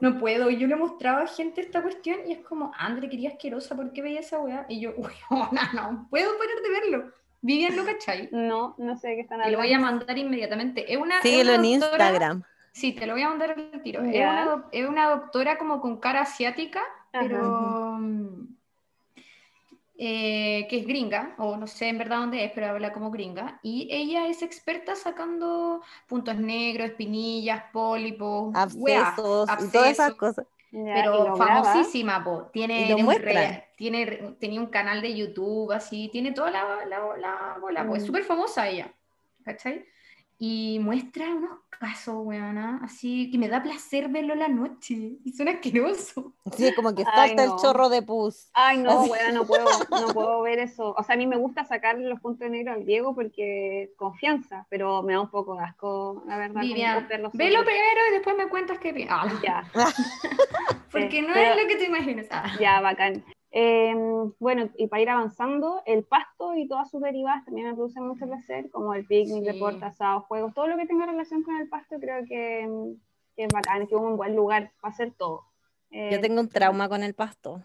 no 0.00 0.18
puedo. 0.18 0.50
Yo 0.50 0.66
le 0.66 0.76
mostraba 0.76 1.22
a 1.22 1.26
gente 1.26 1.60
esta 1.60 1.82
cuestión 1.82 2.20
y 2.26 2.32
es 2.32 2.40
como, 2.40 2.72
Andre, 2.76 3.08
quería 3.08 3.30
asquerosa, 3.30 3.76
¿por 3.76 3.92
qué 3.92 4.02
veía 4.02 4.20
esa 4.20 4.38
weá? 4.38 4.66
Y 4.68 4.80
yo, 4.80 4.92
uy, 4.96 5.12
no, 5.30 5.50
no, 5.74 6.06
puedo 6.10 6.30
parar 6.38 6.62
de 6.62 6.70
verlo. 6.70 7.12
Vivian, 7.40 7.76
¿lo 7.76 7.84
cachai? 7.84 8.28
No, 8.32 8.74
no 8.78 8.96
sé 8.96 9.14
qué 9.14 9.20
están 9.20 9.40
hablando. 9.40 9.50
Y 9.50 9.52
lo 9.52 9.58
voy 9.58 9.72
a 9.72 9.78
mandar 9.78 10.18
inmediatamente. 10.18 10.92
Es 10.92 10.98
una, 10.98 11.22
Síguelo 11.22 11.52
en 11.52 11.64
Instagram. 11.64 12.42
Sí, 12.72 12.92
te 12.92 13.06
lo 13.06 13.14
voy 13.14 13.22
a 13.22 13.28
mandar 13.28 13.56
el 13.58 13.82
tiro. 13.82 14.02
Es 14.02 14.16
una, 14.16 14.64
es 14.72 14.88
una, 14.88 15.10
doctora 15.10 15.58
como 15.58 15.80
con 15.80 15.98
cara 15.98 16.22
asiática, 16.22 16.82
pero 17.12 17.96
mm, 17.98 18.47
eh, 20.00 20.68
que 20.70 20.78
es 20.78 20.86
gringa, 20.86 21.34
o 21.38 21.56
no 21.56 21.66
sé 21.66 21.88
en 21.88 21.98
verdad 21.98 22.18
dónde 22.18 22.44
es, 22.44 22.52
pero 22.54 22.68
habla 22.68 22.92
como 22.92 23.10
gringa, 23.10 23.58
y 23.64 23.88
ella 23.90 24.28
es 24.28 24.42
experta 24.42 24.94
sacando 24.94 25.82
puntos 26.06 26.36
negros, 26.36 26.90
espinillas, 26.90 27.64
pólipos, 27.72 28.54
abscesos, 28.54 29.50
y 29.60 29.68
todas 29.72 29.90
esas 29.90 30.14
cosas. 30.14 30.46
pero 30.70 31.34
famosísima, 31.34 32.22
po. 32.22 32.48
Tiene, 32.52 32.94
un 32.94 33.12
tiene, 33.76 34.36
tenía 34.38 34.60
un 34.60 34.68
canal 34.68 35.02
de 35.02 35.16
YouTube, 35.16 35.72
así, 35.72 36.08
tiene 36.12 36.30
toda 36.30 36.52
la, 36.52 36.86
la, 36.86 37.58
bola, 37.60 37.82
es 37.96 38.04
mm. 38.04 38.06
súper 38.06 38.22
famosa 38.22 38.68
ella, 38.68 38.94
¿cachai? 39.42 39.84
Y 40.40 40.78
muestra 40.80 41.34
unos 41.34 41.58
casos, 41.68 42.14
weona, 42.18 42.80
así 42.84 43.28
que 43.30 43.38
me 43.38 43.48
da 43.48 43.60
placer 43.60 44.08
verlo 44.08 44.36
la 44.36 44.46
noche. 44.46 45.18
Y 45.24 45.32
suena 45.32 45.52
asqueroso. 45.52 46.34
Sí, 46.56 46.72
como 46.74 46.94
que 46.94 47.04
falta 47.04 47.44
el 47.44 47.50
chorro 47.60 47.88
de 47.88 48.02
pus. 48.02 48.48
Ay, 48.54 48.78
no, 48.78 49.02
weona, 49.04 49.32
no 49.32 49.46
puedo, 49.46 49.66
no 49.90 50.14
puedo 50.14 50.40
ver 50.42 50.60
eso. 50.60 50.94
O 50.96 51.02
sea, 51.02 51.14
a 51.14 51.18
mí 51.18 51.26
me 51.26 51.36
gusta 51.36 51.64
sacarle 51.64 52.08
los 52.08 52.20
puntos 52.20 52.48
negros 52.48 52.76
al 52.76 52.86
Diego 52.86 53.14
porque 53.14 53.92
confianza, 53.96 54.66
pero 54.70 55.02
me 55.02 55.12
da 55.12 55.20
un 55.20 55.30
poco 55.30 55.56
de 55.56 55.64
asco, 55.64 56.24
la 56.26 56.38
verdad. 56.38 56.62
Vivian, 56.62 57.06
velo 57.08 57.30
primero 57.32 58.00
y 58.08 58.12
después 58.12 58.36
me 58.36 58.48
cuentas 58.48 58.78
qué 58.78 59.06
ah. 59.10 59.28
Ya. 59.42 59.64
porque 60.90 61.20
no 61.20 61.34
es 61.34 61.62
lo 61.62 61.68
que 61.68 61.76
te 61.76 61.84
imaginas. 61.84 62.26
Ah. 62.30 62.50
Ya, 62.58 62.80
bacán. 62.80 63.24
Em, 63.50 64.32
bueno, 64.38 64.70
y 64.76 64.88
para 64.88 65.02
ir 65.02 65.08
avanzando, 65.08 65.82
el 65.86 66.04
pasto 66.04 66.54
y 66.54 66.68
todas 66.68 66.90
sus 66.90 67.00
derivadas 67.00 67.44
también 67.44 67.68
me 67.68 67.74
producen 67.74 68.06
mucho 68.06 68.26
placer, 68.26 68.70
como 68.70 68.92
el 68.94 69.06
picnic, 69.06 69.42
sí. 69.42 69.52
deportes, 69.52 69.82
asados, 69.82 70.24
juegos, 70.24 70.52
todo 70.54 70.66
lo 70.66 70.76
que 70.76 70.86
tenga 70.86 71.06
relación 71.06 71.42
con 71.42 71.56
el 71.56 71.68
pasto 71.68 71.98
creo 71.98 72.24
que, 72.26 72.68
que 73.36 73.44
es 73.44 73.48
bacán, 73.52 73.86
que 73.86 73.94
es 73.94 74.00
un 74.00 74.16
buen 74.16 74.36
lugar 74.36 74.72
para 74.80 74.92
hacer 74.92 75.12
todo. 75.12 75.44
Yo 75.90 75.98
eh, 75.98 76.18
tengo 76.18 76.40
un 76.40 76.48
trauma 76.48 76.88
con 76.88 77.02
el 77.02 77.14
pasto. 77.14 77.64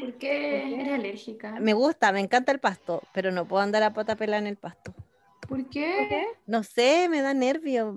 ¿Por 0.00 0.14
qué 0.14 0.80
eres 0.80 0.92
alérgica? 0.92 1.58
Me 1.60 1.72
gusta, 1.72 2.12
me 2.12 2.20
encanta 2.20 2.52
el 2.52 2.58
pasto, 2.58 3.02
pero 3.12 3.30
no 3.30 3.46
puedo 3.46 3.62
andar 3.62 3.82
a 3.82 3.94
pata 3.94 4.16
pelada 4.16 4.38
en 4.38 4.48
el 4.48 4.56
pasto. 4.56 4.92
¿Por 5.48 5.68
qué? 5.70 5.94
¿Por 5.98 6.08
qué? 6.08 6.26
No 6.46 6.62
sé, 6.62 7.08
me 7.08 7.22
da 7.22 7.32
nervio. 7.32 7.94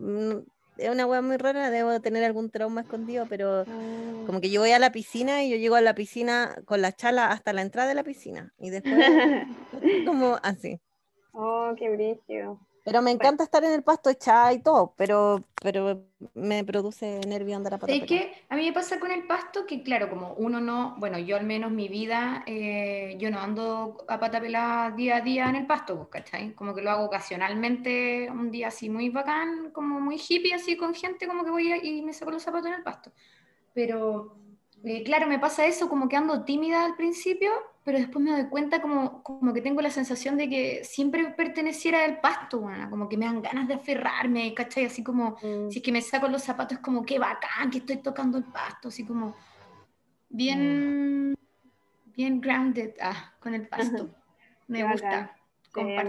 Es 0.79 0.89
una 0.89 1.05
hueá 1.05 1.21
muy 1.21 1.37
rara, 1.37 1.69
debo 1.69 1.99
tener 1.99 2.23
algún 2.23 2.49
trauma 2.49 2.81
escondido, 2.81 3.25
pero 3.27 3.65
ah. 3.67 4.23
como 4.25 4.41
que 4.41 4.49
yo 4.49 4.61
voy 4.61 4.71
a 4.71 4.79
la 4.79 4.91
piscina 4.91 5.43
y 5.43 5.49
yo 5.49 5.57
llego 5.57 5.75
a 5.75 5.81
la 5.81 5.93
piscina 5.93 6.55
con 6.65 6.81
la 6.81 6.93
chala 6.93 7.31
hasta 7.31 7.53
la 7.53 7.61
entrada 7.61 7.89
de 7.89 7.95
la 7.95 8.03
piscina 8.03 8.53
y 8.57 8.69
después 8.69 8.93
como 10.05 10.37
así. 10.41 10.79
Oh, 11.33 11.73
qué 11.77 11.89
brillo. 11.89 12.59
Pero 12.89 13.03
me 13.03 13.11
encanta 13.11 13.43
estar 13.43 13.63
en 13.63 13.71
el 13.71 13.83
pasto 13.83 14.09
echada 14.09 14.51
y 14.51 14.63
todo, 14.63 14.95
pero, 14.97 15.43
pero 15.61 16.01
me 16.33 16.63
produce 16.63 17.21
nervio 17.27 17.55
andar 17.55 17.75
a 17.75 17.77
pata 17.77 17.93
Es 17.93 18.03
que 18.03 18.33
a 18.49 18.55
mí 18.55 18.65
me 18.65 18.73
pasa 18.73 18.99
con 18.99 19.11
el 19.11 19.27
pasto 19.27 19.67
que, 19.67 19.83
claro, 19.83 20.09
como 20.09 20.33
uno 20.33 20.59
no, 20.59 20.95
bueno, 20.97 21.19
yo 21.19 21.37
al 21.37 21.45
menos 21.45 21.71
mi 21.71 21.87
vida, 21.87 22.43
eh, 22.47 23.15
yo 23.19 23.29
no 23.29 23.39
ando 23.39 24.03
a 24.07 24.19
pata 24.19 24.41
pelada 24.41 24.89
día 24.89 25.17
a 25.17 25.21
día 25.21 25.49
en 25.49 25.55
el 25.57 25.67
pasto, 25.67 25.97
pues, 25.97 26.09
¿cachai? 26.09 26.55
Como 26.55 26.73
que 26.73 26.81
lo 26.81 26.89
hago 26.89 27.05
ocasionalmente, 27.05 28.27
un 28.31 28.49
día 28.49 28.69
así 28.69 28.89
muy 28.89 29.09
bacán, 29.09 29.69
como 29.69 29.99
muy 29.99 30.15
hippie, 30.15 30.55
así 30.55 30.75
con 30.75 30.95
gente, 30.95 31.27
como 31.27 31.43
que 31.43 31.51
voy 31.51 31.71
y 31.71 32.01
me 32.01 32.13
saco 32.13 32.31
los 32.31 32.41
zapatos 32.41 32.69
en 32.69 32.73
el 32.73 32.83
pasto. 32.83 33.11
Pero, 33.75 34.35
eh, 34.83 35.03
claro, 35.03 35.27
me 35.27 35.37
pasa 35.37 35.67
eso, 35.67 35.89
como 35.89 36.09
que 36.09 36.15
ando 36.15 36.43
tímida 36.43 36.85
al 36.85 36.95
principio 36.95 37.51
pero 37.83 37.97
después 37.97 38.23
me 38.23 38.31
doy 38.31 38.49
cuenta 38.49 38.81
como, 38.81 39.23
como 39.23 39.53
que 39.53 39.61
tengo 39.61 39.81
la 39.81 39.89
sensación 39.89 40.37
de 40.37 40.49
que 40.49 40.83
siempre 40.83 41.31
perteneciera 41.31 42.03
al 42.03 42.19
pasto, 42.19 42.63
como 42.89 43.07
que 43.07 43.17
me 43.17 43.25
dan 43.25 43.41
ganas 43.41 43.67
de 43.67 43.75
aferrarme, 43.75 44.53
¿cachai? 44.53 44.85
Así 44.85 45.03
como, 45.03 45.37
mm. 45.41 45.69
si 45.69 45.79
es 45.79 45.83
que 45.83 45.91
me 45.91 46.01
saco 46.01 46.27
los 46.27 46.43
zapatos, 46.43 46.77
es 46.77 46.83
como, 46.83 47.05
qué 47.05 47.17
bacán 47.17 47.69
que 47.71 47.79
estoy 47.79 47.97
tocando 47.97 48.37
el 48.37 48.43
pasto, 48.43 48.89
así 48.89 49.05
como, 49.05 49.33
bien, 50.29 51.31
mm. 51.31 51.35
bien 52.15 52.41
grounded 52.41 52.91
ah, 53.01 53.33
con 53.39 53.53
el 53.53 53.67
pasto. 53.67 54.09
Me 54.67 54.83
gusta. 54.83 55.35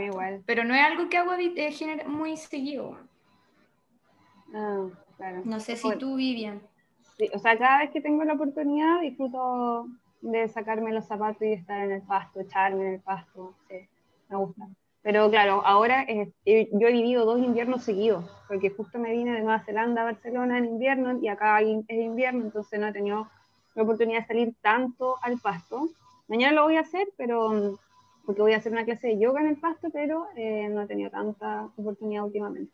igual. 0.01 0.43
Pero 0.45 0.65
no 0.65 0.75
es 0.75 0.83
algo 0.83 1.09
que 1.09 1.17
hago 1.17 1.33
eh, 1.35 2.05
muy 2.07 2.37
seguido. 2.37 2.99
Ah, 4.55 4.87
claro. 5.17 5.43
No 5.45 5.61
sé 5.61 5.77
si 5.77 5.97
tú, 5.97 6.17
Vivian. 6.17 6.61
Sí, 7.17 7.31
o 7.33 7.39
sea, 7.39 7.57
cada 7.57 7.79
vez 7.79 7.91
que 7.91 8.01
tengo 8.01 8.25
la 8.25 8.35
oportunidad 8.35 9.01
disfruto 9.01 9.87
de 10.21 10.49
sacarme 10.49 10.93
los 10.93 11.07
zapatos 11.07 11.43
y 11.43 11.53
estar 11.53 11.81
en 11.83 11.93
el 11.93 12.03
pasto, 12.03 12.41
echarme 12.41 12.87
en 12.87 12.95
el 12.95 13.01
pasto, 13.01 13.55
me 14.29 14.37
gusta. 14.37 14.69
Pero 15.03 15.31
claro, 15.31 15.63
ahora 15.65 16.07
yo 16.07 16.27
he 16.45 16.93
vivido 16.93 17.25
dos 17.25 17.41
inviernos 17.41 17.85
seguidos, 17.85 18.25
porque 18.49 18.71
justo 18.71 18.99
me 18.99 19.13
vine 19.13 19.33
de 19.33 19.41
Nueva 19.41 19.61
Zelanda 19.61 20.03
a 20.03 20.05
Barcelona 20.05 20.59
en 20.59 20.67
invierno 20.67 21.19
y 21.21 21.29
acá 21.29 21.61
es 21.61 21.85
invierno, 21.89 22.45
entonces 22.45 22.79
no 22.79 22.89
he 22.89 22.93
tenido 22.93 23.27
la 23.75 23.83
oportunidad 23.83 24.21
de 24.21 24.27
salir 24.27 24.55
tanto 24.61 25.17
al 25.23 25.39
pasto. 25.39 25.89
Mañana 26.29 26.53
lo 26.53 26.65
voy 26.65 26.77
a 26.77 26.81
hacer, 26.81 27.09
pero 27.17 27.79
porque 28.27 28.43
voy 28.43 28.53
a 28.53 28.59
hacer 28.59 28.73
una 28.73 28.85
clase 28.85 29.09
de 29.09 29.19
yoga 29.19 29.41
en 29.41 29.49
el 29.49 29.57
pasto, 29.57 29.89
pero 29.91 30.27
eh, 30.37 30.69
no 30.69 30.83
he 30.83 30.87
tenido 30.87 31.11
tanta 31.11 31.69
oportunidad 31.77 32.25
últimamente. 32.25 32.73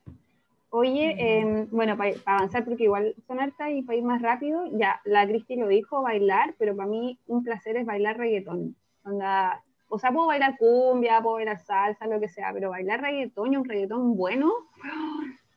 Oye, 0.79 1.17
em, 1.17 1.69
bueno, 1.71 1.97
para 1.97 2.13
avanzar, 2.27 2.63
porque 2.63 2.85
igual 2.85 3.15
son 3.27 3.41
hartas 3.41 3.71
y 3.71 3.81
para 3.81 3.97
ir 3.97 4.05
más 4.05 4.21
rápido, 4.21 4.63
ya 4.73 5.01
la 5.07 5.27
Cristi 5.27 5.57
lo 5.57 5.69
dijo, 5.69 6.03
bailar, 6.03 6.55
pero 6.59 6.77
para 6.77 6.87
mí 6.87 7.19
un 7.27 7.43
placer 7.43 7.79
es 7.79 7.87
bailar 7.87 8.19
reggaetón. 8.19 8.77
Onda, 9.03 9.65
o 9.89 9.99
sea, 9.99 10.13
puedo 10.13 10.27
bailar 10.27 10.59
cumbia, 10.59 11.23
puedo 11.23 11.37
bailar 11.37 11.61
salsa, 11.61 12.07
lo 12.07 12.21
que 12.21 12.29
sea, 12.29 12.53
pero 12.53 12.69
bailar 12.69 13.01
reggaetón 13.01 13.55
y 13.55 13.57
un 13.57 13.65
reggaetón 13.65 14.19
bueno, 14.19 14.53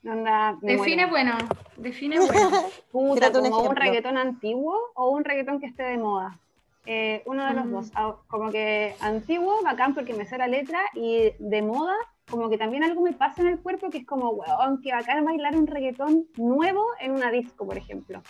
onda, 0.05 0.58
define 0.62 1.05
bueno, 1.08 1.34
define 1.75 2.21
bueno. 2.21 2.51
Puta, 2.89 3.34
como 3.34 3.60
un 3.60 3.75
reggaetón 3.75 4.17
antiguo 4.17 4.73
o 4.95 5.10
un 5.10 5.25
reggaetón 5.25 5.60
que 5.60 5.65
esté 5.65 5.84
de 5.84 5.97
moda. 5.97 6.39
Eh, 6.91 7.21
uno 7.28 7.45
de 7.45 7.54
los 7.54 7.67
mm. 7.67 7.71
dos, 7.71 7.91
ah, 7.93 8.15
como 8.28 8.49
que 8.49 8.95
antiguo, 8.99 9.62
bacán 9.63 9.93
porque 9.93 10.15
me 10.15 10.25
sé 10.25 10.39
la 10.39 10.47
letra, 10.47 10.80
y 10.95 11.34
de 11.38 11.62
moda, 11.62 11.93
como 12.28 12.49
que 12.49 12.58
también 12.58 12.84
algo 12.84 13.02
me 13.02 13.13
pasa 13.13 13.43
en 13.43 13.49
el 13.49 13.60
cuerpo 13.60 13.91
que 13.91 13.99
es 13.99 14.08
como, 14.08 14.32
weón, 14.32 14.82
que 14.82 14.91
bacán 14.91 15.23
bailar 15.23 15.56
un 15.56 15.67
reggaetón 15.67 16.25
nuevo 16.36 16.84
en 16.99 17.12
una 17.12 17.30
disco, 17.30 17.67
por 17.67 17.78
ejemplo. 17.78 18.23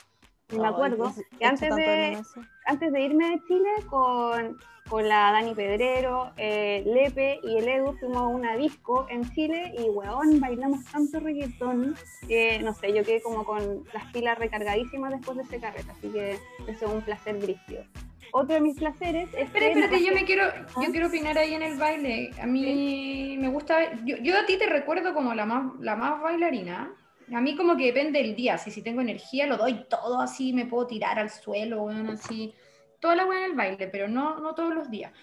Y 0.51 0.59
me 0.59 0.67
acuerdo 0.67 1.13
que 1.39 1.45
antes 1.45 1.73
de, 1.73 2.21
antes 2.65 2.91
de 2.91 3.01
irme 3.01 3.29
de 3.29 3.41
Chile 3.47 3.69
con, 3.89 4.57
con 4.89 5.07
la 5.07 5.31
Dani 5.31 5.55
Pedrero, 5.55 6.33
eh, 6.35 6.83
Lepe 6.85 7.39
y 7.41 7.59
el 7.59 7.69
Edu 7.69 7.93
fuimos 7.93 8.17
a 8.17 8.27
una 8.27 8.57
disco 8.57 9.07
en 9.09 9.23
Chile 9.31 9.73
y 9.79 9.83
weón, 9.83 10.41
bailamos 10.41 10.83
tanto 10.83 11.21
reggaetón 11.21 11.95
que 12.27 12.59
no 12.59 12.73
sé, 12.73 12.91
yo 12.93 13.05
quedé 13.05 13.21
como 13.21 13.45
con 13.45 13.85
las 13.93 14.11
pilas 14.11 14.37
recargadísimas 14.37 15.11
después 15.11 15.37
de 15.37 15.43
ese 15.43 15.61
carrete, 15.61 15.89
así 15.91 16.09
que 16.09 16.31
eso 16.67 16.87
es 16.87 16.91
un 16.91 17.01
placer 17.03 17.37
brígido 17.37 17.85
otro 18.31 18.55
de 18.55 18.61
mis 18.61 18.77
placeres 18.77 19.29
es. 19.33 19.47
Espera, 19.47 19.67
espérate, 19.67 20.03
yo 20.03 20.13
me 20.13 20.25
quiero, 20.25 20.43
yo 20.43 20.87
¿Ah? 20.87 20.87
quiero 20.91 21.07
opinar 21.07 21.37
ahí 21.37 21.53
en 21.53 21.63
el 21.63 21.77
baile. 21.77 22.31
A 22.41 22.45
mí 22.45 23.37
me 23.39 23.49
gusta. 23.49 23.93
Yo, 24.03 24.17
yo, 24.17 24.37
a 24.37 24.45
ti 24.45 24.57
te 24.57 24.65
recuerdo 24.65 25.13
como 25.13 25.33
la 25.33 25.45
más, 25.45 25.73
la 25.79 25.95
más 25.95 26.21
bailarina. 26.21 26.93
A 27.33 27.41
mí 27.41 27.55
como 27.55 27.77
que 27.77 27.85
depende 27.85 28.21
del 28.21 28.35
día. 28.35 28.57
Si, 28.57 28.71
si 28.71 28.81
tengo 28.81 29.01
energía, 29.01 29.45
lo 29.45 29.57
doy 29.57 29.85
todo 29.89 30.19
así, 30.19 30.53
me 30.53 30.65
puedo 30.65 30.87
tirar 30.87 31.19
al 31.19 31.29
suelo, 31.29 31.81
bueno, 31.81 32.13
así. 32.13 32.53
Toda 32.99 33.15
la 33.15 33.25
buena 33.25 33.45
en 33.45 33.51
el 33.51 33.57
baile, 33.57 33.87
pero 33.87 34.07
no, 34.07 34.39
no 34.39 34.55
todos 34.55 34.73
los 34.73 34.89
días. 34.89 35.13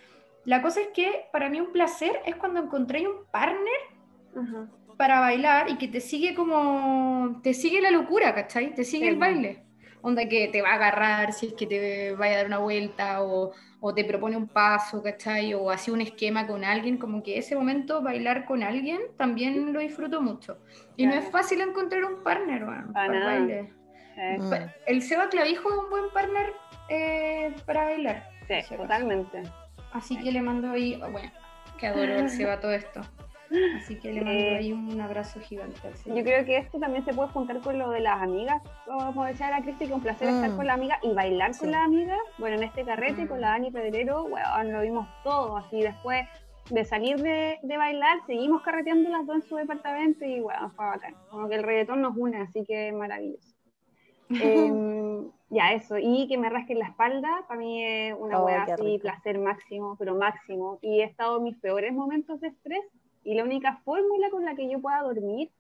La 0.45 0.63
cosa 0.63 0.81
es 0.81 0.89
que 0.89 1.27
para 1.33 1.51
mí 1.51 1.61
un 1.61 1.73
placer 1.73 2.21
es 2.25 2.37
cuando 2.37 2.61
encontré 2.61 3.07
un 3.07 3.27
partner 3.31 4.77
para 4.97 5.21
bailar 5.21 5.69
y 5.69 5.77
que 5.77 5.89
te 5.89 6.01
sigue 6.01 6.35
como. 6.35 7.41
Te 7.43 7.53
sigue 7.53 7.81
la 7.81 7.91
locura, 7.91 8.35
¿cachai? 8.35 8.75
Te 8.75 8.85
sigue 8.85 9.09
el 9.09 9.17
baile 9.17 9.66
onda 10.07 10.29
que 10.29 10.49
te 10.49 10.63
va 10.63 10.71
a 10.71 10.75
agarrar 10.75 11.33
si 11.33 11.47
es 11.49 11.55
que 11.55 11.67
te 11.67 12.13
vaya 12.13 12.35
a 12.35 12.37
dar 12.39 12.47
una 12.47 12.59
vuelta 12.59 13.23
o, 13.23 13.53
o 13.81 13.95
te 13.95 14.05
propone 14.05 14.37
un 14.37 14.47
paso, 14.47 15.03
¿cachai? 15.03 15.53
O 15.55 15.69
hace 15.71 15.91
un 15.91 16.01
esquema 16.01 16.47
con 16.47 16.65
alguien, 16.65 16.97
como 16.97 17.25
que 17.25 17.39
ese 17.39 17.57
momento 17.57 18.03
bailar 18.03 18.45
con 18.45 18.63
alguien 18.63 19.01
también 19.17 19.73
lo 19.73 19.81
disfruto 19.81 20.21
mucho. 20.23 20.59
Y 20.97 21.07
no 21.07 21.15
es 21.15 21.29
fácil 21.31 21.61
encontrar 21.61 22.05
un 22.05 22.23
partner, 22.23 22.65
bueno, 22.65 22.93
para 22.93 23.25
baile. 23.25 23.73
Mm. 24.17 24.53
El 24.87 25.03
Seba 25.03 25.29
Clavijo 25.29 25.69
es 25.69 25.77
un 25.77 25.91
buen 25.91 26.11
partner 26.11 26.53
eh, 26.89 27.53
para 27.67 27.85
bailar. 27.85 28.31
Sí, 28.47 28.77
totalmente. 28.77 29.43
Así 29.93 30.17
que 30.23 30.31
le 30.31 30.41
mando 30.41 30.71
ahí, 30.71 31.01
oh, 31.03 31.11
bueno, 31.11 31.33
que 31.79 31.89
adoro 31.89 32.15
el 32.15 32.31
Seba 32.31 32.61
todo 32.61 32.73
esto. 32.73 33.01
Así 33.77 33.97
que 33.97 34.13
le 34.13 34.23
mando 34.23 34.41
eh, 34.41 34.57
ahí 34.57 34.73
un 34.73 35.01
abrazo 35.01 35.41
gigante. 35.41 35.79
Yo 36.05 36.23
creo 36.23 36.45
que 36.45 36.59
esto 36.59 36.79
también 36.79 37.05
se 37.05 37.15
puede 37.15 37.29
juntar 37.31 37.61
con 37.61 37.79
lo 37.79 37.91
de 37.91 38.01
las 38.01 38.21
amigas, 38.21 38.63
como 38.85 39.25
decía 39.25 39.51
la 39.51 39.63
Cristi, 39.63 39.87
que 39.87 39.95
un 39.95 40.01
placer 40.01 40.29
estar 40.29 40.51
mm. 40.51 40.57
con 40.57 40.67
la 40.67 40.75
amiga 40.75 40.99
y 41.03 41.13
bailar 41.13 41.57
con 41.57 41.71
la 41.71 41.85
amiga. 41.85 42.17
Bueno, 42.39 42.57
en 42.57 42.65
este 42.65 42.85
carrete 42.85 43.27
con 43.27 43.41
la 43.41 43.51
Dani 43.51 43.71
Pedrero, 43.71 44.29
bueno, 44.29 44.65
lo 44.65 44.81
vimos 44.83 45.09
todo, 45.23 45.57
así 45.57 45.81
después 45.81 46.27
de 46.71 46.85
salir 46.85 47.23
de, 47.23 47.59
de, 47.63 47.77
bailar, 47.77 48.19
seguimos 48.27 48.63
carreteando 48.63 49.09
las 49.11 49.25
dos 49.25 49.37
en 49.37 49.43
su 49.43 49.57
departamento 49.57 50.25
y 50.25 50.41
bueno, 50.41 50.71
fue 50.71 50.87
bacán. 50.87 51.15
Como 51.31 51.49
que 51.49 51.55
el 51.55 51.63
reggaetón 51.63 52.03
nos 52.03 52.17
une, 52.17 52.39
así 52.39 52.65
que 52.65 52.93
maravilloso. 52.93 53.55
Em, 54.31 55.31
ya, 55.51 55.73
eso. 55.73 55.97
Y 55.99 56.27
que 56.29 56.39
me 56.39 56.51
rasquen 56.51 56.81
la 56.81 56.87
espalda, 56.87 57.45
para 57.47 57.61
mí 57.61 57.85
es 57.85 58.15
una 58.19 58.41
oh, 58.41 58.49
así, 58.49 58.99
placer 58.99 59.39
máximo, 59.39 59.97
pero 59.99 60.17
máximo. 60.17 60.79
Y 60.83 61.01
he 61.01 61.05
estado 61.05 61.39
en 61.39 61.45
mis 61.45 61.57
peores 61.59 61.93
momentos 61.93 62.41
de 62.41 62.49
estrés 62.49 62.83
y 63.27 63.35
la 63.35 63.43
única 63.43 63.81
fórmula 63.85 64.31
con 64.31 64.45
la 64.45 64.55
que 64.55 64.71
yo 64.71 64.81
pueda 64.81 65.03
dormir 65.03 65.51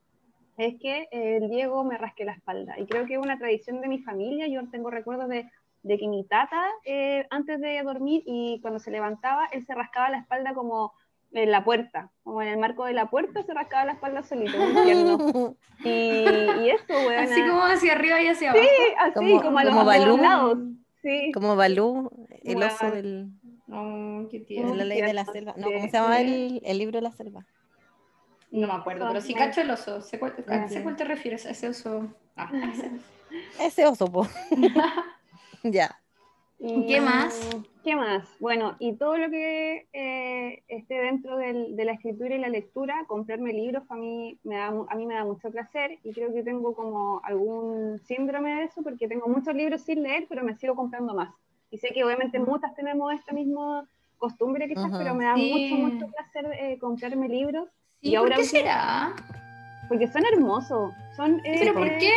es 0.56 0.80
que 0.80 1.08
el 1.10 1.50
Diego 1.50 1.82
me 1.82 1.98
rasque 1.98 2.24
la 2.24 2.32
espalda. 2.32 2.78
Y 2.78 2.86
creo 2.86 3.06
que 3.06 3.14
es 3.14 3.18
una 3.18 3.38
tradición 3.38 3.80
de 3.80 3.88
mi 3.88 3.98
familia. 3.98 4.46
Yo 4.46 4.66
tengo 4.70 4.88
recuerdos 4.88 5.28
de, 5.28 5.50
de 5.82 5.98
que 5.98 6.06
mi 6.06 6.24
tata, 6.24 6.64
eh, 6.84 7.26
antes 7.28 7.60
de 7.60 7.82
dormir 7.82 8.22
y 8.24 8.60
cuando 8.62 8.78
se 8.78 8.92
levantaba, 8.92 9.46
él 9.52 9.66
se 9.66 9.74
rascaba 9.74 10.10
la 10.10 10.18
espalda 10.18 10.54
como 10.54 10.92
en 11.32 11.50
la 11.50 11.64
puerta, 11.64 12.10
como 12.22 12.40
en 12.40 12.48
el 12.48 12.58
marco 12.58 12.84
de 12.84 12.92
la 12.92 13.10
puerta 13.10 13.42
se 13.42 13.52
rascaba 13.52 13.84
la 13.84 13.92
espalda 13.92 14.22
solito, 14.22 14.56
Y, 15.84 15.88
y 15.90 16.70
eso, 16.70 16.94
weón. 16.94 17.24
Así 17.24 17.40
como 17.40 17.62
hacia 17.64 17.92
arriba 17.92 18.22
y 18.22 18.28
hacia 18.28 18.52
abajo. 18.52 18.64
Sí, 18.64 18.94
así, 18.98 19.40
como, 19.42 19.58
a 19.58 19.64
los, 19.64 19.84
Balú, 19.84 20.16
lados. 20.18 20.58
Sí. 21.02 21.32
Como 21.34 21.56
Balú, 21.56 22.10
el 22.44 22.62
oso 22.62 22.90
del... 22.92 23.28
Oh, 23.68 24.28
qué 24.30 24.44
La 24.48 24.84
ley 24.84 25.02
de 25.02 25.12
la 25.12 25.24
selva. 25.24 25.54
No, 25.56 25.72
¿cómo 25.72 25.86
se 25.86 25.92
llama 25.92 26.20
el, 26.20 26.60
el, 26.64 26.78
libro 26.78 26.98
de 26.98 27.02
la 27.02 27.12
selva? 27.12 27.44
No 28.50 28.66
me 28.68 28.74
acuerdo, 28.74 29.06
pero 29.08 29.20
sí 29.20 29.34
cacho 29.34 29.60
el 29.60 29.70
oso. 29.70 30.00
¿Sé 30.00 30.18
cuál, 30.18 30.34
cuál 30.46 30.96
te 30.96 31.04
refieres? 31.04 31.46
A 31.46 31.50
ese 31.50 31.68
oso. 31.68 32.08
Ah, 32.36 32.50
ese. 32.72 32.90
ese 33.60 33.86
oso, 33.86 34.06
po. 34.06 34.26
ya. 35.64 36.00
¿Qué 36.58 37.00
más? 37.00 37.50
¿Qué 37.84 37.94
más? 37.94 38.28
Bueno, 38.40 38.76
y 38.78 38.94
todo 38.94 39.18
lo 39.18 39.30
que 39.30 39.88
eh, 39.92 40.62
esté 40.68 40.94
dentro 40.94 41.36
del, 41.36 41.76
de 41.76 41.84
la 41.84 41.92
escritura 41.92 42.34
y 42.34 42.38
la 42.38 42.48
lectura, 42.48 43.04
comprarme 43.06 43.52
libros 43.52 43.84
a 43.90 43.94
mí, 43.94 44.38
me 44.42 44.56
da, 44.56 44.68
a 44.68 44.94
mí 44.94 45.06
me 45.06 45.14
da 45.14 45.24
mucho 45.24 45.50
placer 45.50 45.98
y 46.02 46.12
creo 46.12 46.32
que 46.32 46.42
tengo 46.42 46.74
como 46.74 47.20
algún 47.24 48.00
síndrome 48.06 48.54
de 48.54 48.64
eso 48.64 48.82
porque 48.82 49.06
tengo 49.06 49.28
muchos 49.28 49.54
libros 49.54 49.82
sin 49.82 50.02
leer, 50.02 50.26
pero 50.28 50.42
me 50.42 50.56
sigo 50.56 50.74
comprando 50.74 51.14
más. 51.14 51.34
Y 51.76 51.78
sé 51.78 51.88
que 51.92 52.02
obviamente 52.02 52.38
muchas 52.38 52.74
tenemos 52.74 53.12
esta 53.12 53.34
misma 53.34 53.86
costumbre 54.16 54.66
quizás, 54.66 54.90
pero 54.96 55.14
me 55.14 55.24
da 55.24 55.36
mucho, 55.36 55.74
mucho 55.74 56.06
placer 56.06 56.50
eh, 56.58 56.78
comprarme 56.78 57.28
libros. 57.28 57.68
y 58.00 58.14
ahora 58.14 58.36
¿Por 58.36 58.44
qué 58.44 58.48
será? 58.48 59.14
Porque 59.86 60.06
son 60.06 60.24
hermosos. 60.24 60.94
Son, 61.14 61.38
¿Pero 61.44 61.74
por 61.74 61.86
eh, 61.86 61.98
qué? 62.00 62.12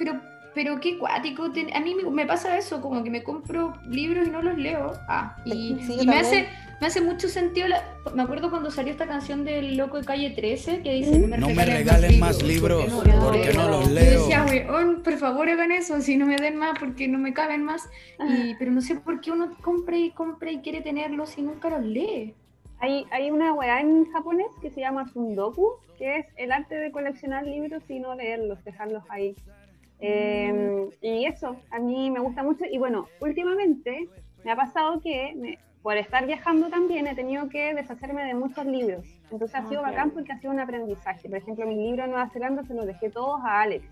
Pero 0.00 0.20
pero 0.52 0.80
qué 0.80 0.98
cuático. 0.98 1.44
A 1.44 1.80
mí 1.80 1.94
me 1.94 2.26
pasa 2.26 2.58
eso, 2.58 2.82
como 2.82 3.04
que 3.04 3.10
me 3.10 3.22
compro 3.22 3.74
libros 3.86 4.26
y 4.26 4.30
no 4.30 4.42
los 4.42 4.58
leo. 4.58 4.94
Ah, 5.06 5.36
y, 5.44 5.74
me, 6.04 6.18
hace, 6.18 6.48
me 6.80 6.86
hace 6.86 7.00
mucho 7.00 7.28
sentido. 7.28 7.66
me 8.14 8.22
acuerdo 8.22 8.50
cuando 8.50 8.70
salió 8.70 8.92
esta 8.92 9.06
canción 9.06 9.44
del 9.44 9.76
Loco 9.76 9.98
de 9.98 10.04
Calle 10.04 10.30
13 10.30 10.82
que 10.82 10.94
dice: 10.94 11.18
No 11.18 11.48
me 11.48 11.64
regalen, 11.64 12.18
más 12.18 12.42
libros 12.42 12.86
porque 12.92 13.52
no, 13.52 13.68
los 13.68 13.90
leo. 13.90 14.28
Yo 14.28 14.44
decía, 14.44 14.46
weón, 14.68 15.02
por 15.02 15.16
favor 15.18 15.48
hagan 15.48 15.72
eso, 15.72 16.00
si 16.00 16.16
no 16.16 16.26
me 16.26 16.36
den 16.36 16.56
más 16.56 16.78
porque 16.78 17.08
no 17.08 17.18
me 17.18 17.32
caben 17.32 17.64
más. 17.64 17.88
Y, 18.28 18.54
pero 18.54 18.70
no 18.70 18.80
sé 18.80 18.96
por 18.96 19.20
qué 19.20 19.32
uno 19.32 19.56
compra 19.62 19.96
y 19.96 20.10
compra 20.10 20.50
y 20.50 20.58
quiere 20.58 20.80
tenerlos 20.80 21.36
y 21.38 21.42
nunca 21.42 21.70
los 21.70 21.84
lee. 21.84 22.34
Hay, 22.80 23.06
hay 23.10 23.30
una 23.30 23.52
weá 23.54 23.80
en 23.80 24.04
japonés 24.12 24.46
que 24.62 24.70
se 24.70 24.80
llama 24.80 25.08
Sundoku, 25.08 25.80
que 25.98 26.18
es 26.18 26.26
el 26.36 26.52
arte 26.52 26.76
de 26.76 26.92
coleccionar 26.92 27.44
libros 27.44 27.82
y 27.88 27.98
no 27.98 28.14
leerlos, 28.14 28.62
dejarlos 28.64 29.02
ahí. 29.08 29.34
Em, 30.00 30.90
y 31.02 31.24
eso, 31.24 31.56
a 31.72 31.80
mí 31.80 32.08
me 32.10 32.20
gusta 32.20 32.44
mucho. 32.44 32.64
Y 32.70 32.78
bueno, 32.78 33.08
últimamente 33.20 34.08
me 34.44 34.52
ha 34.52 34.56
pasado 34.56 35.00
que 35.00 35.58
por 35.82 35.96
estar 35.96 36.26
viajando 36.26 36.68
también 36.68 37.06
he 37.06 37.14
tenido 37.14 37.48
que 37.48 37.74
deshacerme 37.74 38.24
de 38.24 38.34
muchos 38.34 38.66
libros. 38.66 39.04
Entonces 39.30 39.54
ha 39.54 39.68
sido 39.68 39.82
bacán 39.82 40.10
porque 40.10 40.32
ha 40.32 40.38
sido 40.38 40.52
un 40.52 40.60
aprendizaje. 40.60 41.28
Por 41.28 41.38
ejemplo, 41.38 41.66
mi 41.66 41.76
libro 41.76 42.02
de 42.02 42.08
Nueva 42.08 42.28
Zelanda 42.30 42.62
se 42.64 42.74
los 42.74 42.86
dejé 42.86 43.10
todos 43.10 43.40
a 43.44 43.62
Alex. 43.62 43.86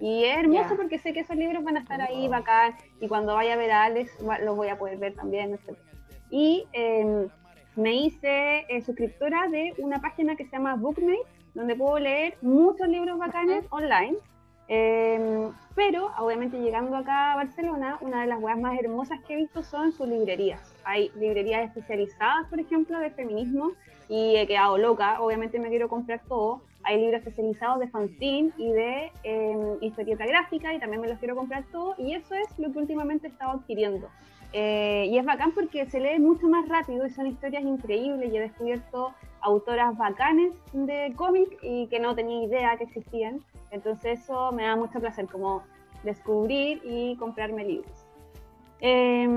Y 0.00 0.24
es 0.24 0.38
hermoso 0.38 0.76
porque 0.76 0.98
sé 0.98 1.12
que 1.12 1.20
esos 1.20 1.36
libros 1.36 1.62
van 1.62 1.76
a 1.76 1.80
estar 1.80 2.00
ahí 2.00 2.26
bacán 2.28 2.74
y 3.00 3.08
cuando 3.08 3.34
vaya 3.34 3.54
a 3.54 3.56
ver 3.56 3.70
a 3.70 3.84
Alex 3.84 4.10
los 4.42 4.56
voy 4.56 4.68
a 4.68 4.78
poder 4.78 4.98
ver 4.98 5.14
también. 5.14 5.58
Y 6.30 6.66
em, 6.72 7.28
me 7.76 7.94
hice 7.94 8.64
eh, 8.68 8.80
suscriptora 8.82 9.48
de 9.48 9.74
una 9.78 10.00
página 10.00 10.36
que 10.36 10.44
se 10.44 10.52
llama 10.52 10.76
Bookmate, 10.76 11.20
donde 11.54 11.76
puedo 11.76 11.98
leer 11.98 12.36
muchos 12.40 12.88
libros 12.88 13.18
bacanes 13.18 13.64
online 13.70 14.16
Em, 14.72 15.52
pero, 15.80 16.10
obviamente, 16.18 16.60
llegando 16.60 16.94
acá 16.94 17.32
a 17.32 17.36
Barcelona, 17.36 17.96
una 18.02 18.20
de 18.20 18.26
las 18.26 18.38
weas 18.38 18.58
más 18.58 18.78
hermosas 18.78 19.18
que 19.26 19.32
he 19.32 19.36
visto 19.36 19.62
son 19.62 19.92
sus 19.92 20.06
librerías. 20.06 20.60
Hay 20.84 21.10
librerías 21.16 21.64
especializadas, 21.64 22.46
por 22.50 22.60
ejemplo, 22.60 22.98
de 22.98 23.08
feminismo, 23.08 23.72
y 24.06 24.36
he 24.36 24.46
quedado 24.46 24.76
loca. 24.76 25.22
Obviamente, 25.22 25.58
me 25.58 25.70
quiero 25.70 25.88
comprar 25.88 26.20
todo. 26.28 26.60
Hay 26.82 27.00
libros 27.00 27.20
especializados 27.20 27.80
de 27.80 27.88
fanzine 27.88 28.52
y 28.58 28.70
de 28.72 29.10
eh, 29.24 29.78
historieta 29.80 30.26
gráfica, 30.26 30.74
y 30.74 30.80
también 30.80 31.00
me 31.00 31.08
los 31.08 31.18
quiero 31.18 31.34
comprar 31.34 31.64
todo. 31.72 31.94
Y 31.96 32.12
eso 32.12 32.34
es 32.34 32.58
lo 32.58 32.70
que 32.70 32.78
últimamente 32.78 33.28
he 33.28 33.42
adquiriendo. 33.42 34.06
Eh, 34.52 35.06
y 35.08 35.16
es 35.16 35.24
bacán 35.24 35.52
porque 35.52 35.86
se 35.86 35.98
lee 35.98 36.18
mucho 36.18 36.46
más 36.46 36.68
rápido 36.68 37.06
y 37.06 37.10
son 37.10 37.26
historias 37.26 37.62
increíbles. 37.62 38.30
Y 38.30 38.36
he 38.36 38.40
descubierto 38.40 39.14
autoras 39.40 39.96
bacanes 39.96 40.52
de 40.74 41.14
cómic 41.16 41.58
y 41.62 41.86
que 41.86 42.00
no 42.00 42.14
tenía 42.14 42.44
idea 42.44 42.76
que 42.76 42.84
existían. 42.84 43.40
Entonces 43.70 44.20
eso 44.20 44.52
me 44.52 44.64
da 44.64 44.76
mucho 44.76 45.00
placer, 45.00 45.26
como 45.26 45.62
descubrir 46.02 46.80
y 46.84 47.16
comprarme 47.16 47.64
libros. 47.64 48.06
Eh, 48.80 49.28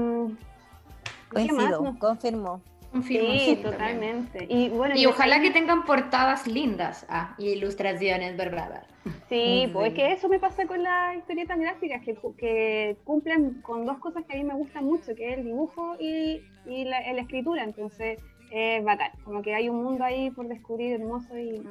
Coincido, 1.30 1.96
confirmo. 2.00 2.62
Sí, 3.02 3.60
totalmente. 3.64 4.46
Y, 4.48 4.70
bueno, 4.70 4.96
y 4.96 5.08
ojalá 5.08 5.42
que 5.42 5.50
tengan 5.50 5.84
portadas 5.84 6.46
lindas 6.46 7.08
ah, 7.10 7.34
y 7.40 7.50
ilustraciones 7.50 8.38
verdad. 8.38 8.86
Sí, 9.30 9.68
pues 9.74 9.88
es 9.90 9.94
que 9.96 10.12
eso 10.12 10.30
me 10.30 10.40
pasa 10.40 10.68
con 10.68 10.84
las 10.84 11.18
historietas 11.18 11.58
gráficas, 11.58 12.04
que, 12.04 12.16
que, 12.38 12.98
cumplen 13.04 13.62
con 13.64 13.86
dos 13.86 13.98
cosas 13.98 14.24
que 14.26 14.34
a 14.34 14.36
mí 14.38 14.44
me 14.44 14.54
gustan 14.54 14.86
mucho, 14.86 15.16
que 15.16 15.32
es 15.32 15.40
el 15.40 15.46
dibujo 15.46 15.96
y, 16.00 16.44
y 16.68 16.86
la, 16.86 17.00
la, 17.14 17.22
escritura. 17.22 17.64
Entonces, 17.64 18.20
es 18.56 18.84
bacán, 18.84 19.10
como 19.24 19.42
que 19.42 19.56
hay 19.56 19.68
un 19.68 19.84
mundo 19.84 20.04
ahí 20.04 20.30
por 20.30 20.48
descubrir 20.48 20.94
hermoso 20.94 21.36
y, 21.36 21.68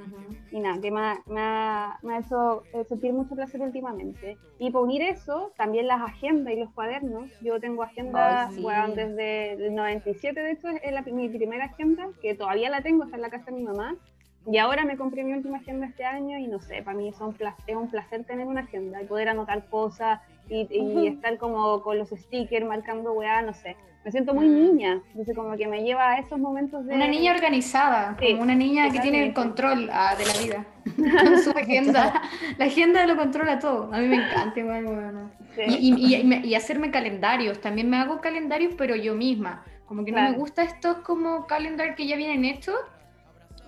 y 0.50 0.58
nada, 0.58 0.80
que 0.80 0.90
me 0.90 1.00
ha, 1.40 1.98
hecho 2.18 2.64
sentir 2.88 3.12
mucho 3.12 3.36
placer 3.36 3.60
últimamente. 3.60 4.36
Y 4.58 4.72
por 4.72 4.82
unir 4.82 5.02
eso, 5.02 5.52
también 5.56 5.86
las 5.86 6.02
agendas 6.02 6.52
y 6.52 6.56
los 6.56 6.72
cuadernos. 6.72 7.30
Yo 7.40 7.60
tengo 7.60 7.84
agendas 7.84 8.60
bueno, 8.60 8.96
desde 8.96 9.52
el 9.52 9.74
97, 9.76 10.40
de 10.40 10.50
hecho, 10.50 10.68
es 10.70 10.92
la, 10.92 11.02
mi 11.02 11.28
primera 11.28 11.66
agenda, 11.66 12.08
que 12.20 12.34
todavía 12.34 12.68
la 12.68 12.82
tengo, 12.82 13.04
está 13.04 13.14
en 13.14 13.22
la 13.22 13.30
casa 13.30 13.44
de 13.46 13.52
mi 13.52 13.62
mamá. 13.62 13.94
Y 14.44 14.58
ahora 14.58 14.84
me 14.84 14.96
compré 14.96 15.22
mi 15.22 15.34
última 15.34 15.58
agenda 15.58 15.86
este 15.86 16.04
año 16.04 16.36
y 16.36 16.48
no 16.48 16.58
sé, 16.58 16.82
para 16.82 16.96
mí 16.96 17.08
es 17.08 17.20
un 17.20 17.32
placer, 17.32 17.62
es 17.68 17.76
un 17.76 17.88
placer 17.88 18.24
tener 18.24 18.44
una 18.44 18.62
agenda 18.62 19.00
y 19.00 19.06
poder 19.06 19.28
anotar 19.28 19.66
cosas 19.66 20.20
y, 20.48 20.66
y 20.68 21.06
estar 21.06 21.38
como 21.38 21.80
con 21.80 21.96
los 21.96 22.08
stickers 22.08 22.66
marcando 22.66 23.12
weá, 23.12 23.40
no 23.42 23.54
sé 23.54 23.76
me 24.04 24.10
siento 24.10 24.34
muy 24.34 24.48
mm. 24.48 24.54
niña, 24.54 25.02
entonces 25.10 25.34
como 25.34 25.56
que 25.56 25.66
me 25.68 25.82
lleva 25.82 26.12
a 26.12 26.18
esos 26.18 26.38
momentos 26.38 26.84
de... 26.86 26.94
Una 26.94 27.06
niña 27.06 27.32
organizada, 27.32 28.16
como 28.16 28.42
una 28.42 28.54
niña 28.54 28.90
que 28.90 29.00
tiene 29.00 29.24
el 29.24 29.32
control 29.32 29.88
ah, 29.92 30.14
de 30.16 30.26
la 30.26 30.32
vida, 30.42 30.66
con 31.24 31.38
su 31.38 31.50
agenda. 31.50 32.22
la 32.58 32.64
agenda 32.64 33.06
lo 33.06 33.16
controla 33.16 33.58
todo, 33.58 33.92
a 33.92 33.98
mí 33.98 34.08
me 34.08 34.16
encanta 34.16 34.58
igual, 34.58 34.84
bueno. 34.84 35.30
y, 35.68 36.16
y, 36.16 36.46
y, 36.48 36.54
hacerme 36.54 36.90
calendarios, 36.90 37.60
también 37.60 37.88
me 37.88 37.98
hago 37.98 38.20
calendarios, 38.20 38.74
pero 38.76 38.96
yo 38.96 39.14
misma, 39.14 39.64
como 39.86 40.04
que 40.04 40.12
no 40.12 40.22
me 40.22 40.32
gusta 40.32 40.62
estos 40.62 40.98
como 40.98 41.46
calendar 41.46 41.94
que 41.94 42.06
ya 42.06 42.16
vienen 42.16 42.44
hechos, 42.44 42.76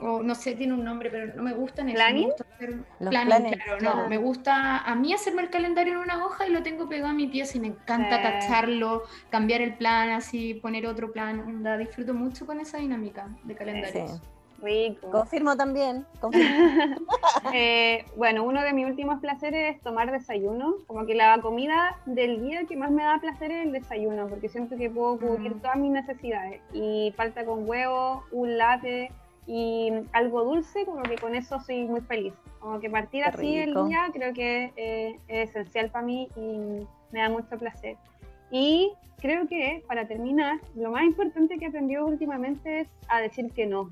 o 0.01 0.23
no 0.23 0.35
sé, 0.35 0.55
tiene 0.55 0.75
un 0.75 0.85
nombre, 0.85 1.11
pero 1.11 1.35
no 1.35 1.43
me 1.43 1.53
gustan 1.53 1.89
eso. 1.89 1.97
¿Planning? 1.97 2.31
Me 3.01 3.11
planning, 3.11 3.53
claro, 3.53 4.03
no. 4.03 4.09
Me 4.09 4.17
gusta 4.17 4.79
a 4.79 4.95
mí 4.95 5.13
hacerme 5.13 5.43
el 5.43 5.51
calendario 5.51 5.95
en 5.95 5.99
una 6.01 6.25
hoja 6.25 6.47
y 6.47 6.51
lo 6.51 6.63
tengo 6.63 6.89
pegado 6.89 7.11
a 7.11 7.15
mi 7.15 7.27
pieza 7.27 7.57
y 7.57 7.61
me 7.61 7.69
encanta 7.69 8.23
tacharlo, 8.23 9.05
cambiar 9.31 9.61
el 9.61 9.75
plan, 9.75 10.11
así 10.11 10.55
poner 10.55 10.87
otro 10.87 11.13
plan. 11.13 11.63
La 11.63 11.79
disfruto 11.79 12.15
mucho 12.15 12.47
con 12.47 12.61
esa 12.61 12.79
dinámica 12.79 13.29
de 13.45 13.55
calendarios. 13.55 14.21
Rico. 14.63 15.11
Confirmo 15.11 15.57
también. 15.57 16.07
eh, 17.55 18.05
bueno, 18.17 18.45
uno 18.45 18.63
de 18.63 18.73
mis 18.73 18.87
últimos 18.87 19.21
placeres 19.21 19.77
es 19.77 19.83
tomar 19.83 20.11
desayuno. 20.11 20.77
Como 20.87 21.07
que 21.07 21.15
la 21.15 21.39
comida 21.41 21.99
del 22.07 22.41
día 22.41 22.65
que 22.65 22.77
más 22.77 22.91
me 22.91 23.03
da 23.03 23.19
placer 23.21 23.51
es 23.51 23.67
el 23.67 23.73
desayuno, 23.73 24.27
porque 24.27 24.49
siento 24.49 24.77
que 24.77 24.89
puedo 24.89 25.19
cubrir 25.19 25.57
mm. 25.57 25.61
todas 25.61 25.77
mis 25.77 25.91
necesidades. 25.91 26.63
Y 26.73 27.13
falta 27.17 27.45
con 27.45 27.69
huevo, 27.69 28.25
un 28.33 28.57
latte 28.57 29.13
y 29.47 29.93
algo 30.13 30.45
dulce, 30.45 30.85
como 30.85 31.03
que 31.03 31.17
con 31.17 31.35
eso 31.35 31.61
soy 31.61 31.85
muy 31.85 32.01
feliz. 32.01 32.33
Como 32.61 32.81
que 32.81 32.89
partir 32.89 33.25
así 33.25 33.57
el 33.59 33.75
día 33.87 34.09
creo 34.13 34.33
que 34.33 34.73
eh, 34.77 35.19
es 35.29 35.51
esencial 35.51 35.91
para 35.91 36.07
mí 36.07 36.29
y 36.37 36.87
me 37.13 37.21
da 37.21 37.29
mucho 37.29 37.59
placer. 37.59 37.97
Y 38.51 38.93
creo 39.19 39.47
que 39.47 39.83
para 39.87 40.07
terminar, 40.07 40.61
lo 40.75 40.91
más 40.91 41.05
importante 41.05 41.59
que 41.59 41.67
he 41.67 41.69
aprendido 41.69 42.07
últimamente 42.07 42.81
es 42.81 42.89
a 43.09 43.21
decir 43.21 43.53
que 43.53 43.67
no. 43.67 43.91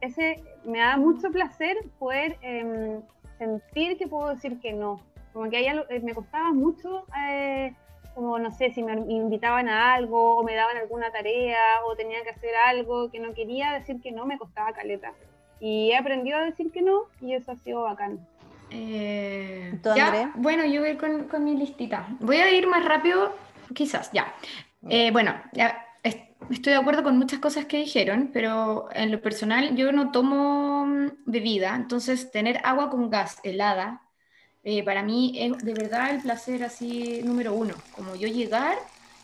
ese 0.00 0.42
me 0.64 0.78
da 0.78 0.96
mucho 0.96 1.30
placer 1.30 1.76
poder 1.98 2.36
em, 2.42 3.00
sentir 3.38 3.96
que 3.96 4.06
puedo 4.06 4.34
decir 4.34 4.58
que 4.60 4.72
no. 4.72 5.00
Como 5.32 5.50
que 5.50 5.66
eh, 5.66 6.00
me 6.02 6.14
costaba 6.14 6.52
mucho, 6.52 7.04
eh, 7.28 7.74
como 8.16 8.38
no 8.38 8.50
sé, 8.50 8.70
si 8.70 8.82
me 8.82 8.94
invitaban 8.94 9.68
a 9.68 9.92
algo 9.92 10.38
o 10.38 10.42
me 10.42 10.54
daban 10.54 10.78
alguna 10.78 11.12
tarea 11.12 11.58
o 11.84 11.94
tenía 11.96 12.22
que 12.22 12.30
hacer 12.30 12.54
algo 12.66 13.10
que 13.10 13.20
no 13.20 13.34
quería, 13.34 13.72
decir 13.72 14.00
que 14.00 14.10
no 14.10 14.24
me 14.24 14.38
costaba 14.38 14.72
caleta. 14.72 15.12
Y 15.60 15.90
he 15.90 15.96
aprendido 15.98 16.38
a 16.38 16.46
decir 16.46 16.72
que 16.72 16.80
no 16.80 17.02
y 17.20 17.34
eso 17.34 17.52
ha 17.52 17.56
sido 17.56 17.82
bacán. 17.82 18.26
Eh, 18.70 19.78
ya, 19.94 20.32
bueno, 20.34 20.64
yo 20.64 20.80
voy 20.80 20.96
con, 20.96 21.24
con, 21.24 21.44
mi 21.44 21.58
listita. 21.58 22.06
Voy 22.20 22.38
a 22.38 22.50
ir 22.50 22.66
más 22.66 22.86
rápido, 22.86 23.36
quizás, 23.74 24.10
ya. 24.12 24.34
Eh, 24.88 25.10
bueno, 25.10 25.34
ya, 25.52 25.86
estoy 26.50 26.72
de 26.72 26.78
acuerdo 26.78 27.02
con 27.02 27.18
muchas 27.18 27.38
cosas 27.38 27.66
que 27.66 27.76
dijeron, 27.76 28.30
pero 28.32 28.88
en 28.92 29.12
lo 29.12 29.20
personal 29.20 29.76
yo 29.76 29.92
no 29.92 30.10
tomo 30.10 30.86
mm, 30.86 31.08
bebida, 31.26 31.76
entonces 31.76 32.30
tener 32.30 32.60
agua 32.64 32.88
con 32.88 33.10
gas 33.10 33.40
helada, 33.42 34.05
eh, 34.68 34.82
para 34.82 35.04
mí 35.04 35.32
es 35.36 35.58
de 35.58 35.74
verdad 35.74 36.10
el 36.10 36.20
placer 36.20 36.64
así 36.64 37.20
número 37.22 37.54
uno, 37.54 37.72
como 37.94 38.16
yo 38.16 38.26
llegar 38.26 38.76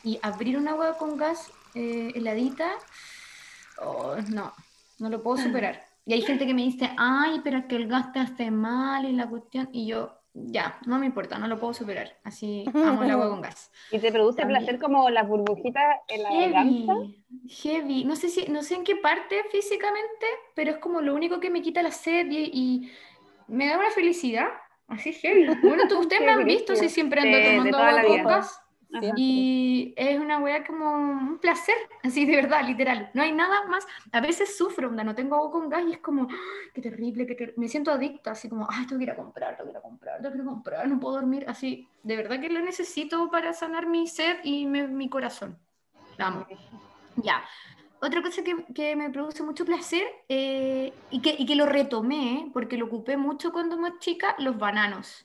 y 0.05 0.17
abrir 0.23 0.57
un 0.57 0.69
agua 0.69 0.97
con 0.97 1.17
gas 1.17 1.51
eh, 1.75 2.13
heladita, 2.15 2.71
oh, 3.81 4.15
no, 4.31 4.53
no 5.01 5.09
lo 5.09 5.21
puedo 5.21 5.39
superar. 5.39 5.85
Y 6.07 6.13
hay 6.13 6.23
gente 6.23 6.47
que 6.47 6.55
me 6.55 6.63
dice, 6.63 6.91
ay, 6.97 7.41
pero 7.43 7.59
es 7.59 7.65
que 7.65 7.75
el 7.75 7.89
gas 7.89 8.13
te 8.13 8.21
hace 8.21 8.53
mal 8.53 9.05
y 9.05 9.15
la 9.15 9.29
cuestión, 9.29 9.69
y 9.73 9.89
yo, 9.89 10.17
ya, 10.33 10.79
no 10.87 11.01
me 11.01 11.07
importa, 11.07 11.39
no 11.39 11.49
lo 11.49 11.59
puedo 11.59 11.75
superar. 11.75 12.17
Así 12.23 12.65
amo 12.75 13.03
el 13.03 13.11
agua 13.11 13.29
con 13.29 13.41
gas. 13.41 13.73
¿Y 13.91 13.99
te 13.99 14.13
produce 14.13 14.47
placer 14.47 14.79
como 14.79 15.11
las 15.11 15.27
burbujitas 15.27 15.83
en 16.07 16.23
la 16.23 16.31
garganta? 16.31 16.95
Heavy, 17.49 18.05
no 18.05 18.15
sé, 18.15 18.29
si, 18.29 18.47
no 18.47 18.63
sé 18.63 18.77
en 18.77 18.85
qué 18.85 18.95
parte 18.95 19.43
físicamente, 19.51 20.27
pero 20.55 20.71
es 20.71 20.77
como 20.79 21.01
lo 21.01 21.17
único 21.17 21.41
que 21.41 21.51
me 21.51 21.63
quita 21.63 21.83
la 21.83 21.91
sed 21.91 22.29
y, 22.31 22.93
me 23.49 23.67
da 23.67 23.77
una 23.77 23.91
felicidad. 23.91 24.47
Así 24.93 25.13
heavy. 25.13 25.47
Bueno, 25.63 25.85
ustedes 25.99 26.23
me 26.23 26.33
han 26.33 26.45
visto 26.45 26.77
si 26.77 26.89
siempre 26.89 27.21
ando 27.21 27.73
tomando 27.73 27.79
agua 27.79 28.07
con 28.07 28.25
gas. 28.25 28.59
Y 29.17 29.95
es 29.97 30.21
una 30.21 30.39
weá 30.39 30.67
como 30.67 30.93
un 30.93 31.39
placer, 31.39 31.75
así 32.03 32.27
de 32.27 32.37
verdad, 32.37 32.63
literal. 32.67 33.11
No 33.15 33.23
hay 33.23 33.33
nada 33.33 33.67
más. 33.67 33.87
A 34.13 34.21
veces 34.21 34.55
sufro, 34.59 34.89
onda, 34.89 35.03
no 35.03 35.15
tengo 35.15 35.37
agua 35.37 35.51
con 35.51 35.71
gas 35.71 35.83
y 35.89 35.93
es 35.93 35.99
como, 35.99 36.25
¡ah! 36.31 36.37
qué 36.75 36.83
terrible, 36.83 37.25
que 37.27 37.55
me 37.57 37.69
siento 37.69 37.91
adicta, 37.91 38.33
así 38.33 38.51
como, 38.51 38.69
ay, 38.71 38.87
tengo 38.87 38.99
que 38.99 39.05
ir 39.05 39.11
a 39.11 39.17
comprar, 39.17 39.57
tengo 39.57 39.71
que 39.71 39.73
ir 39.73 39.79
a 39.79 39.81
comprar, 39.81 40.21
tengo 40.21 40.33
que 40.33 40.39
ir 40.39 40.43
a 40.43 40.47
comprar, 40.47 40.89
no 40.89 41.01
puedo 41.01 41.15
dormir. 41.15 41.47
Así, 41.49 41.89
de 42.03 42.17
verdad 42.17 42.39
que 42.39 42.51
lo 42.51 42.61
necesito 42.61 43.31
para 43.31 43.55
sanar 43.55 43.87
mi 43.87 44.07
sed 44.07 44.37
y 44.45 44.67
mi 44.67 45.09
corazón. 45.09 45.59
Vamos. 46.19 46.47
Ya. 47.17 47.43
Otra 48.05 48.21
cosa 48.21 48.43
que, 48.43 48.57
que, 48.75 48.97
me 48.97 49.11
produce 49.11 49.45
mucho 49.45 49.65
placer 49.65 50.03
eh, 50.29 50.93
y, 51.13 51.23
que, 51.23 51.37
y 51.39 51.47
que 51.47 51.55
lo 51.55 51.67
retomé, 51.67 52.51
porque 52.53 52.77
lo 52.77 52.87
ocupé 52.87 53.17
mucho 53.17 53.53
cuando 53.53 53.79
más 53.79 54.01
chica, 54.01 54.35
los 54.41 54.59
bananos. 54.59 55.25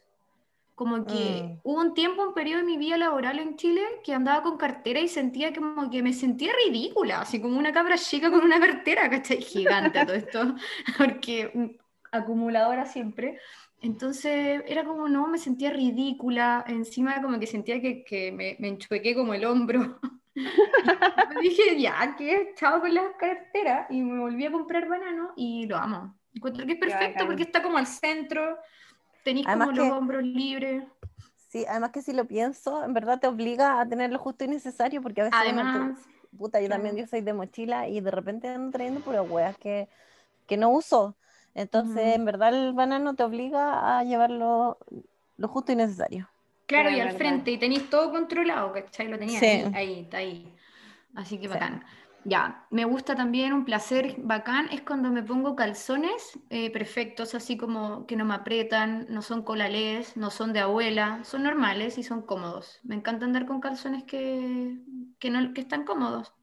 Como 0.76 1.04
que 1.08 1.42
mm. 1.44 1.60
hubo 1.64 1.82
un 1.82 1.96
tiempo, 1.96 2.22
un 2.22 2.36
periodo 2.36 2.60
de 2.60 2.68
mi 2.68 2.78
vida 2.78 2.98
laboral 2.98 3.40
en 3.40 3.56
Chile 3.56 3.82
que 4.04 4.14
andaba 4.14 4.44
con 4.44 4.58
cartera 4.58 5.00
y 5.00 5.08
sentía 5.08 5.52
como 5.56 5.90
que 5.90 6.04
me 6.04 6.14
sentía 6.14 6.52
ridícula, 6.68 7.22
así 7.22 7.42
como 7.42 7.58
una 7.58 7.74
cabra 7.74 7.98
chica 7.98 8.30
con 8.30 8.42
una 8.42 8.60
cartera, 8.60 9.10
¿cachai? 9.10 9.42
Gigante 9.42 10.06
todo 10.06 10.16
esto, 10.16 10.56
porque 11.00 11.80
acumuladora 12.12 12.86
siempre. 12.86 13.40
Entonces 13.82 14.62
era 14.68 14.84
como, 14.84 15.10
no, 15.10 15.26
me 15.26 15.40
sentía 15.40 15.72
ridícula, 15.72 16.64
encima 16.68 17.24
como 17.24 17.40
que 17.40 17.48
sentía 17.48 17.82
que, 17.82 18.04
que 18.04 18.32
me, 18.32 18.56
me 18.60 18.68
enchuequé 18.68 19.16
como 19.16 19.34
el 19.34 19.46
hombro. 19.46 20.00
me 21.36 21.42
dije, 21.42 21.80
ya, 21.80 22.16
¿qué? 22.18 22.54
Chao 22.56 22.80
con 22.80 22.94
la 22.94 23.16
cartera. 23.18 23.88
Y 23.90 24.02
me 24.02 24.20
volví 24.20 24.46
a 24.46 24.52
comprar 24.52 24.88
banano 24.88 25.34
y 25.36 25.66
lo 25.68 25.78
amo. 25.78 26.16
Encuentro 26.34 26.66
que 26.66 26.74
es 26.74 26.80
perfecto 26.80 27.26
porque 27.26 27.44
está 27.44 27.64
como 27.64 27.78
al 27.78 27.88
centro, 27.88 28.58
Tenís 29.24 29.46
como 29.46 29.72
los 29.72 29.92
hombros 29.92 30.24
libres. 30.24 30.86
Sí, 31.50 31.66
además 31.68 31.92
que 31.92 32.02
si 32.02 32.14
lo 32.14 32.26
pienso, 32.26 32.84
en 32.84 32.94
verdad 32.94 33.20
te 33.20 33.28
obliga 33.28 33.82
a 33.82 33.88
tener 33.88 34.12
lo 34.12 34.20
justo 34.20 34.46
y 34.46 34.48
necesario, 34.48 35.02
porque 35.02 35.22
a 35.22 35.26
veces 35.26 35.40
además, 35.42 35.98
puta, 36.38 36.62
yo 36.62 36.70
también 36.70 36.96
yo 36.96 37.06
soy 37.08 37.22
de 37.22 37.34
mochila 37.34 37.88
y 37.88 38.00
de 38.00 38.12
repente 38.12 38.48
ando 38.48 38.72
trayendo 38.72 39.02
puras 39.02 39.30
hueas 39.30 39.58
que, 39.58 39.90
que 40.46 40.56
no 40.56 40.70
uso. 40.70 41.16
Entonces, 41.56 42.16
en 42.16 42.24
verdad 42.24 42.54
el 42.54 42.74
banano 42.74 43.16
te 43.16 43.24
obliga 43.24 43.98
a 43.98 44.04
llevarlo 44.04 44.78
lo 45.38 45.48
justo 45.48 45.72
y 45.72 45.76
necesario. 45.76 46.30
Claro, 46.68 46.89
y 46.89 46.99
al 46.99 47.13
frente, 47.13 47.49
y 47.51 47.57
tenéis 47.57 47.89
todo 47.89 48.11
controlado, 48.11 48.74
¿cachai? 48.74 49.07
Lo 49.07 49.18
tenías 49.18 49.41
ahí, 49.41 49.72
ahí, 49.74 49.99
está 50.01 50.18
ahí. 50.18 50.53
Así 51.15 51.39
que 51.39 51.47
bacán. 51.47 51.84
Ya, 52.26 52.65
me 52.72 52.84
gusta 52.84 53.15
también 53.15 53.53
un 53.53 53.63
placer 53.63 54.15
bacán, 54.18 54.68
es 54.74 54.82
cuando 54.82 55.09
me 55.09 55.24
pongo 55.24 55.55
calzones 55.55 56.38
eh, 56.49 56.70
perfectos, 56.72 57.34
así 57.36 57.55
como 57.55 58.05
que 58.05 58.18
no 58.18 58.26
me 58.26 58.34
aprietan, 58.34 59.05
no 59.07 59.22
son 59.22 59.43
colalés, 59.43 60.18
no 60.18 60.30
son 60.30 60.51
de 60.51 60.59
abuela, 60.59 61.24
son 61.24 61.43
normales 61.43 61.97
y 61.97 62.03
son 62.03 62.22
cómodos. 62.24 62.82
Me 62.84 62.95
encanta 62.95 63.24
andar 63.24 63.45
con 63.45 63.61
calzones 63.61 64.03
que, 64.03 64.78
que, 65.20 65.30
no, 65.30 65.53
que 65.53 65.61
están 65.61 65.86
cómodos. 65.86 66.34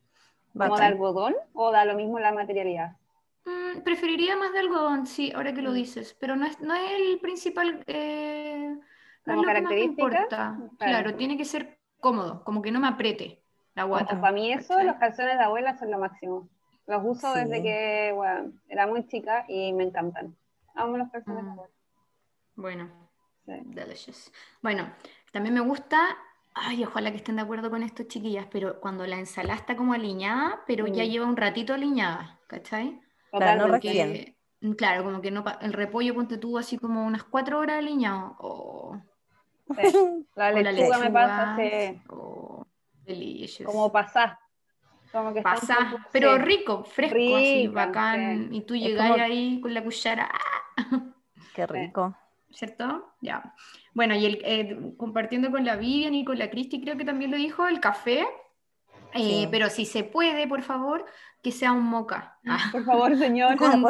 ¿Como 0.56 0.78
de 0.78 0.86
algodón 0.86 1.34
o 1.52 1.70
da 1.70 1.84
lo 1.84 1.96
mismo 1.96 2.18
la 2.18 2.32
materialidad? 2.32 2.96
Mm, 3.44 3.82
preferiría 3.82 4.36
más 4.36 4.54
de 4.54 4.60
algodón, 4.60 5.06
sí, 5.06 5.32
ahora 5.34 5.52
que 5.52 5.60
lo 5.60 5.72
mm. 5.72 5.74
dices, 5.74 6.16
pero 6.18 6.34
no 6.34 6.46
es, 6.46 6.58
no 6.60 6.74
es 6.74 6.92
el 6.92 7.18
principal... 7.20 7.84
Eh, 7.86 8.43
¿Como 9.24 9.42
característica? 9.42 10.26
Claro. 10.28 10.70
claro, 10.78 11.14
tiene 11.16 11.36
que 11.36 11.44
ser 11.44 11.78
cómodo, 12.00 12.44
como 12.44 12.60
que 12.62 12.70
no 12.70 12.80
me 12.80 12.88
apriete. 12.88 13.42
La 13.74 13.84
guata. 13.84 14.20
Para 14.20 14.32
mí 14.32 14.52
eso, 14.52 14.80
los 14.82 14.96
calzones 14.96 15.38
de 15.38 15.44
abuela 15.44 15.76
son 15.78 15.90
lo 15.90 15.98
máximo. 15.98 16.48
Los 16.86 17.02
uso 17.04 17.32
desde 17.32 17.62
que, 17.62 18.12
bueno, 18.14 18.52
era 18.68 18.86
muy 18.86 19.06
chica 19.06 19.46
y 19.48 19.72
me 19.72 19.84
encantan. 19.84 20.36
Amo 20.74 20.98
los 20.98 21.10
calzones 21.10 21.42
de 21.42 21.50
mm. 21.50 21.52
abuela. 21.52 21.74
Bueno, 22.56 22.90
delicious. 23.46 24.32
Bueno, 24.62 24.92
también 25.32 25.54
me 25.54 25.60
gusta, 25.60 26.16
ay, 26.54 26.84
ojalá 26.84 27.10
que 27.10 27.16
estén 27.16 27.36
de 27.36 27.42
acuerdo 27.42 27.70
con 27.70 27.82
esto, 27.82 28.04
chiquillas, 28.04 28.46
pero 28.50 28.80
cuando 28.80 29.06
la 29.06 29.18
ensalada 29.18 29.58
está 29.58 29.74
como 29.74 29.94
aliñada, 29.94 30.62
pero 30.66 30.86
ya 30.86 31.04
mm. 31.04 31.06
lleva 31.06 31.26
un 31.26 31.36
ratito 31.36 31.74
aliñada, 31.74 32.38
¿cachai? 32.46 33.00
Claro, 33.32 33.66
no 33.66 33.72
recién. 33.74 34.36
Mm, 34.60 34.72
claro, 34.72 35.04
como 35.04 35.20
que 35.20 35.30
no, 35.30 35.44
el 35.60 35.72
repollo 35.72 36.14
ponte 36.14 36.38
tú 36.38 36.58
así 36.58 36.78
como 36.78 37.04
unas 37.04 37.24
cuatro 37.24 37.58
horas 37.58 37.78
aliñado. 37.78 38.36
La, 40.34 40.52
lechuga 40.52 40.98
me 40.98 41.10
pasa, 41.10 41.56
sí. 41.56 42.00
Delicious. 43.04 43.70
Como 43.70 43.90
pasás. 43.92 44.38
Como 45.12 45.32
que 45.32 45.42
pasás, 45.42 45.94
pero 46.10 46.38
rico, 46.38 46.82
fresco, 46.82 47.36
así, 47.36 47.68
bacán. 47.68 48.52
Y 48.52 48.62
tú 48.62 48.74
llegas 48.74 49.18
ahí 49.20 49.60
con 49.60 49.72
la 49.72 49.84
cuchara. 49.84 50.28
Qué 51.54 51.66
rico. 51.66 52.16
¿Cierto? 52.50 53.14
Ya. 53.20 53.54
Bueno, 53.92 54.14
y 54.14 54.26
el, 54.26 54.40
eh, 54.44 54.94
compartiendo 54.96 55.50
con 55.50 55.64
la 55.64 55.76
Vivian 55.76 56.14
y 56.14 56.24
con 56.24 56.38
la 56.38 56.50
Cristi, 56.50 56.80
creo 56.80 56.96
que 56.96 57.04
también 57.04 57.30
lo 57.30 57.36
dijo, 57.36 57.66
el 57.66 57.80
café. 57.80 58.26
Eh, 59.12 59.46
pero 59.50 59.70
si 59.70 59.86
se 59.86 60.02
puede, 60.02 60.48
por 60.48 60.62
favor, 60.62 61.04
que 61.42 61.52
sea 61.52 61.72
un 61.72 61.84
moca. 61.84 62.38
Ah. 62.46 62.58
Por 62.72 62.84
favor, 62.84 63.16
señor. 63.16 63.56
Con, 63.58 63.84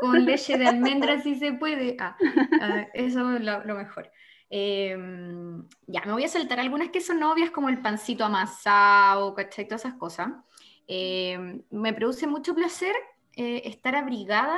con, 0.00 0.24
leche 0.26 0.58
de 0.58 0.66
almendra, 0.66 1.20
si 1.22 1.36
se 1.36 1.54
puede. 1.54 1.96
Ah, 1.98 2.16
ah, 2.60 2.86
eso 2.92 3.34
es 3.36 3.42
lo 3.42 3.74
mejor. 3.74 4.10
Em, 4.56 5.66
ya, 5.88 6.02
me 6.06 6.12
voy 6.12 6.22
a 6.22 6.28
saltar 6.28 6.60
algunas 6.60 6.90
que 6.90 7.00
son 7.00 7.20
obvias, 7.24 7.50
como 7.50 7.68
el 7.68 7.82
pancito 7.82 8.24
amasado, 8.24 9.34
¿cachai? 9.34 9.66
Todas 9.66 9.84
esas 9.84 9.94
cosas. 9.98 10.28
Em, 10.86 11.62
me 11.72 11.92
produce 11.92 12.28
mucho 12.28 12.54
placer 12.54 12.94
eh, 13.34 13.62
estar 13.64 13.96
abrigada 13.96 14.56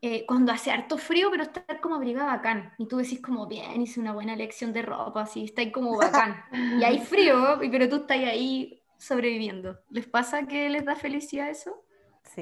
eh, 0.00 0.24
cuando 0.26 0.52
hace 0.52 0.70
harto 0.70 0.96
frío, 0.96 1.28
pero 1.32 1.42
estar 1.42 1.80
como 1.80 1.96
abrigada 1.96 2.36
bacán. 2.36 2.72
Y 2.78 2.86
tú 2.86 2.98
decís 2.98 3.20
como, 3.20 3.48
bien, 3.48 3.82
hice 3.82 3.98
una 3.98 4.12
buena 4.12 4.34
elección 4.34 4.72
de 4.72 4.82
ropa, 4.82 5.22
así, 5.22 5.42
está 5.42 5.62
ahí 5.62 5.72
como 5.72 5.96
bacán. 5.96 6.44
y 6.80 6.84
hay 6.84 7.00
frío, 7.00 7.58
pero 7.58 7.88
tú 7.88 7.96
estás 7.96 8.18
ahí 8.18 8.80
sobreviviendo. 8.96 9.76
¿Les 9.90 10.06
pasa 10.06 10.46
que 10.46 10.68
les 10.70 10.84
da 10.84 10.94
felicidad 10.94 11.50
eso? 11.50 11.82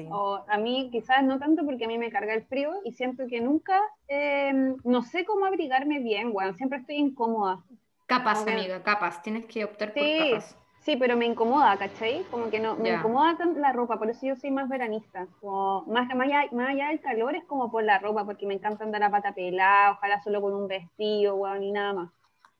O 0.09 0.43
a 0.47 0.57
mí 0.57 0.89
quizás 0.91 1.23
no 1.23 1.39
tanto 1.39 1.65
porque 1.65 1.85
a 1.85 1.87
mí 1.87 1.97
me 1.97 2.11
carga 2.11 2.33
el 2.33 2.43
frío 2.43 2.71
y 2.83 2.91
siento 2.91 3.27
que 3.27 3.41
nunca, 3.41 3.81
em, 4.07 4.77
no 4.83 5.01
sé 5.01 5.25
cómo 5.25 5.45
abrigarme 5.45 5.99
bien, 5.99 6.31
bueno, 6.31 6.53
siempre 6.53 6.79
estoy 6.79 6.95
incómoda. 6.97 7.63
Capaz, 8.07 8.47
amiga, 8.47 8.83
capaz, 8.83 9.21
tienes 9.21 9.45
que 9.45 9.63
optar 9.63 9.93
por 9.93 10.03
capaz. 10.03 10.55
Sí, 10.85 10.95
pero 10.97 11.17
me 11.17 11.25
incomoda, 11.25 11.75
¿cachai? 11.77 12.23
Como 12.29 12.51
que 12.51 12.59
no, 12.59 12.75
me 12.75 12.93
incomoda 12.93 13.35
la 13.55 13.71
ropa, 13.71 13.97
por 13.97 14.07
eso 14.11 14.27
yo 14.27 14.35
soy 14.35 14.51
más 14.51 14.69
veranista. 14.69 15.25
Como, 15.41 15.81
más, 15.87 16.07
más, 16.13 16.27
allá, 16.27 16.43
más 16.51 16.69
allá 16.69 16.89
del 16.89 17.01
calor 17.01 17.35
es 17.35 17.43
como 17.45 17.71
por 17.71 17.83
la 17.83 17.97
ropa, 17.97 18.23
porque 18.23 18.45
me 18.45 18.53
encanta 18.53 18.83
andar 18.83 19.01
a 19.01 19.09
pata 19.09 19.33
pelada, 19.33 19.93
ojalá 19.93 20.21
solo 20.21 20.41
con 20.41 20.53
un 20.53 20.67
vestido, 20.67 21.37
bueno, 21.37 21.57
ni 21.57 21.71
nada 21.71 21.93
más. 21.93 22.11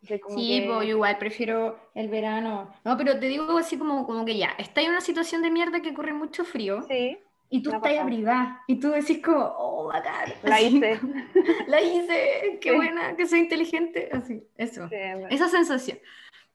Sí, 0.08 0.64
pues, 0.66 0.88
yo 0.88 0.96
igual 0.96 1.18
prefiero 1.18 1.80
el 1.94 2.10
verano. 2.10 2.74
No, 2.84 2.98
pero 2.98 3.20
te 3.20 3.28
digo 3.28 3.58
así 3.58 3.78
como, 3.78 4.06
como 4.06 4.26
que 4.26 4.38
ya, 4.38 4.50
está 4.58 4.82
en 4.82 4.92
una 4.92 5.02
situación 5.02 5.42
de 5.42 5.52
mierda 5.52 5.82
que 5.82 5.94
corre 5.94 6.14
mucho 6.14 6.46
frío. 6.46 6.84
Sí. 6.88 7.18
Y 7.50 7.62
tú 7.62 7.72
estás 7.72 7.98
abrigada. 7.98 8.64
Y 8.68 8.80
tú 8.80 8.90
decís 8.90 9.22
como, 9.24 9.40
oh, 9.58 9.88
bacán. 9.88 10.34
La 10.44 10.62
hice. 10.62 11.00
la 11.68 11.82
hice. 11.82 12.60
Qué 12.60 12.76
buena, 12.76 13.16
que 13.16 13.28
soy 13.28 13.40
inteligente. 13.40 14.10
Así, 14.12 14.44
eso. 14.58 14.90
esa 15.30 15.48
sensación. 15.50 16.00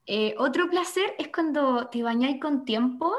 Eh, 0.06 0.34
otro 0.38 0.68
placer 0.68 1.14
es 1.18 1.28
cuando 1.28 1.88
te 1.88 2.02
bañáis 2.02 2.40
con 2.40 2.64
tiempo 2.64 3.14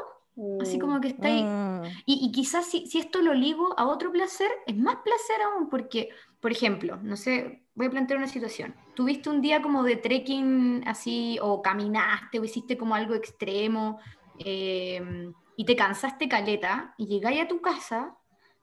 Así 0.60 0.78
como 0.78 1.00
que 1.00 1.08
está 1.08 1.28
ahí. 1.28 1.42
Mm. 1.42 1.84
Y, 2.06 2.26
y 2.26 2.32
quizás 2.32 2.66
si, 2.66 2.86
si 2.86 2.98
esto 2.98 3.20
lo 3.20 3.34
ligo 3.34 3.78
a 3.78 3.86
otro 3.86 4.10
placer, 4.10 4.50
es 4.66 4.76
más 4.76 4.96
placer 4.96 5.42
aún, 5.42 5.68
porque, 5.68 6.08
por 6.42 6.50
ejemplo, 6.50 6.98
no 7.04 7.16
sé, 7.16 7.62
voy 7.76 7.86
a 7.86 7.90
plantear 7.90 8.18
una 8.18 8.26
situación. 8.26 8.74
Tuviste 8.96 9.30
un 9.30 9.40
día 9.40 9.62
como 9.62 9.84
de 9.84 9.94
trekking 9.94 10.82
así, 10.88 11.38
o 11.40 11.62
caminaste, 11.62 12.40
o 12.40 12.44
hiciste 12.44 12.76
como 12.76 12.96
algo 12.96 13.14
extremo, 13.14 14.00
eh, 14.40 15.30
y 15.56 15.64
te 15.64 15.76
cansaste 15.76 16.28
caleta, 16.28 16.94
y 16.98 17.06
llegáis 17.06 17.42
a 17.42 17.48
tu 17.48 17.60
casa 17.60 18.16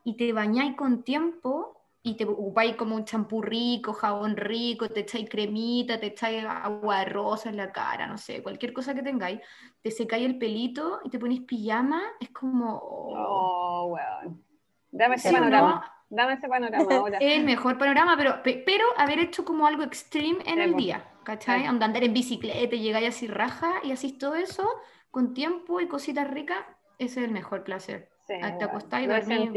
y 0.03 0.17
te 0.17 0.33
bañáis 0.33 0.75
con 0.75 1.03
tiempo 1.03 1.81
y 2.03 2.17
te 2.17 2.25
ocupáis 2.25 2.75
como 2.75 2.97
un 2.97 3.05
champú 3.05 3.41
rico, 3.41 3.93
jabón 3.93 4.35
rico, 4.35 4.89
te 4.89 5.01
echáis 5.01 5.29
cremita, 5.29 6.01
te 6.01 6.07
echáis 6.07 6.43
agua 6.43 6.99
de 6.99 7.05
rosa 7.05 7.49
en 7.49 7.55
la 7.55 7.71
cara, 7.71 8.07
no 8.07 8.17
sé, 8.17 8.43
cualquier 8.43 8.73
cosa 8.73 8.93
que 8.93 9.03
tengáis, 9.03 9.39
te 9.81 9.89
secáis 9.89 10.25
el 10.25 10.37
pelito 10.37 10.99
y 11.05 11.09
te 11.09 11.17
ponéis 11.17 11.41
pijama, 11.41 12.01
es 12.19 12.29
como... 12.31 12.77
oh, 12.83 13.85
weón. 13.93 14.43
Dame 14.91 15.15
ese 15.15 15.29
¿Sí 15.29 15.35
panorama. 15.35 15.98
Dame 16.09 16.33
ese 16.33 16.47
panorama 16.47 16.95
ahora. 16.97 17.17
es 17.21 17.37
el 17.37 17.45
mejor 17.45 17.77
panorama, 17.77 18.15
pero, 18.17 18.41
pe- 18.43 18.63
pero 18.65 18.85
haber 18.97 19.19
hecho 19.19 19.45
como 19.45 19.67
algo 19.67 19.83
extreme 19.83 20.39
en 20.45 20.59
el 20.59 20.75
día, 20.75 21.05
¿cachai? 21.23 21.67
Onda, 21.67 21.85
Andar 21.85 22.03
en 22.03 22.13
bicicleta 22.13 22.75
y 22.75 22.81
llegáis 22.81 23.09
así 23.09 23.27
raja 23.27 23.73
y 23.83 23.91
así 23.91 24.17
todo 24.17 24.35
eso, 24.35 24.67
con 25.11 25.33
tiempo 25.33 25.79
y 25.81 25.87
cositas 25.87 26.29
ricas, 26.29 26.57
ese 26.97 27.21
es 27.21 27.25
el 27.27 27.31
mejor 27.31 27.63
placer. 27.63 28.09
Sí, 28.27 28.33
Ah, 28.41 28.49
te 28.57 28.65
weón. 28.65 28.69
acostás 28.69 29.01
y 29.03 29.07
dormís. 29.07 29.51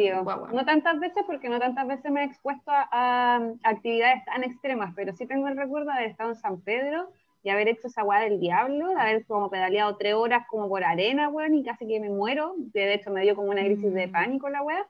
No 0.52 0.64
tantas 0.64 0.98
veces 0.98 1.24
porque 1.26 1.48
no 1.50 1.58
tantas 1.58 1.86
veces 1.86 2.10
me 2.10 2.22
he 2.22 2.24
expuesto 2.24 2.70
a, 2.70 2.88
a 2.90 3.40
actividades 3.64 4.24
tan 4.24 4.44
extremas, 4.44 4.92
pero 4.96 5.12
sí 5.14 5.26
tengo 5.26 5.48
el 5.48 5.56
recuerdo 5.56 5.88
de 5.90 5.92
haber 5.98 6.10
estado 6.10 6.30
en 6.30 6.36
San 6.36 6.60
Pedro 6.62 7.10
y 7.42 7.50
haber 7.50 7.68
hecho 7.68 7.88
esa 7.88 8.04
weá 8.04 8.20
del 8.20 8.40
diablo, 8.40 8.88
de 8.90 9.00
haber 9.00 9.26
como 9.26 9.50
pedaleado 9.50 9.96
tres 9.96 10.14
horas 10.14 10.46
como 10.48 10.68
por 10.68 10.84
arena, 10.84 11.28
weón, 11.28 11.54
y 11.54 11.64
casi 11.64 11.86
que 11.86 12.00
me 12.00 12.08
muero. 12.08 12.54
De 12.56 12.94
hecho, 12.94 13.10
me 13.10 13.22
dio 13.22 13.34
como 13.36 13.50
una 13.50 13.62
crisis 13.62 13.92
de 13.92 14.06
Mm. 14.06 14.12
pánico 14.12 14.48
la 14.48 14.62
weá. 14.62 14.86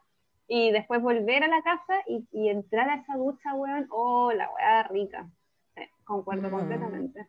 Y 0.48 0.70
después 0.72 1.00
volver 1.00 1.44
a 1.44 1.48
la 1.48 1.62
casa 1.62 1.94
y, 2.06 2.26
y 2.32 2.48
entrar 2.48 2.88
a 2.90 2.96
esa 2.96 3.16
ducha, 3.16 3.54
weón, 3.54 3.86
oh, 3.90 4.32
la 4.32 4.50
weá 4.50 4.82
rica. 4.84 5.26
Sí, 5.74 5.82
concuerdo 6.04 6.48
Mm. 6.48 6.50
completamente. 6.50 7.26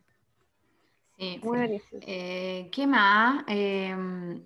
Sí. 1.16 1.40
Muy 1.44 1.58
delicioso. 1.58 2.04
Eh, 2.06 2.68
¿qué 2.72 2.86
más? 2.86 3.44
Eh, 3.46 3.94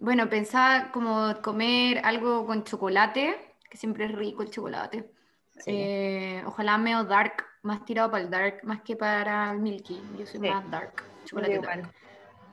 bueno, 0.00 0.28
pensaba 0.28 0.90
como 0.92 1.34
comer 1.42 2.00
algo 2.04 2.44
con 2.46 2.62
chocolate, 2.62 3.54
que 3.70 3.76
siempre 3.78 4.04
es 4.04 4.12
rico 4.12 4.42
el 4.42 4.50
chocolate. 4.50 5.10
Sí. 5.58 5.72
Eh, 5.74 6.42
ojalá 6.46 6.76
medio 6.78 7.04
dark, 7.04 7.44
más 7.62 7.84
tirado 7.84 8.10
para 8.10 8.22
el 8.22 8.30
dark, 8.30 8.60
más 8.64 8.82
que 8.82 8.94
para 8.96 9.50
el 9.52 9.58
milky. 9.60 10.00
Yo 10.18 10.26
soy 10.26 10.40
Sí. 10.40 10.48
más 10.50 10.70
dark, 10.70 11.02
chocolate 11.24 11.58
dark. 11.58 11.90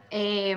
Eh, 0.09 0.55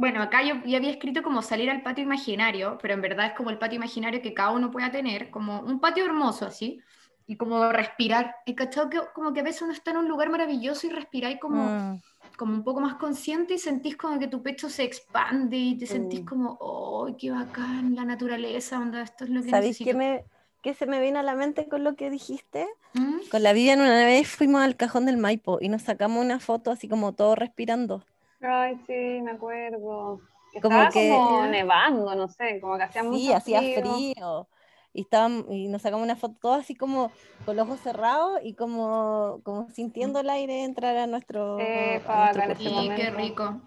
bueno, 0.00 0.22
acá 0.22 0.42
yo 0.42 0.54
ya 0.64 0.78
había 0.78 0.90
escrito 0.90 1.22
como 1.22 1.42
salir 1.42 1.70
al 1.70 1.82
patio 1.82 2.04
imaginario, 2.04 2.78
pero 2.80 2.94
en 2.94 3.02
verdad 3.02 3.26
es 3.26 3.32
como 3.34 3.50
el 3.50 3.58
patio 3.58 3.76
imaginario 3.76 4.22
que 4.22 4.34
cada 4.34 4.50
uno 4.52 4.70
pueda 4.70 4.90
tener, 4.90 5.30
como 5.30 5.60
un 5.60 5.78
patio 5.80 6.04
hermoso 6.04 6.46
así, 6.46 6.80
y 7.26 7.36
como 7.36 7.70
respirar. 7.70 8.34
He 8.46 8.54
cachado 8.54 8.88
que 8.90 8.98
como 9.14 9.32
que 9.32 9.40
a 9.40 9.44
veces 9.44 9.62
uno 9.62 9.72
está 9.72 9.90
en 9.92 9.98
un 9.98 10.08
lugar 10.08 10.30
maravilloso 10.30 10.86
y 10.86 10.90
respiráis 10.90 11.38
como 11.40 11.64
Mm. 11.66 12.00
como 12.38 12.54
un 12.54 12.64
poco 12.64 12.80
más 12.80 12.94
consciente 12.94 13.52
y 13.54 13.58
sentís 13.58 13.96
como 13.98 14.18
que 14.18 14.26
tu 14.26 14.42
pecho 14.42 14.70
se 14.70 14.82
expande 14.84 15.58
y 15.58 15.76
te 15.78 15.86
sentís 15.86 16.22
Mm. 16.22 16.24
como, 16.24 16.56
¡oh, 16.60 17.14
qué 17.18 17.30
bacán! 17.30 17.94
La 17.94 18.04
naturaleza, 18.06 18.78
onda, 18.78 19.02
esto 19.02 19.24
es 19.24 19.30
lo 19.30 19.42
que 19.42 19.50
¿Sabéis 19.50 19.76
qué, 19.76 19.92
necesito. 19.92 19.98
me, 19.98 20.24
qué 20.62 20.72
se 20.74 20.86
me 20.86 21.00
vino 21.02 21.18
a 21.18 21.22
la 21.22 21.34
mente 21.34 21.68
con 21.68 21.84
lo 21.84 21.96
que 21.96 22.08
dijiste? 22.08 22.66
¿Mm? 22.94 23.18
Con 23.30 23.42
la 23.42 23.52
Vivian 23.52 23.80
una 23.80 24.06
vez 24.06 24.26
fuimos 24.28 24.62
al 24.62 24.76
cajón 24.76 25.04
del 25.04 25.18
Maipo 25.18 25.58
y 25.60 25.68
nos 25.68 25.82
sacamos 25.82 26.24
una 26.24 26.40
foto 26.40 26.70
así 26.70 26.88
como 26.88 27.12
todos 27.12 27.36
respirando. 27.38 28.02
Ay, 28.40 28.76
sí, 28.86 29.20
me 29.22 29.32
acuerdo. 29.32 30.20
Que 30.52 30.60
Como 30.60 30.76
estaba 30.82 30.90
que- 30.90 31.08
como 31.10 31.46
nevando, 31.46 32.14
no 32.14 32.28
sé, 32.28 32.60
como 32.60 32.76
que 32.76 32.82
hacía 32.84 33.02
Sí, 33.02 33.08
mucho 33.08 33.36
hacía 33.36 33.58
frío. 33.60 33.80
frío. 33.82 34.48
Y, 34.92 35.02
estábamos, 35.02 35.44
y 35.50 35.68
nos 35.68 35.82
sacamos 35.82 36.04
una 36.04 36.16
foto 36.16 36.34
todos 36.40 36.58
así 36.58 36.74
como 36.74 37.12
con 37.44 37.54
los 37.56 37.66
ojos 37.68 37.78
cerrados 37.80 38.40
y 38.42 38.54
como, 38.54 39.40
como 39.44 39.70
sintiendo 39.70 40.18
el 40.18 40.28
aire 40.30 40.64
entrar 40.64 40.96
a 40.96 41.06
nuestro, 41.06 41.58
Sí, 41.58 41.62
a 41.64 42.00
fue 42.00 42.14
nuestro 42.14 42.14
bacán 42.16 42.50
ese 42.50 42.62
cuerpo. 42.64 42.70
Y 42.70 42.88
momento. 42.88 42.96
qué 42.96 43.10
rico. 43.10 43.60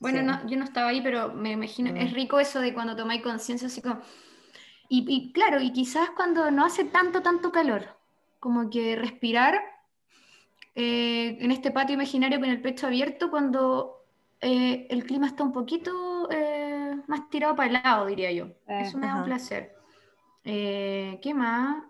Bueno, 0.00 0.18
Sí. 0.20 0.24
no, 0.24 0.48
yo 0.48 0.56
no 0.56 0.64
estaba 0.64 0.88
ahí, 0.88 1.02
pero 1.02 1.32
me 1.34 1.52
imagino, 1.52 1.92
Mm. 1.92 1.96
es 1.98 2.12
rico 2.14 2.40
eso 2.40 2.60
de 2.60 2.72
cuando 2.72 2.96
tomáis 2.96 3.22
conciencia, 3.22 3.66
así 3.68 3.82
como... 3.82 4.00
Y, 4.88 5.04
y 5.08 5.32
claro, 5.32 5.60
y 5.60 5.72
quizás 5.72 6.10
cuando 6.16 6.50
no 6.50 6.64
hace 6.64 6.84
tanto, 6.84 7.20
tanto 7.22 7.52
calor, 7.52 7.84
como 8.40 8.70
que 8.70 8.96
respirar 8.96 9.60
eh, 10.74 11.36
en 11.40 11.50
este 11.50 11.70
patio 11.70 11.94
imaginario 11.94 12.40
con 12.40 12.48
el 12.48 12.62
pecho 12.62 12.86
abierto 12.86 13.30
cuando 13.30 14.01
eh, 14.42 14.86
el 14.90 15.04
clima 15.04 15.26
está 15.28 15.42
un 15.44 15.52
poquito 15.52 16.28
eh, 16.30 16.96
más 17.06 17.30
tirado 17.30 17.56
para 17.56 17.66
el 17.68 17.72
lado, 17.82 18.06
diría 18.06 18.32
yo. 18.32 18.46
Eh, 18.68 18.80
Eso 18.80 18.98
me 18.98 19.06
da 19.06 19.16
un 19.16 19.24
placer. 19.24 19.72
¿qué 20.44 21.32
más? 21.34 21.84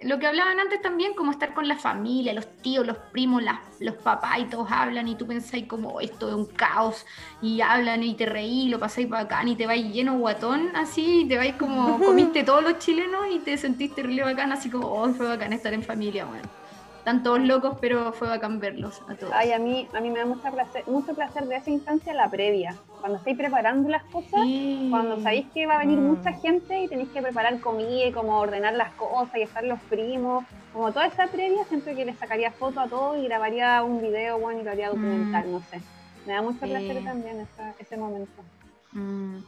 Lo 0.00 0.18
que 0.18 0.26
hablaban 0.26 0.58
antes 0.58 0.82
también, 0.82 1.14
como 1.14 1.30
estar 1.30 1.54
con 1.54 1.68
la 1.68 1.76
familia, 1.78 2.32
los 2.34 2.46
tíos, 2.60 2.84
los 2.84 2.96
primos, 3.12 3.40
las- 3.42 3.60
los 3.80 3.94
papás 3.96 4.40
y 4.40 4.44
todos 4.46 4.66
hablan 4.70 5.06
y 5.06 5.14
tú 5.14 5.26
pensáis 5.28 5.66
como 5.66 6.00
esto 6.00 6.28
es 6.28 6.34
un 6.34 6.46
caos 6.46 7.06
y 7.40 7.60
hablan 7.60 8.02
y 8.02 8.14
te 8.16 8.26
reí, 8.26 8.68
lo 8.68 8.80
pasáis 8.80 9.08
bacán 9.08 9.46
y 9.48 9.54
te 9.56 9.66
vais 9.66 9.92
lleno 9.94 10.18
guatón 10.18 10.74
así 10.74 11.20
y 11.20 11.28
te 11.28 11.36
vais 11.36 11.54
como 11.54 12.02
comiste 12.04 12.42
todos 12.42 12.64
los 12.64 12.78
chilenos 12.78 13.26
y 13.30 13.38
te 13.38 13.56
sentís 13.56 13.94
terrible 13.94 14.24
bacán 14.24 14.50
así 14.50 14.70
como 14.70 14.88
oh, 14.88 15.08
fue 15.14 15.28
bacán 15.28 15.52
estar 15.52 15.72
en 15.72 15.84
familia, 15.84 16.24
bueno. 16.24 16.61
Están 17.02 17.24
todos 17.24 17.40
locos, 17.40 17.78
pero 17.80 18.12
fue 18.12 18.28
bacán 18.28 18.60
verlos 18.60 19.02
a 19.08 19.16
todos. 19.16 19.32
Ay, 19.34 19.50
a 19.50 19.58
mí, 19.58 19.88
a 19.92 20.00
mí 20.00 20.08
me 20.10 20.20
da 20.20 20.24
mucho 20.24 20.48
placer, 20.52 20.84
mucho 20.86 21.14
placer 21.14 21.46
de 21.48 21.56
esa 21.56 21.68
instancia 21.68 22.14
la 22.14 22.30
previa, 22.30 22.76
cuando 23.00 23.18
estáis 23.18 23.36
preparando 23.36 23.88
las 23.88 24.04
cosas, 24.04 24.40
Sí. 24.44 24.86
cuando 24.88 25.20
sabéis 25.20 25.46
que 25.52 25.66
va 25.66 25.74
a 25.74 25.78
venir 25.78 25.98
Mm. 25.98 26.06
mucha 26.06 26.32
gente 26.34 26.80
y 26.80 26.86
tenéis 26.86 27.08
que 27.08 27.20
preparar 27.20 27.58
comida 27.58 28.06
y 28.06 28.12
como 28.12 28.38
ordenar 28.38 28.74
las 28.74 28.92
cosas 28.92 29.34
y 29.36 29.42
estar 29.42 29.64
los 29.64 29.80
primos, 29.80 30.44
como 30.72 30.92
toda 30.92 31.06
esa 31.06 31.26
previa, 31.26 31.64
siempre 31.64 31.96
que 31.96 32.04
le 32.04 32.14
sacaría 32.14 32.52
foto 32.52 32.78
a 32.78 32.86
todo 32.86 33.16
y 33.20 33.24
grabaría 33.24 33.82
un 33.82 34.00
video, 34.00 34.38
bueno, 34.38 34.60
y 34.60 34.62
lo 34.62 34.70
haría 34.70 34.86
documental, 34.90 35.50
no 35.50 35.60
sé. 35.72 35.80
Me 36.24 36.34
da 36.34 36.42
mucho 36.42 36.60
Sí. 36.64 36.70
placer 36.70 37.02
también 37.02 37.40
esa- 37.40 37.74
ese 37.80 37.96
momento. 37.96 38.42
Mm. 38.92 39.38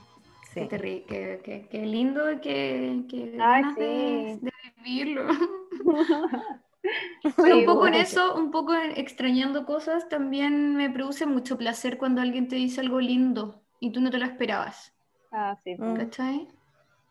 Qué, 0.55 0.61
Sí. 0.63 0.69
qué, 1.09 1.41
qué- 1.45 1.67
qué 1.71 1.87
lindo 1.87 2.23
qué, 2.43 3.03
qué 3.09 3.37
Ay, 3.41 3.63
ganas 3.63 3.77
de, 3.77 4.39
sí. 4.41 4.45
de 4.45 4.53
vivirlo. 4.83 5.23
Pero 7.37 7.59
un 7.59 7.65
poco 7.65 7.87
en 7.87 7.95
eso, 7.95 8.35
un 8.37 8.51
poco 8.51 8.75
en 8.75 8.93
extrañando 8.97 9.65
cosas, 9.65 10.09
también 10.09 10.77
me 10.77 10.91
produce 10.91 11.27
mucho 11.27 11.57
placer 11.57 11.99
cuando 11.99 12.21
alguien 12.21 12.49
te 12.49 12.57
dice 12.57 12.81
algo 12.81 13.01
lindo 13.01 13.63
y 13.81 13.93
tú 13.93 14.01
no 14.01 14.11
te 14.11 14.19
lo 14.19 14.27
esperabas. 14.27 14.93
Ah, 15.33 15.57
sí, 15.63 15.75
Mm. 15.77 15.97
¿Cachai? 15.97 16.49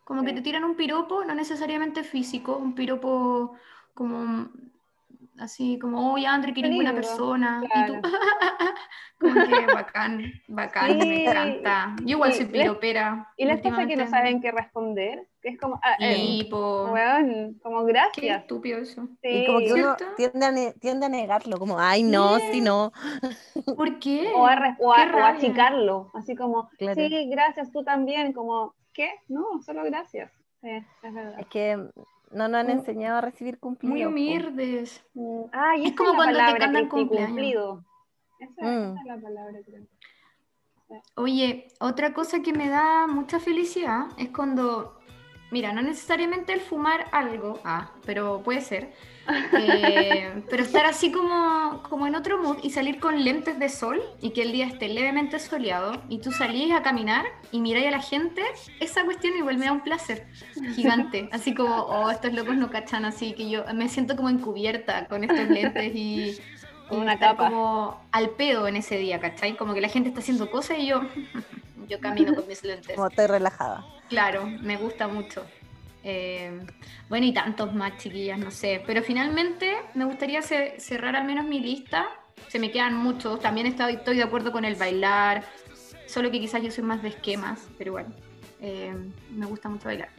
Como 0.05 0.23
que 0.23 0.33
te 0.33 0.41
tiran 0.41 0.63
un 0.63 0.75
piropo, 0.75 1.23
no 1.23 1.33
necesariamente 1.33 2.03
físico, 2.03 2.57
un 2.57 2.75
piropo 2.75 3.55
como 3.93 4.49
así 5.39 5.77
como, 5.79 6.13
oye, 6.13 6.25
André, 6.27 6.53
que 6.53 6.61
eres 6.61 6.75
buena 6.75 6.93
persona. 6.93 7.63
claro. 7.71 7.95
Y 7.95 8.01
tú, 8.01 8.07
como 9.19 9.33
que 9.45 9.65
bacán, 9.73 10.31
bacán, 10.47 10.97
me 10.97 11.03
Sí, 11.03 11.25
encanta. 11.25 11.95
Yo 12.01 12.09
igual 12.17 12.31
y 12.31 12.33
soy 12.35 12.45
piropera. 12.45 13.29
Y 13.37 13.45
les 13.45 13.61
pasa 13.61 13.85
que 13.87 13.95
no 13.95 14.07
saben 14.07 14.41
qué 14.41 14.51
responder, 14.51 15.27
que 15.41 15.49
es 15.49 15.59
como, 15.59 15.79
ah, 15.83 15.95
eh, 15.99 16.15
Sí, 16.15 16.47
po. 16.49 16.89
weón, 16.91 17.59
como 17.63 17.85
Qué 17.85 17.91
gracias. 17.93 18.41
estúpido 18.41 18.79
eso. 18.79 19.07
Y 19.21 19.45
como 19.45 19.59
que 19.59 19.67
Sí. 19.69 19.73
uno 19.81 19.95
tiende 20.17 20.45
a, 20.45 20.73
tiende 20.73 21.05
a 21.05 21.09
negarlo, 21.09 21.57
como, 21.57 21.79
ay, 21.79 22.03
no, 22.03 22.37
si 22.51 22.61
no. 22.61 22.91
¿Por 23.75 23.99
qué? 23.99 24.31
o 24.35 24.45
a, 24.47 24.75
o 24.79 24.93
a- 24.93 25.05
Qué 25.05 25.11
o 25.13 25.17
a 25.19 25.27
achicarlo, 25.29 26.11
así 26.13 26.35
como, 26.35 26.69
Claro. 26.77 26.95
sí, 27.01 27.29
gracias, 27.29 27.71
tú 27.71 27.83
también, 27.83 28.33
como, 28.33 28.75
¿qué? 28.93 29.09
No, 29.27 29.61
solo 29.65 29.83
gracias. 29.83 30.31
Sí, 30.61 30.69
es 30.69 31.13
verdad. 31.13 31.39
Es 31.39 31.47
que 31.47 31.77
no 32.33 32.47
nos 32.47 32.59
han 32.61 32.65
Muy- 32.67 32.75
enseñado 32.75 33.17
a 33.17 33.21
recibir 33.21 33.59
cumplidos. 33.59 33.93
Muy 33.93 34.03
po. 34.03 34.09
humildes. 34.09 35.03
Mm, 35.13 35.41
Ah, 35.51 35.77
y 35.77 35.85
Es 35.87 35.95
como 35.95 36.15
cuando 36.15 36.39
te 36.39 36.57
cantan 36.57 36.89
cumplido. 36.89 37.83
Esa, 38.39 38.61
Mm. 38.61 38.91
esa 38.91 38.99
es 38.99 39.05
la 39.05 39.21
palabra, 39.21 39.59
creo. 39.65 39.83
Oye, 41.15 41.67
otra 41.79 42.13
cosa 42.13 42.41
que 42.41 42.53
me 42.53 42.69
da 42.69 43.07
mucha 43.07 43.39
felicidad 43.39 44.07
es 44.17 44.29
cuando, 44.29 44.99
mira, 45.53 45.71
no 45.71 45.83
necesariamente 45.83 46.51
el 46.51 46.59
fumar 46.59 47.05
algo, 47.11 47.59
ah, 47.63 47.91
pero 48.05 48.41
puede 48.43 48.59
ser, 48.59 48.91
eh, 49.53 50.33
pero 50.49 50.63
estar 50.63 50.85
así 50.85 51.11
como, 51.11 51.83
como 51.87 52.07
en 52.07 52.15
otro 52.15 52.41
mood 52.41 52.57
y 52.63 52.71
salir 52.71 52.99
con 52.99 53.23
lentes 53.23 53.59
de 53.59 53.69
sol 53.69 54.01
y 54.19 54.31
que 54.31 54.41
el 54.41 54.51
día 54.51 54.65
esté 54.65 54.89
levemente 54.89 55.39
soleado 55.39 56.01
y 56.09 56.17
tú 56.17 56.31
salís 56.31 56.73
a 56.73 56.81
caminar 56.81 57.25
y 57.51 57.61
miráis 57.61 57.87
a 57.87 57.91
la 57.91 58.01
gente, 58.01 58.41
esa 58.79 59.05
cuestión 59.05 59.37
igual 59.37 59.59
me 59.59 59.67
da 59.67 59.71
un 59.71 59.81
placer 59.81 60.27
gigante, 60.75 61.29
así 61.31 61.53
como, 61.53 61.83
oh, 61.83 62.09
estos 62.09 62.33
locos 62.33 62.57
no 62.57 62.71
cachan, 62.71 63.05
así 63.05 63.33
que 63.33 63.47
yo 63.49 63.63
me 63.75 63.87
siento 63.89 64.15
como 64.15 64.29
encubierta 64.29 65.05
con 65.07 65.23
estos 65.23 65.47
lentes 65.47 65.95
y... 65.95 66.37
Una 66.89 67.13
estar 67.13 67.37
capa. 67.37 67.49
como 67.49 68.01
al 68.11 68.31
pedo 68.31 68.67
en 68.67 68.75
ese 68.75 68.97
día, 68.97 69.19
¿cachai? 69.19 69.55
Como 69.55 69.73
que 69.73 69.81
la 69.81 69.87
gente 69.87 70.09
está 70.09 70.19
haciendo 70.19 70.51
cosas 70.51 70.77
y 70.79 70.87
yo, 70.87 71.01
yo 71.87 71.99
camino 71.99 72.33
con 72.35 72.47
mis 72.47 72.63
lentes. 72.63 72.95
Como 72.95 73.07
estoy 73.07 73.27
relajada. 73.27 73.85
Claro, 74.09 74.45
me 74.45 74.77
gusta 74.77 75.07
mucho. 75.07 75.45
Eh, 76.03 76.59
bueno, 77.09 77.25
y 77.25 77.33
tantos 77.33 77.73
más, 77.73 77.97
chiquillas, 77.97 78.37
no 78.37 78.51
sé. 78.51 78.83
Pero 78.85 79.01
finalmente 79.03 79.73
me 79.93 80.05
gustaría 80.05 80.41
ce- 80.41 80.79
cerrar 80.79 81.15
al 81.15 81.25
menos 81.25 81.45
mi 81.45 81.59
lista. 81.59 82.07
Se 82.49 82.59
me 82.59 82.71
quedan 82.71 82.95
muchos. 82.95 83.39
También 83.39 83.67
estoy, 83.67 83.93
estoy 83.93 84.17
de 84.17 84.23
acuerdo 84.23 84.51
con 84.51 84.65
el 84.65 84.75
bailar. 84.75 85.43
solo 86.07 86.29
que 86.29 86.39
quizás 86.39 86.61
yo 86.61 86.69
soy 86.71 86.83
más 86.83 87.01
de 87.01 87.09
esquemas, 87.09 87.67
pero 87.77 87.93
bueno, 87.93 88.13
eh, 88.59 88.93
me 89.31 89.45
gusta 89.47 89.67
mucho 89.69 89.85
bailar. 89.85 90.09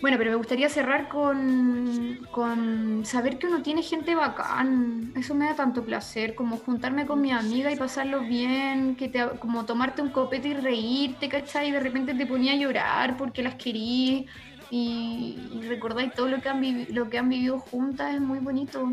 Bueno, 0.00 0.18
pero 0.18 0.30
me 0.30 0.36
gustaría 0.36 0.68
cerrar 0.68 1.08
con, 1.08 2.26
con, 2.30 3.06
saber 3.06 3.38
que 3.38 3.46
uno 3.46 3.62
tiene 3.62 3.82
gente 3.82 4.14
bacán. 4.14 5.12
Eso 5.16 5.34
me 5.34 5.46
da 5.46 5.56
tanto 5.56 5.84
placer, 5.84 6.34
como 6.34 6.58
juntarme 6.58 7.06
con 7.06 7.20
mi 7.20 7.32
amiga 7.32 7.72
y 7.72 7.76
pasarlo 7.76 8.20
bien, 8.20 8.94
que 8.96 9.08
te, 9.08 9.26
como 9.38 9.64
tomarte 9.64 10.02
un 10.02 10.10
copete 10.10 10.48
y 10.48 10.54
reírte, 10.54 11.28
¿cachai? 11.28 11.68
Y 11.68 11.72
de 11.72 11.80
repente 11.80 12.14
te 12.14 12.26
ponía 12.26 12.52
a 12.52 12.56
llorar 12.56 13.16
porque 13.16 13.42
las 13.42 13.54
querí 13.54 14.26
y, 14.70 15.38
y 15.54 15.62
recordáis 15.66 16.12
todo 16.12 16.28
lo 16.28 16.40
que, 16.42 16.48
han 16.50 16.86
lo 16.90 17.08
que 17.08 17.18
han 17.18 17.30
vivido 17.30 17.58
juntas, 17.58 18.14
es 18.14 18.20
muy 18.20 18.38
bonito. 18.38 18.92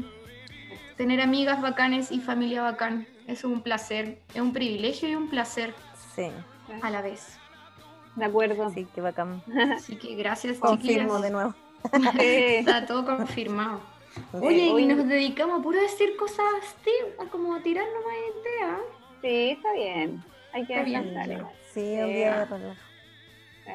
Tener 0.95 1.19
amigas 1.19 1.61
bacanes 1.61 2.11
y 2.11 2.19
familia 2.19 2.61
bacán, 2.61 3.07
eso 3.27 3.47
es 3.47 3.53
un 3.53 3.61
placer, 3.61 4.19
es 4.33 4.41
un 4.41 4.53
privilegio 4.53 5.09
y 5.09 5.15
un 5.15 5.29
placer 5.29 5.73
Sí, 6.15 6.27
a 6.81 6.89
la 6.89 7.01
vez. 7.01 7.39
De 8.15 8.25
acuerdo. 8.25 8.69
sí, 8.69 8.87
qué 8.93 9.01
bacán. 9.01 9.41
Así 9.75 9.95
que 9.97 10.15
gracias, 10.15 10.59
Confirmo 10.59 11.17
chiquillas. 11.17 11.21
de 11.21 11.29
nuevo. 11.31 11.53
Está 12.19 12.85
todo 12.85 13.05
confirmado. 13.05 13.81
Oye, 14.33 14.71
Oye. 14.71 14.83
y 14.83 14.85
nos 14.87 15.07
dedicamos 15.07 15.59
a 15.59 15.63
puro 15.63 15.81
decir 15.81 16.15
cosas 16.17 16.45
así, 16.61 16.91
a 17.19 17.25
como 17.31 17.55
a 17.55 17.61
tirarnos 17.63 17.95
más 18.05 18.13
ideas. 18.45 18.79
Sí, 19.21 19.49
está 19.51 19.73
bien. 19.73 20.23
Hay 20.53 20.65
que 20.67 20.73
Está 20.73 20.85
bien. 20.85 21.03
descansar 21.03 21.31
igual. 21.39 21.53
Sí, 21.73 21.79
un 21.99 22.07
día 22.13 22.39
de 22.39 22.45
relajo. 22.45 22.79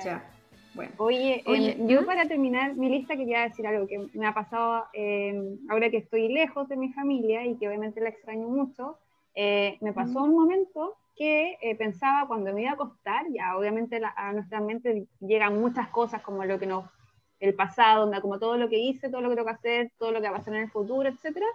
Ya, 0.04 0.30
bueno. 0.74 0.92
Oye, 0.98 1.42
Oye, 1.46 1.72
em, 1.72 1.88
yo 1.88 2.02
¿mm? 2.02 2.06
para 2.06 2.26
terminar 2.28 2.74
mi 2.76 2.88
lista 2.88 3.16
quería 3.16 3.42
decir 3.42 3.66
algo 3.66 3.86
que 3.88 3.98
me 4.14 4.26
ha 4.26 4.32
pasado 4.34 4.84
em, 4.92 5.58
ahora 5.68 5.90
que 5.90 5.96
estoy 5.96 6.28
lejos 6.28 6.68
de 6.68 6.76
mi 6.76 6.92
familia 6.92 7.44
y 7.44 7.56
que 7.56 7.66
obviamente 7.66 8.00
la 8.00 8.10
extraño 8.10 8.48
mucho. 8.48 8.98
eh, 9.34 9.76
me 9.80 9.92
pasó 9.92 10.22
un 10.22 10.34
momento 10.34 10.96
que 11.18 11.58
eh, 11.60 11.74
pensaba 11.76 12.26
cuando 12.28 12.52
me 12.54 12.62
iba 12.62 12.70
a 12.70 12.74
acostar, 12.74 13.26
ya 13.30 13.56
obviamente 13.58 13.98
la- 14.00 14.14
a 14.16 14.32
nuestra 14.32 14.60
mente 14.60 15.06
llegan 15.20 15.60
muchas 15.60 15.88
cosas 15.88 16.22
como 16.22 16.44
lo 16.44 16.58
que 16.58 16.66
nos, 16.66 16.84
el 17.40 17.54
pasado, 17.54 18.10
como 18.22 18.38
todo 18.38 18.56
lo 18.56 18.68
que 18.68 18.78
hice, 18.78 19.10
todo 19.10 19.20
lo 19.20 19.28
que 19.28 19.34
tengo 19.36 19.48
que 19.48 19.54
hacer, 19.54 19.92
todo 19.98 20.12
lo 20.12 20.20
que 20.20 20.28
va 20.30 20.36
a 20.36 20.38
pasar 20.38 20.54
en 20.54 20.62
el 20.62 20.70
futuro, 20.70 21.08
etcétera, 21.08 21.46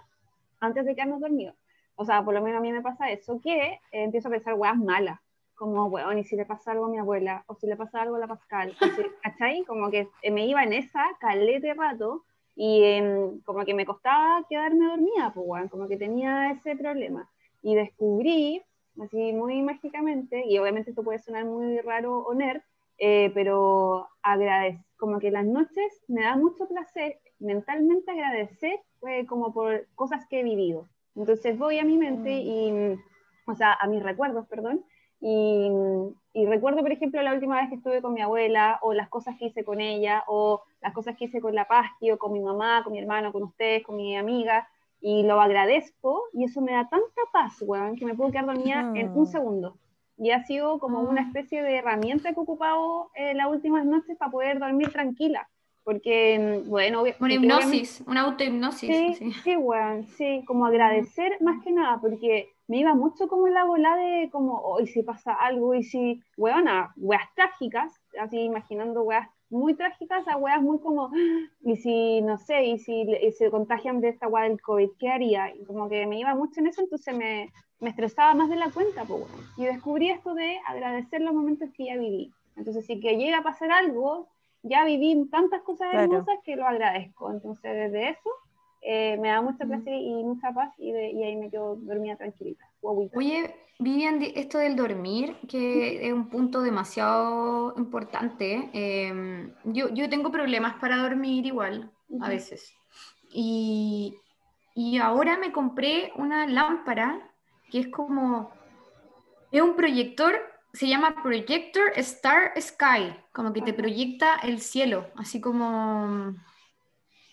antes 0.60 0.84
de 0.84 0.94
quedarnos 0.94 1.20
dormidos. 1.20 1.56
O 1.96 2.04
sea, 2.04 2.22
por 2.24 2.34
lo 2.34 2.42
menos 2.42 2.58
a 2.58 2.62
mí 2.62 2.72
me 2.72 2.82
pasa 2.82 3.10
eso, 3.10 3.40
que 3.40 3.56
eh, 3.72 3.80
empiezo 3.92 4.28
a 4.28 4.32
pensar 4.32 4.54
weas 4.54 4.76
malas, 4.76 5.18
como, 5.54 5.86
weón, 5.86 6.18
y 6.18 6.24
si 6.24 6.36
le 6.36 6.44
pasa 6.44 6.72
algo 6.72 6.86
a 6.86 6.88
mi 6.88 6.98
abuela, 6.98 7.44
o 7.46 7.54
si 7.54 7.66
le 7.66 7.76
pasa 7.76 8.02
algo 8.02 8.16
a 8.16 8.18
la 8.18 8.26
Pascal, 8.26 8.74
si- 8.78 9.02
¿cachai? 9.22 9.64
Como 9.64 9.90
que 9.90 10.08
eh, 10.22 10.30
me 10.30 10.46
iba 10.46 10.62
en 10.64 10.72
esa 10.72 11.04
calete 11.20 11.72
rato, 11.74 12.24
y 12.56 12.82
em, 12.84 13.40
como 13.42 13.64
que 13.64 13.74
me 13.74 13.84
costaba 13.86 14.44
quedarme 14.48 14.86
dormida, 14.86 15.32
pues, 15.34 15.46
weón, 15.48 15.68
como 15.68 15.88
que 15.88 15.96
tenía 15.96 16.50
ese 16.52 16.76
problema. 16.76 17.28
Y 17.62 17.74
descubrí, 17.76 18.62
así 19.02 19.32
muy 19.32 19.62
mágicamente, 19.62 20.44
y 20.46 20.58
obviamente 20.58 20.90
esto 20.90 21.02
puede 21.02 21.18
sonar 21.18 21.44
muy 21.44 21.78
raro 21.80 22.18
o 22.18 22.34
nerd, 22.34 22.62
eh, 22.98 23.30
pero 23.34 24.08
agradez 24.22 24.78
como 24.96 25.18
que 25.18 25.30
las 25.30 25.44
noches 25.44 26.04
me 26.08 26.22
da 26.22 26.36
mucho 26.36 26.66
placer 26.68 27.18
mentalmente 27.38 28.10
agradecer 28.10 28.80
eh, 29.08 29.26
como 29.26 29.52
por 29.52 29.86
cosas 29.94 30.26
que 30.28 30.40
he 30.40 30.42
vivido. 30.44 30.88
Entonces 31.16 31.58
voy 31.58 31.78
a 31.78 31.84
mi 31.84 31.96
mente 31.96 32.30
y, 32.30 32.72
mm, 32.72 33.02
o 33.46 33.54
sea, 33.54 33.74
a 33.74 33.86
mis 33.86 34.02
recuerdos, 34.02 34.46
perdón, 34.48 34.84
y, 35.20 35.70
y 36.32 36.46
recuerdo, 36.46 36.82
por 36.82 36.92
ejemplo, 36.92 37.22
la 37.22 37.32
última 37.32 37.60
vez 37.60 37.70
que 37.70 37.76
estuve 37.76 38.02
con 38.02 38.12
mi 38.12 38.20
abuela, 38.20 38.78
o 38.82 38.92
las 38.92 39.08
cosas 39.08 39.36
que 39.38 39.46
hice 39.46 39.64
con 39.64 39.80
ella, 39.80 40.24
o 40.26 40.62
las 40.80 40.92
cosas 40.92 41.16
que 41.16 41.26
hice 41.26 41.40
con 41.40 41.54
la 41.54 41.66
Pasqui, 41.66 42.10
o 42.10 42.18
con 42.18 42.32
mi 42.32 42.40
mamá, 42.40 42.82
con 42.84 42.92
mi 42.92 42.98
hermano, 42.98 43.32
con 43.32 43.42
ustedes, 43.42 43.82
con 43.84 43.96
mi 43.96 44.16
amiga, 44.16 44.68
y 45.06 45.22
lo 45.22 45.38
agradezco, 45.38 46.22
y 46.32 46.44
eso 46.44 46.62
me 46.62 46.72
da 46.72 46.88
tanta 46.88 47.20
paz, 47.30 47.60
weón, 47.60 47.94
que 47.96 48.06
me 48.06 48.14
puedo 48.14 48.30
quedar 48.30 48.46
dormida 48.46 48.90
en 48.94 49.10
un 49.14 49.24
Mm. 49.24 49.26
segundo. 49.26 49.76
Y 50.16 50.30
ha 50.30 50.42
sido 50.44 50.78
como 50.78 51.00
una 51.02 51.20
especie 51.20 51.62
de 51.62 51.76
herramienta 51.76 52.30
que 52.32 52.40
he 52.40 52.42
ocupado 52.42 53.10
eh, 53.14 53.34
las 53.34 53.48
últimas 53.48 53.84
noches 53.84 54.16
para 54.16 54.30
poder 54.30 54.58
dormir 54.58 54.90
tranquila. 54.92 55.46
Porque, 55.82 56.62
mm, 56.64 56.70
bueno, 56.70 57.02
Una 57.20 57.34
hipnosis, 57.34 58.02
una 58.06 58.22
autohipnosis. 58.22 58.88
Sí, 58.96 59.14
sí. 59.18 59.32
sí, 59.44 59.56
weón, 59.56 60.04
sí, 60.06 60.42
como 60.46 60.64
agradecer 60.64 61.36
más 61.42 61.62
que 61.62 61.70
nada, 61.72 61.98
porque 62.00 62.48
me 62.66 62.78
iba 62.78 62.94
mucho 62.94 63.28
como 63.28 63.46
en 63.46 63.52
la 63.52 63.64
bola 63.64 63.94
de 63.96 64.30
como, 64.32 64.58
hoy 64.60 64.86
si 64.86 65.02
pasa 65.02 65.34
algo, 65.34 65.74
y 65.74 65.82
si, 65.82 66.22
weona, 66.38 66.94
weas 66.96 67.28
trágicas, 67.34 67.92
así 68.18 68.38
imaginando 68.40 69.02
weas 69.02 69.28
muy 69.50 69.74
trágicas 69.74 70.26
a 70.28 70.36
weas 70.36 70.60
muy 70.62 70.78
como, 70.80 71.10
y 71.60 71.76
si, 71.76 72.20
no 72.22 72.38
sé, 72.38 72.64
y 72.64 72.78
si 72.78 73.02
y 73.02 73.32
se 73.32 73.50
contagian 73.50 74.00
de 74.00 74.08
esta 74.08 74.26
wea 74.28 74.44
del 74.44 74.60
COVID, 74.60 74.90
¿qué 74.98 75.08
haría? 75.10 75.54
Y 75.54 75.64
como 75.64 75.88
que 75.88 76.06
me 76.06 76.18
iba 76.18 76.34
mucho 76.34 76.60
en 76.60 76.66
eso, 76.68 76.80
entonces 76.82 77.14
me, 77.16 77.52
me 77.80 77.90
estresaba 77.90 78.34
más 78.34 78.48
de 78.48 78.56
la 78.56 78.70
cuenta, 78.70 79.04
pues, 79.04 79.20
weón. 79.22 79.46
Y 79.56 79.64
descubrí 79.66 80.08
esto 80.10 80.34
de 80.34 80.58
agradecer 80.66 81.20
los 81.20 81.34
momentos 81.34 81.68
que 81.76 81.86
ya 81.86 81.96
viví. 81.96 82.32
Entonces, 82.56 82.86
si 82.86 83.00
que 83.00 83.16
llega 83.16 83.38
a 83.38 83.42
pasar 83.42 83.70
algo, 83.70 84.28
ya 84.62 84.84
viví 84.84 85.28
tantas 85.30 85.62
cosas 85.62 85.90
Claro. 85.90 86.12
hermosas 86.12 86.36
que 86.44 86.56
lo 86.56 86.66
agradezco. 86.66 87.30
Entonces, 87.30 87.62
desde 87.92 88.10
eso, 88.10 88.30
eh, 88.80 89.16
me 89.18 89.28
da 89.28 89.40
mucho 89.42 89.64
Mm. 89.64 89.68
placer 89.68 89.94
y 89.94 90.24
mucha 90.24 90.52
paz 90.52 90.72
y, 90.78 90.92
de- 90.92 91.10
y 91.10 91.22
ahí 91.22 91.36
me 91.36 91.50
quedo 91.50 91.76
dormida 91.76 92.16
tranquilita. 92.16 92.64
Oye, 92.86 93.54
Vivian, 93.78 94.22
esto 94.22 94.58
del 94.58 94.76
dormir, 94.76 95.36
que 95.48 96.06
es 96.06 96.12
un 96.12 96.28
punto 96.28 96.60
demasiado 96.62 97.74
importante. 97.76 98.70
eh, 98.72 99.52
yo, 99.64 99.88
yo 99.90 100.08
tengo 100.08 100.30
problemas 100.30 100.74
para 100.74 100.98
dormir 100.98 101.46
igual, 101.46 101.90
a 102.20 102.28
veces. 102.28 102.72
Y, 103.30 104.16
y 104.74 104.98
ahora 104.98 105.36
me 105.38 105.50
compré 105.50 106.12
una 106.16 106.46
lámpara 106.46 107.30
que 107.70 107.80
es 107.80 107.88
como, 107.88 108.50
es 109.50 109.62
un 109.62 109.74
proyector, 109.74 110.34
se 110.72 110.86
llama 110.86 111.22
Projector 111.22 111.92
Star 111.96 112.52
Sky, 112.60 113.16
como 113.32 113.52
que 113.52 113.62
te 113.62 113.72
proyecta 113.72 114.36
el 114.42 114.60
cielo, 114.60 115.06
así 115.16 115.40
como, 115.40 116.34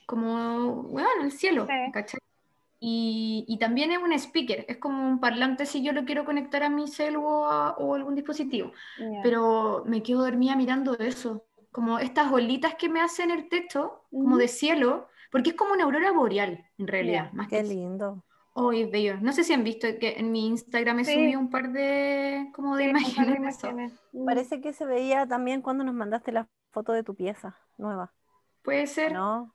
como, 0.08 0.84
bueno, 0.84 1.10
el 1.22 1.32
cielo, 1.32 1.68
Sí. 1.68 1.92
¿cachai? 1.92 2.21
Y, 2.84 3.46
y 3.48 3.60
también 3.60 3.92
es 3.92 4.00
un 4.00 4.12
speaker, 4.14 4.66
es 4.68 4.78
como 4.78 5.08
un 5.08 5.20
parlante 5.20 5.68
si 5.68 5.84
yo 5.84 5.94
lo 5.94 6.04
quiero 6.04 6.26
conectar 6.26 6.64
a 6.64 6.70
mi 6.70 6.88
cel 6.88 7.16
o, 7.18 7.46
a- 7.46 7.76
o 7.78 7.94
algún 7.96 8.16
dispositivo. 8.16 8.72
Ya. 8.98 9.22
Pero 9.24 9.84
me 9.86 10.02
quedo 10.02 10.22
dormida 10.24 10.56
mirando 10.56 10.98
eso, 10.98 11.46
como 11.72 12.00
estas 12.00 12.32
olitas 12.32 12.76
que 12.76 12.90
me 12.90 13.00
hacen 13.02 13.30
el 13.32 13.50
techo, 13.50 14.06
como 14.10 14.38
de 14.38 14.48
cielo, 14.48 15.08
porque 15.32 15.52
es 15.52 15.56
como 15.56 15.74
una 15.74 15.84
aurora 15.86 16.12
boreal, 16.12 16.66
en 16.80 16.88
realidad. 16.88 17.30
Ya. 17.32 17.34
Más 17.34 17.50
Qué 17.50 17.58
que 17.58 17.64
lindo. 17.64 18.24
Oh, 18.54 18.72
es 18.74 18.90
bello. 18.92 19.18
No 19.22 19.32
sé 19.32 19.44
si 19.44 19.54
han 19.54 19.64
visto 19.64 19.88
que 20.00 20.16
en 20.18 20.32
mi 20.32 20.48
Instagram 20.48 21.00
he 21.00 21.06
Sí. 21.06 21.14
subido 21.14 21.40
un 21.40 21.50
par 21.50 21.72
de, 21.72 22.50
como 22.54 22.76
de 22.76 22.86
Sí, 22.86 22.90
imágenes 22.90 23.38
imágenes. 23.38 23.94
Mm. 24.12 24.26
Parece 24.26 24.60
que 24.62 24.74
se 24.74 24.86
veía 24.86 25.26
también 25.28 25.62
cuando 25.62 25.84
nos 25.84 25.94
mandaste 25.96 26.32
la 26.32 26.48
foto 26.72 26.92
de 26.94 27.04
tu 27.04 27.16
pieza 27.16 27.58
nueva, 27.78 28.14
Puede 28.64 28.88
ser, 28.88 29.14
¿no? 29.14 29.54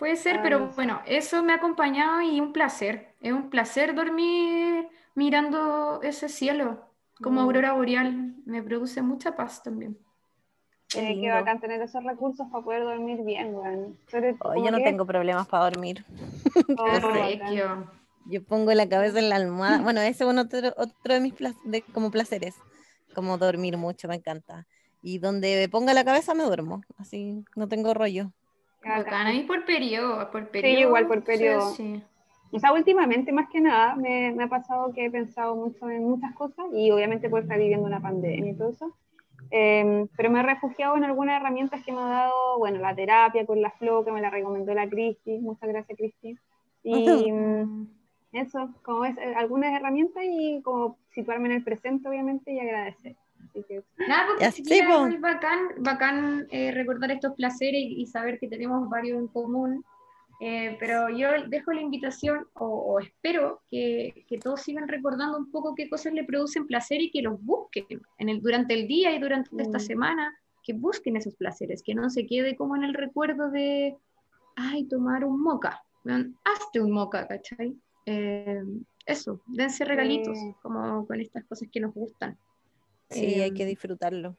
Puede 0.00 0.16
ser, 0.16 0.38
Ah, 0.38 0.40
pero 0.42 0.68
bueno, 0.74 1.00
eso 1.06 1.44
me 1.44 1.52
ha 1.52 1.56
acompañado 1.56 2.20
y 2.22 2.40
un 2.40 2.52
placer. 2.52 3.14
Es 3.20 3.32
un 3.32 3.50
placer 3.50 3.94
dormir 3.94 4.88
mirando 5.14 6.00
ese 6.02 6.28
cielo, 6.28 6.80
como 7.22 7.40
Mm. 7.40 7.44
aurora 7.44 7.72
boreal. 7.74 8.34
Me 8.46 8.62
produce 8.62 9.02
mucha 9.02 9.36
paz 9.36 9.62
también. 9.62 9.96
Qué 10.88 11.12
Eh, 11.12 11.20
qué 11.20 11.30
bacán 11.30 11.60
tener 11.60 11.80
esos 11.82 12.02
recursos 12.02 12.48
para 12.50 12.64
poder 12.64 12.82
dormir 12.82 13.22
bien, 13.24 13.54
weón. 13.54 13.96
Oh, 14.40 14.54
yo 14.64 14.70
no 14.72 14.78
que- 14.78 14.84
tengo 14.84 15.06
problemas 15.06 15.46
para 15.46 15.64
dormir. 15.70 16.04
Oh. 16.78 17.84
Yo 18.26 18.42
pongo 18.44 18.72
la 18.74 18.88
cabeza 18.88 19.18
en 19.18 19.28
la 19.28 19.36
almohada. 19.36 19.80
Bueno, 19.82 20.00
ese 20.00 20.24
es 20.24 20.36
otro, 20.38 20.74
otro 20.76 21.14
de 21.14 21.20
mis 21.20 21.32
pla- 21.34 21.54
de, 21.64 21.82
como 21.82 22.10
placeres, 22.10 22.54
como 23.14 23.38
dormir 23.38 23.76
mucho, 23.76 24.08
me 24.08 24.16
encanta. 24.16 24.66
Y 25.02 25.18
donde 25.18 25.68
ponga 25.70 25.94
la 25.94 26.04
cabeza 26.04 26.34
me 26.34 26.44
duermo, 26.44 26.82
así 26.98 27.44
no 27.56 27.68
tengo 27.68 27.94
rollo. 27.94 28.32
Bacán. 28.82 29.26
Ahí 29.26 29.42
por 29.42 29.64
periodo, 29.64 30.30
por 30.30 30.48
periodo. 30.48 30.80
igual 30.80 31.06
por 31.06 31.18
sí, 31.18 31.24
periodo. 31.24 31.74
sí. 31.74 32.02
O 32.52 32.58
sea, 32.58 32.72
últimamente, 32.72 33.30
más 33.30 33.48
que 33.48 33.60
nada, 33.60 33.94
me, 33.94 34.32
me 34.32 34.44
ha 34.44 34.48
pasado 34.48 34.92
que 34.92 35.06
he 35.06 35.10
pensado 35.10 35.54
mucho 35.54 35.88
en 35.88 36.04
muchas 36.04 36.34
cosas 36.34 36.66
y 36.72 36.90
obviamente 36.90 37.30
por 37.30 37.42
estar 37.42 37.58
viviendo 37.58 37.86
una 37.86 38.00
pandemia 38.00 38.50
y 38.50 38.56
todo 38.56 38.70
eso. 38.70 38.96
Eh, 39.50 40.06
pero 40.16 40.30
me 40.30 40.40
he 40.40 40.42
refugiado 40.42 40.96
en 40.96 41.04
algunas 41.04 41.40
herramientas 41.40 41.82
que 41.84 41.92
me 41.92 42.00
ha 42.00 42.06
dado, 42.06 42.58
bueno, 42.58 42.78
la 42.78 42.94
terapia 42.94 43.46
con 43.46 43.60
la 43.60 43.70
Flo, 43.70 44.04
que 44.04 44.12
me 44.12 44.20
la 44.20 44.30
recomendó 44.30 44.74
la 44.74 44.88
Cristi. 44.88 45.38
Muchas 45.38 45.68
gracias, 45.68 45.96
Cristi. 45.96 46.38
Y 46.82 47.32
eso, 48.32 48.70
como 48.82 49.04
es, 49.04 49.16
eh, 49.18 49.34
algunas 49.36 49.72
herramientas 49.72 50.22
y 50.26 50.60
como 50.62 50.98
situarme 51.10 51.48
en 51.48 51.54
el 51.56 51.64
presente, 51.64 52.08
obviamente, 52.08 52.52
y 52.52 52.60
agradecer. 52.60 53.16
Así 53.48 53.64
que 53.68 53.82
Nada, 54.08 54.26
porque 54.28 54.44
Ya, 54.44 54.52
sí, 54.52 54.62
po. 54.62 54.74
igual 54.74 55.18
bacán, 55.18 55.58
bacán 55.78 56.46
eh, 56.50 56.72
recordar 56.72 57.10
estos 57.10 57.34
placeres 57.34 57.80
y, 57.80 58.02
y 58.02 58.06
saber 58.06 58.38
que 58.38 58.48
tenemos 58.48 58.88
varios 58.88 59.18
en 59.18 59.28
común. 59.28 59.84
Eh, 60.42 60.76
pero 60.80 61.10
yo 61.10 61.28
dejo 61.48 61.70
la 61.72 61.82
invitación, 61.82 62.46
o, 62.54 62.64
o 62.66 63.00
espero 63.00 63.60
que, 63.70 64.24
que 64.26 64.38
todos 64.38 64.62
sigan 64.62 64.88
recordando 64.88 65.36
un 65.36 65.50
poco 65.50 65.74
qué 65.74 65.88
cosas 65.90 66.14
le 66.14 66.24
producen 66.24 66.66
placer 66.66 67.00
y 67.02 67.10
que 67.10 67.20
los 67.20 67.42
busquen 67.44 67.84
en 68.16 68.28
el, 68.30 68.40
durante 68.40 68.72
el 68.72 68.88
día 68.88 69.14
y 69.14 69.18
durante 69.18 69.50
esta 69.60 69.76
Mm. 69.76 69.80
semana, 69.82 70.34
que 70.62 70.72
busquen 70.72 71.16
esos 71.16 71.34
placeres, 71.34 71.82
que 71.82 71.94
no 71.94 72.08
se 72.08 72.26
quede 72.26 72.56
como 72.56 72.74
en 72.74 72.84
el 72.84 72.94
recuerdo 72.94 73.50
de, 73.50 73.96
ay, 74.56 74.84
tomar 74.84 75.24
un 75.26 75.42
moca. 75.42 75.82
Hazte 76.44 76.80
un 76.80 76.92
moca, 76.92 77.26
¿cachai? 77.26 77.74
Eh, 78.06 78.62
eso, 79.04 79.42
dense 79.46 79.84
regalitos, 79.84 80.38
Sí. 80.38 80.54
como 80.62 81.06
con 81.06 81.20
estas 81.20 81.44
cosas 81.44 81.68
que 81.70 81.80
nos 81.80 81.92
gustan. 81.92 82.38
Sí, 83.10 83.40
hay 83.40 83.52
que 83.52 83.66
disfrutarlo. 83.66 84.36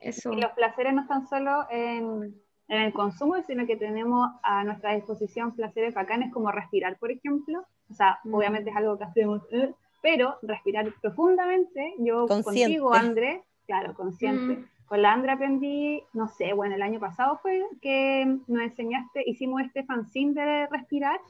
Eso. 0.00 0.32
Y 0.32 0.40
los 0.40 0.52
placeres 0.52 0.94
no 0.94 1.02
están 1.02 1.26
solo 1.28 1.66
en, 1.70 2.34
en 2.68 2.82
el 2.82 2.92
consumo, 2.92 3.34
sino 3.46 3.66
que 3.66 3.76
tenemos 3.76 4.30
a 4.42 4.64
nuestra 4.64 4.94
disposición 4.94 5.54
placeres 5.54 5.94
bacanes 5.94 6.32
como 6.32 6.50
respirar, 6.50 6.98
por 6.98 7.10
ejemplo. 7.10 7.66
O 7.90 7.94
sea, 7.94 8.18
mm. 8.24 8.34
obviamente 8.34 8.70
es 8.70 8.76
algo 8.76 8.96
que 8.96 9.04
hacemos, 9.04 9.42
eh, 9.50 9.74
pero 10.00 10.36
respirar 10.42 10.90
profundamente, 11.02 11.94
yo 11.98 12.26
contigo, 12.26 12.94
André, 12.94 13.42
claro, 13.66 13.94
consciente. 13.94 14.60
Mm. 14.60 14.68
Con 14.86 15.02
la 15.02 15.12
André 15.12 15.32
aprendí, 15.32 16.02
no 16.12 16.28
sé, 16.28 16.52
bueno, 16.52 16.74
el 16.74 16.82
año 16.82 16.98
pasado 16.98 17.38
fue 17.42 17.62
que 17.82 18.24
nos 18.46 18.62
enseñaste, 18.62 19.22
hicimos 19.26 19.62
este 19.62 19.84
fanzine 19.84 20.40
de 20.40 20.66
respirar 20.68 21.20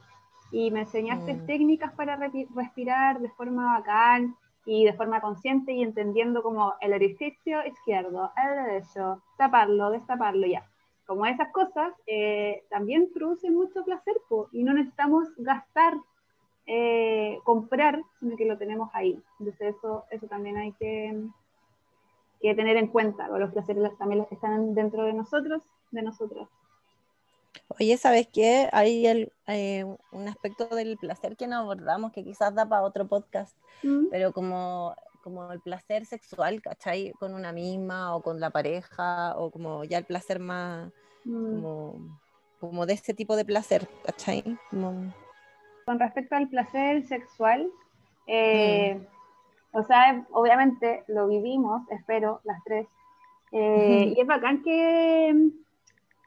y 0.53 0.71
me 0.71 0.81
enseñaste 0.81 1.35
mm. 1.35 1.47
técnicas 1.47 1.93
para 1.93 2.17
respirar 2.55 3.21
de 3.21 3.31
forma 3.31 3.79
bacán 3.79 4.37
y 4.67 4.85
de 4.85 4.93
forma 4.93 5.21
consciente 5.21 5.73
y 5.73 5.83
entendiendo 5.83 6.43
como 6.43 6.75
el 6.81 6.93
orificio 6.93 7.65
izquierdo, 7.67 8.33
el 8.37 8.65
derecho, 8.65 9.23
taparlo, 9.37 9.91
destaparlo, 9.91 10.47
ya. 10.47 10.65
Como 11.07 11.27
esas 11.27 11.51
cosas 11.53 11.93
eh, 12.07 12.63
también 12.71 13.11
producen 13.13 13.55
mucho 13.55 13.85
placer 13.85 14.15
y 14.53 14.63
no 14.63 14.73
necesitamos 14.73 15.29
gastar, 15.39 15.95
eh, 16.67 17.39
comprar, 17.43 18.01
sino 18.21 18.37
que 18.37 18.45
lo 18.45 18.57
tenemos 18.57 18.91
ahí. 18.93 19.21
Entonces 19.41 19.75
eso, 19.77 20.05
eso 20.11 20.27
también 20.29 20.57
hay 20.57 20.73
que, 20.73 21.21
que 22.41 22.55
tener 22.55 22.77
en 22.77 22.87
cuenta, 22.87 23.29
los 23.29 23.51
placeres 23.53 23.97
también 23.99 24.27
están 24.31 24.75
dentro 24.75 25.03
de 25.03 25.13
nosotros, 25.13 25.63
de 25.91 26.03
nosotros. 26.03 26.49
Oye, 27.79 27.97
¿sabes 27.97 28.29
qué? 28.33 28.69
Hay 28.73 29.07
eh, 29.47 29.85
un 30.13 30.29
aspecto 30.29 30.67
del 30.67 30.97
placer 30.99 31.37
que 31.37 31.47
no 31.47 31.57
abordamos 31.57 32.13
que 32.13 32.25
quizás 32.25 32.55
da 32.55 32.69
para 32.69 32.83
otro 32.83 33.07
podcast, 33.07 33.57
mm. 33.83 34.07
pero 34.11 34.33
como, 34.33 34.95
como 35.23 35.51
el 35.53 35.61
placer 35.61 36.05
sexual, 36.05 36.61
¿cachai? 36.61 37.13
Con 37.19 37.35
una 37.35 37.53
misma 37.53 38.15
o 38.15 38.23
con 38.23 38.41
la 38.41 38.51
pareja 38.51 39.35
o 39.37 39.51
como 39.51 39.85
ya 39.85 39.99
el 39.99 40.05
placer 40.05 40.41
más, 40.41 40.93
mm. 41.25 41.63
como, 42.61 42.87
de 42.87 42.95
ese 42.95 43.15
tipo 43.15 43.37
de 43.37 43.45
placer, 43.45 43.89
¿cachai? 44.05 44.45
Con 44.71 45.99
respecto 45.99 46.37
al 46.37 46.49
placer 46.49 47.07
sexual, 47.07 47.71
eh, 48.27 48.97
mm. 48.97 49.77
o 49.77 49.83
sea, 49.85 50.27
obviamente 50.33 51.05
lo 51.09 51.29
vivimos, 51.29 51.83
espero, 51.91 52.41
las 52.45 52.63
tres, 52.65 52.87
eh, 53.53 54.13
y 54.17 54.21
es 54.21 54.27
bacán 54.27 54.63
que 54.63 55.51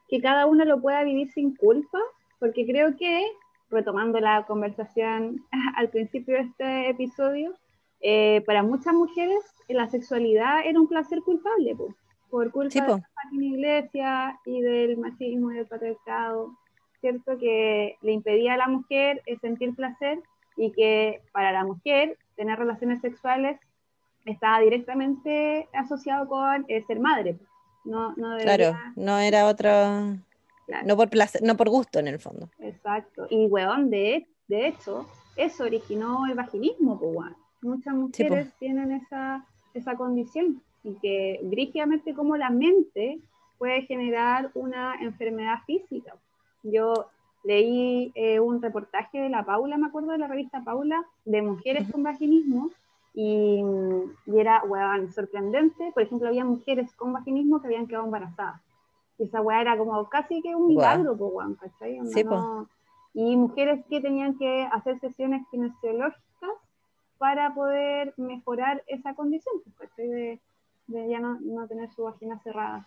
que 0.08 0.20
cada 0.20 0.46
uno 0.46 0.64
lo 0.64 0.80
pueda 0.80 1.02
vivir 1.02 1.30
sin 1.32 1.54
culpa, 1.56 1.98
porque 2.38 2.66
creo 2.66 2.96
que, 2.96 3.26
retomando 3.70 4.20
la 4.20 4.44
conversación 4.46 5.44
al 5.76 5.88
principio 5.90 6.34
de 6.34 6.42
este 6.42 6.90
episodio, 6.90 7.54
eh, 8.00 8.42
para 8.46 8.62
muchas 8.62 8.92
mujeres 8.92 9.42
la 9.68 9.88
sexualidad 9.88 10.66
era 10.66 10.78
un 10.78 10.88
placer 10.88 11.20
culpable, 11.22 11.74
por 12.30 12.50
culpa 12.50 12.84
de 12.84 13.38
la 13.38 13.44
iglesia 13.44 14.40
y 14.44 14.60
del 14.60 14.98
machismo 14.98 15.52
y 15.52 15.56
del 15.56 15.66
patriarcado, 15.66 16.50
¿cierto? 17.00 17.38
Que 17.38 17.96
le 18.02 18.12
impedía 18.12 18.54
a 18.54 18.58
la 18.58 18.68
mujer 18.68 19.22
sentir 19.40 19.74
placer 19.74 20.20
y 20.56 20.72
que 20.72 21.22
para 21.32 21.52
la 21.52 21.64
mujer 21.64 22.18
tener 22.36 22.58
relaciones 22.58 23.00
sexuales 23.00 23.58
estaba 24.24 24.60
directamente 24.60 25.68
asociado 25.72 26.28
con 26.28 26.64
eh, 26.68 26.82
ser 26.86 27.00
madre. 27.00 27.38
No, 27.84 28.14
no 28.16 28.38
Claro, 28.38 28.76
no 28.96 29.18
era 29.18 29.46
otro. 29.46 29.70
No 30.84 30.96
por 30.96 31.10
placer, 31.10 31.42
no 31.42 31.56
por 31.56 31.68
gusto 31.68 31.98
en 31.98 32.08
el 32.08 32.18
fondo. 32.18 32.48
Exacto. 32.58 33.26
Y 33.28 33.46
weón, 33.46 33.90
de, 33.90 34.26
de 34.48 34.68
hecho, 34.68 35.06
eso 35.36 35.64
originó 35.64 36.26
el 36.26 36.34
vaginismo, 36.34 36.98
pues, 36.98 37.32
Muchas 37.60 37.94
mujeres 37.94 38.52
tienen 38.58 38.92
esa, 38.92 39.44
esa 39.72 39.96
condición 39.96 40.62
y 40.82 40.94
que 40.96 41.40
brígidamente 41.42 42.14
como 42.14 42.36
la 42.36 42.50
mente 42.50 43.18
puede 43.56 43.82
generar 43.82 44.50
una 44.54 44.94
enfermedad 45.00 45.60
física. 45.66 46.14
Yo 46.62 47.06
leí 47.42 48.12
eh, 48.14 48.38
un 48.38 48.60
reportaje 48.60 49.18
de 49.18 49.30
la 49.30 49.44
Paula, 49.44 49.78
me 49.78 49.86
acuerdo 49.86 50.12
de 50.12 50.18
la 50.18 50.28
revista 50.28 50.62
Paula, 50.62 51.04
de 51.24 51.40
mujeres 51.40 51.90
con 51.90 52.02
vaginismo 52.02 52.70
y, 53.14 53.62
era, 54.26 54.62
weón, 54.64 55.12
sorprendente. 55.12 55.92
Por 55.92 56.02
ejemplo, 56.02 56.28
había 56.28 56.44
mujeres 56.44 56.92
con 56.96 57.12
vaginismo 57.12 57.60
que 57.60 57.68
habían 57.68 57.86
quedado 57.86 58.04
embarazadas. 58.04 58.60
Y 59.18 59.24
esa 59.24 59.40
weá 59.40 59.60
era 59.60 59.78
como 59.78 60.08
casi 60.08 60.42
que 60.42 60.54
un 60.56 60.66
milagro, 60.66 61.14
wow. 61.14 61.36
weón, 61.36 61.54
¿cachai? 61.54 62.00
Sí, 62.06 62.24
Y 63.14 63.36
mujeres 63.36 63.84
que 63.88 64.00
tenían 64.00 64.36
que 64.36 64.68
hacer 64.72 64.98
sesiones 64.98 65.46
kinesiológicas 65.50 66.24
para 67.18 67.54
poder 67.54 68.12
mejorar 68.16 68.82
esa 68.88 69.14
condición, 69.14 69.54
¿cachai? 69.78 70.08
De, 70.08 70.40
de 70.88 71.08
ya 71.08 71.20
no, 71.20 71.38
no, 71.40 71.68
tener 71.68 71.92
su 71.92 72.02
vagina 72.02 72.40
cerrada. 72.40 72.84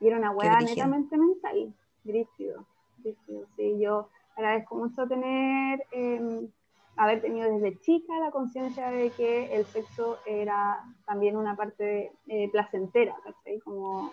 Y 0.00 0.08
era 0.08 0.18
una 0.18 0.32
weá 0.32 0.58
netamente 0.58 1.16
mental, 1.16 1.72
rígido, 2.04 2.66
rígido. 3.04 3.46
Sí, 3.56 3.78
yo 3.78 4.08
agradezco 4.36 4.74
mucho 4.74 5.06
tener 5.06 5.84
eh, 5.92 6.48
haber 6.98 7.22
tenido 7.22 7.50
desde 7.50 7.78
chica 7.80 8.18
la 8.18 8.32
conciencia 8.32 8.90
de 8.90 9.10
que 9.10 9.54
el 9.54 9.64
sexo 9.66 10.18
era 10.26 10.84
también 11.06 11.36
una 11.36 11.56
parte 11.56 12.12
eh, 12.26 12.50
placentera, 12.50 13.14
¿cachai? 13.22 13.60
Como 13.60 14.12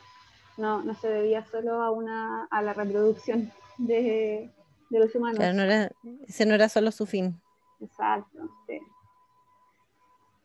no, 0.58 0.84
no, 0.84 0.94
se 0.94 1.10
debía 1.10 1.44
solo 1.46 1.82
a, 1.82 1.92
una, 1.92 2.46
a 2.46 2.62
la 2.62 2.74
reproducción 2.74 3.52
de, 3.80 4.52
de 4.90 5.00
los 5.00 5.14
humanos. 5.16 5.40
no 5.40 5.64
era, 5.64 5.92
ese 6.28 6.46
no 6.46 6.54
era 6.54 6.70
solo 6.70 6.92
su 6.92 7.08
fin. 7.08 7.42
Exacto, 7.82 8.50
sí. 8.68 8.80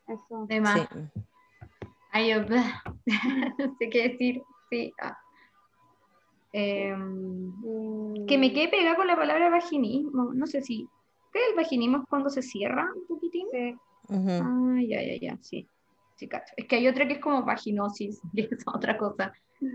Eso. 0.09 0.47
Sí. 0.49 1.11
Ay, 2.11 2.30
yo 2.30 2.41
no 3.59 3.76
sé 3.78 3.91
qué 3.91 4.09
decir, 4.09 4.43
sí. 4.70 4.93
Ah. 5.01 5.16
Em, 6.53 7.53
que 8.26 8.38
me 8.38 8.53
quede 8.53 8.68
pegada 8.68 8.97
con 8.97 9.07
la 9.07 9.14
palabra 9.14 9.51
vaginismo, 9.51 10.32
no 10.34 10.47
sé 10.49 10.62
si 10.62 10.88
¿Qué 10.88 10.99
el 11.33 11.57
vaginismo 11.57 12.05
cuando 12.09 12.31
se 12.31 12.43
cierra 12.43 12.89
un 12.95 13.07
poquitín? 13.07 13.47
Sí. 13.51 13.74
Ah, 14.11 14.78
ya, 14.87 15.03
ya, 15.03 15.16
ya, 15.20 15.39
sí. 15.41 15.68
Sí, 16.16 16.28
cacho. 16.28 16.53
Es 16.57 16.66
que 16.66 16.76
hay 16.76 16.89
otra 16.89 17.07
que 17.07 17.14
es 17.14 17.20
como 17.20 17.43
vaginosis, 17.45 18.20
y 18.35 18.43
es 18.43 18.64
otra 18.66 18.97
cosa. 18.99 19.33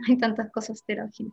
Hay 0.07 0.17
tantas 0.17 0.51
cosas 0.51 0.83
de 0.87 0.95
la 0.95 1.05
vagina. 1.05 1.31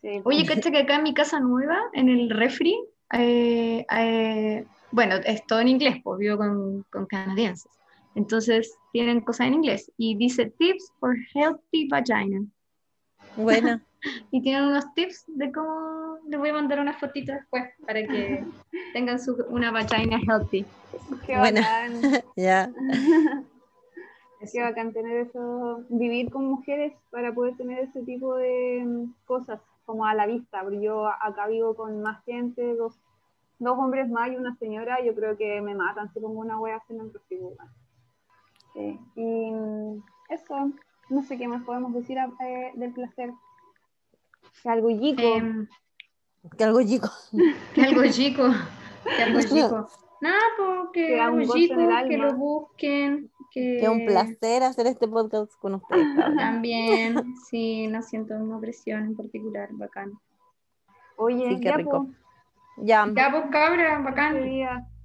Sí. 0.00 0.20
Oye, 0.24 0.46
cacha 0.46 0.70
que 0.70 0.78
acá 0.78 0.96
en 0.96 1.04
mi 1.04 1.14
casa 1.14 1.38
nueva, 1.40 1.78
en 1.92 2.08
el 2.08 2.30
refri, 2.30 2.76
eh, 3.12 3.84
eh, 3.90 4.64
bueno, 4.90 5.16
es 5.24 5.46
todo 5.46 5.60
en 5.60 5.68
inglés, 5.68 5.96
pues 6.02 6.18
vivo 6.18 6.38
con, 6.38 6.84
con 6.90 7.06
canadienses. 7.06 7.70
Entonces 8.14 8.74
tienen 8.92 9.20
cosas 9.20 9.46
en 9.46 9.54
inglés 9.54 9.90
y 9.96 10.16
dice 10.16 10.52
tips 10.58 10.92
for 10.98 11.16
healthy 11.34 11.88
vagina. 11.88 12.44
Bueno. 13.36 13.80
y 14.30 14.42
tienen 14.42 14.64
unos 14.64 14.92
tips 14.94 15.24
de 15.28 15.52
cómo 15.52 16.18
les 16.26 16.38
voy 16.38 16.50
a 16.50 16.54
mandar 16.54 16.80
una 16.80 16.94
fotito 16.94 17.32
después 17.32 17.64
para 17.86 18.02
que 18.02 18.44
tengan 18.92 19.20
su, 19.20 19.36
una 19.48 19.70
vagina 19.70 20.18
healthy. 20.26 20.64
Qué 21.26 21.36
bacán. 21.36 22.00
ya. 22.36 22.70
Qué 24.50 24.60
bacán 24.60 24.92
tener 24.92 25.28
eso, 25.28 25.84
vivir 25.88 26.30
con 26.30 26.46
mujeres 26.46 26.92
para 27.10 27.32
poder 27.32 27.56
tener 27.56 27.78
ese 27.78 28.02
tipo 28.02 28.34
de 28.36 28.82
mm, 28.84 29.14
cosas 29.24 29.60
como 29.84 30.04
a 30.04 30.14
la 30.14 30.26
vista. 30.26 30.62
Porque 30.62 30.80
yo 30.80 31.06
acá 31.06 31.46
vivo 31.46 31.76
con 31.76 32.02
más 32.02 32.24
gente, 32.24 32.74
dos, 32.74 32.98
dos 33.60 33.78
hombres 33.78 34.08
más 34.10 34.32
y 34.32 34.36
una 34.36 34.56
señora, 34.56 35.02
yo 35.04 35.14
creo 35.14 35.36
que 35.36 35.60
me 35.60 35.74
matan 35.74 36.12
si 36.12 36.18
pongo 36.18 36.40
una 36.40 36.58
wea 36.58 36.82
en 36.88 37.00
el 37.00 37.12
Sí. 38.74 38.98
Y 39.14 39.50
mm, 39.52 40.02
eso, 40.30 40.72
no 41.08 41.22
sé 41.22 41.38
qué 41.38 41.46
más 41.46 41.62
podemos 41.62 41.94
decir 41.94 42.18
eh, 42.18 42.72
del 42.74 42.92
placer. 42.92 43.30
Que 44.62 44.68
algo 44.68 44.90
chico. 44.90 45.22
Em, 45.22 45.68
que 46.56 46.64
algo 46.64 46.82
chico. 46.82 47.10
Que 47.74 47.82
algo 47.82 48.02
chico. 48.10 48.42
Que 49.04 49.22
algo 49.22 49.40
chico. 49.40 49.88
Nada, 50.20 50.40
porque 50.56 51.06
que 51.08 51.20
algo 51.20 51.52
chico, 51.52 51.76
que 52.08 52.16
lo 52.16 52.36
busquen. 52.36 53.30
Que... 53.50 53.82
es 53.82 53.88
un 53.88 54.06
placer 54.06 54.62
hacer 54.62 54.86
este 54.86 55.08
podcast 55.08 55.52
con 55.60 55.74
ustedes. 55.74 56.06
También, 56.36 57.34
sí, 57.50 57.86
no 57.88 58.02
siento 58.02 58.34
una 58.34 58.60
presión 58.60 59.04
en 59.04 59.16
particular, 59.16 59.68
bacán. 59.72 60.12
Oye, 61.16 61.48
sí, 61.48 61.60
qué 61.60 61.72
rico. 61.72 62.06
Ya. 62.78 63.06
Ya, 63.14 63.30
pues 63.30 63.44
cabra, 63.50 63.98
bacán. 63.98 64.36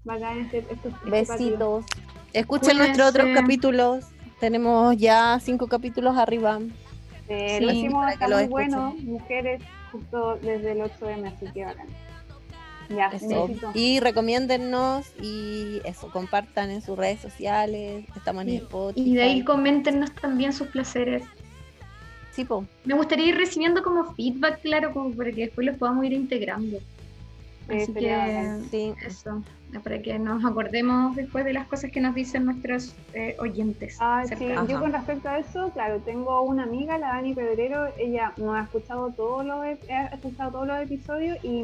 Bacán 0.03 0.39
este, 0.39 0.59
este, 0.59 0.89
este 0.89 1.09
Besitos. 1.09 1.85
Escuchen 2.31 2.77
nuestros 2.77 3.09
otros 3.09 3.27
capítulos. 3.33 4.05
Tenemos 4.39 4.95
ya 4.97 5.39
cinco 5.41 5.67
capítulos 5.67 6.15
arriba. 6.15 6.59
Eh, 7.29 7.59
lo 7.61 7.71
hicimos 7.71 8.11
está 8.11 8.27
muy 8.27 8.47
bueno, 8.47 8.95
mujeres, 9.03 9.61
justo 9.91 10.37
desde 10.41 10.71
el 10.71 10.81
8M, 10.81 11.33
así 11.33 11.45
que 11.53 11.65
bacán. 11.65 11.87
Ya, 12.89 13.11
y 13.73 13.99
recomiéndennos 13.99 15.07
y 15.21 15.81
eso, 15.83 16.09
compartan 16.09 16.69
en 16.71 16.81
sus 16.81 16.97
redes 16.97 17.19
sociales, 17.19 18.05
estamos 18.15 18.43
en 18.43 18.49
Spotify. 18.49 19.09
Y 19.09 19.15
de 19.15 19.23
ahí 19.23 19.43
coméntenos 19.43 20.13
también 20.13 20.53
sus 20.53 20.67
placeres. 20.67 21.23
Sí, 22.31 22.45
po. 22.45 22.65
Me 22.85 22.93
gustaría 22.93 23.25
ir 23.27 23.35
recibiendo 23.35 23.83
como 23.83 24.13
feedback, 24.13 24.61
claro, 24.61 24.93
como 24.93 25.11
para 25.11 25.31
que 25.31 25.47
después 25.47 25.67
los 25.67 25.75
podamos 25.75 26.05
ir 26.05 26.13
integrando. 26.13 26.77
Así 27.67 27.93
que 27.93 28.59
sí. 28.71 28.93
eso, 29.05 29.43
para 29.83 30.01
que 30.01 30.17
nos 30.17 30.43
acordemos 30.45 31.15
después 31.15 31.45
de 31.45 31.53
las 31.53 31.67
cosas 31.67 31.91
que 31.91 31.99
nos 31.99 32.15
dicen 32.15 32.45
nuestros 32.45 32.95
eh, 33.13 33.35
oyentes. 33.39 33.97
Ah, 33.99 34.23
sí. 34.25 34.47
Yo 34.67 34.79
con 34.79 34.93
respecto 34.93 35.29
a 35.29 35.39
eso, 35.39 35.69
claro, 35.71 35.99
tengo 35.99 36.41
una 36.41 36.63
amiga, 36.63 36.97
la 36.97 37.09
Dani 37.09 37.33
Pedrero, 37.33 37.87
ella 37.97 38.33
no 38.37 38.53
ha 38.53 38.63
escuchado 38.63 39.11
todos 39.11 39.45
los, 39.45 39.57
ha 39.89 40.05
escuchado 40.07 40.51
todos 40.51 40.67
los 40.67 40.81
episodios 40.81 41.37
y, 41.43 41.63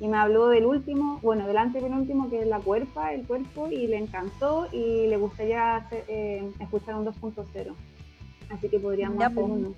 y 0.00 0.08
me 0.08 0.16
habló 0.16 0.48
del 0.48 0.66
último, 0.66 1.18
bueno, 1.22 1.46
del 1.46 1.58
antepenúltimo 1.58 2.30
que 2.30 2.42
es 2.42 2.46
la 2.46 2.60
cuerpa, 2.60 3.12
el 3.12 3.26
cuerpo, 3.26 3.68
y 3.68 3.86
le 3.86 3.98
encantó 3.98 4.68
y 4.72 5.06
le 5.08 5.16
gustaría 5.16 5.86
eh, 6.08 6.48
escuchar 6.60 6.94
un 6.94 7.06
2.0. 7.06 7.74
Así 8.50 8.68
que 8.68 8.78
podríamos 8.78 9.22
hacer 9.22 9.34
pues. 9.34 9.46
uno. 9.46 9.74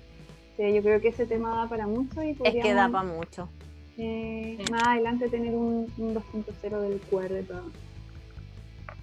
Sí, 0.55 0.73
yo 0.73 0.81
creo 0.83 1.01
que 1.01 1.07
ese 1.07 1.25
tema 1.25 1.55
da 1.55 1.67
para 1.67 1.87
mucho 1.87 2.21
y 2.23 2.37
Es 2.43 2.53
que 2.53 2.73
da 2.73 2.87
para 2.87 3.07
mucho. 3.07 3.49
Eh, 3.97 4.57
más 4.71 4.87
adelante 4.87 5.29
tener 5.29 5.53
un, 5.53 5.87
2.0 5.97 6.79
del 6.81 6.99
QR. 7.01 7.43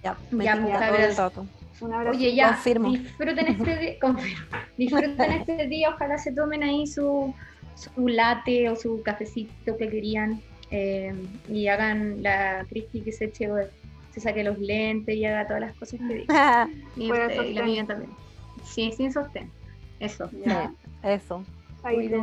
Ya, 0.03 0.17
me 0.31 0.43
ya, 0.43 0.55
pues, 0.89 1.15
todo 1.15 1.45
Un 1.79 1.93
abrazo. 1.93 2.17
Oye, 2.17 2.35
ya, 2.35 2.47
confirmo. 2.53 2.91
disfruten 2.91 3.47
este, 3.47 3.99
confirmo. 4.01 4.45
disfruten 4.77 5.31
este 5.31 5.67
día, 5.67 5.89
ojalá 5.89 6.17
se 6.17 6.31
tomen 6.31 6.63
ahí 6.63 6.87
su, 6.87 7.33
su 7.75 8.07
latte 8.07 8.69
o 8.69 8.75
su 8.75 9.01
cafecito 9.03 9.77
que 9.77 9.89
querían 9.89 10.41
eh, 10.71 11.13
y 11.49 11.67
hagan 11.67 12.23
la 12.23 12.65
Cristi 12.67 13.01
que 13.01 13.11
se 13.11 13.25
eche, 13.25 13.49
se 14.11 14.19
saque 14.19 14.43
los 14.43 14.57
lentes 14.57 15.15
y 15.15 15.25
haga 15.25 15.45
todas 15.45 15.61
las 15.61 15.75
cosas 15.75 15.99
que 15.99 16.13
dice. 16.15 16.27
y, 16.95 17.05
y, 17.05 17.53
la 17.53 17.61
amiga 17.61 17.85
también. 17.85 18.11
Sí, 18.65 18.91
sin 18.91 19.13
sostén. 19.13 19.49
Eso. 19.99 20.29
Eso. 21.03 21.45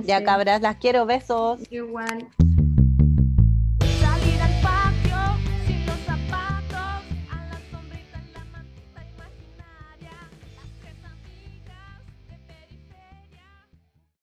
Ya 0.04 0.22
cabras, 0.24 0.62
las 0.62 0.76
quiero, 0.76 1.06
besos. 1.06 1.60
Igual. 1.70 2.28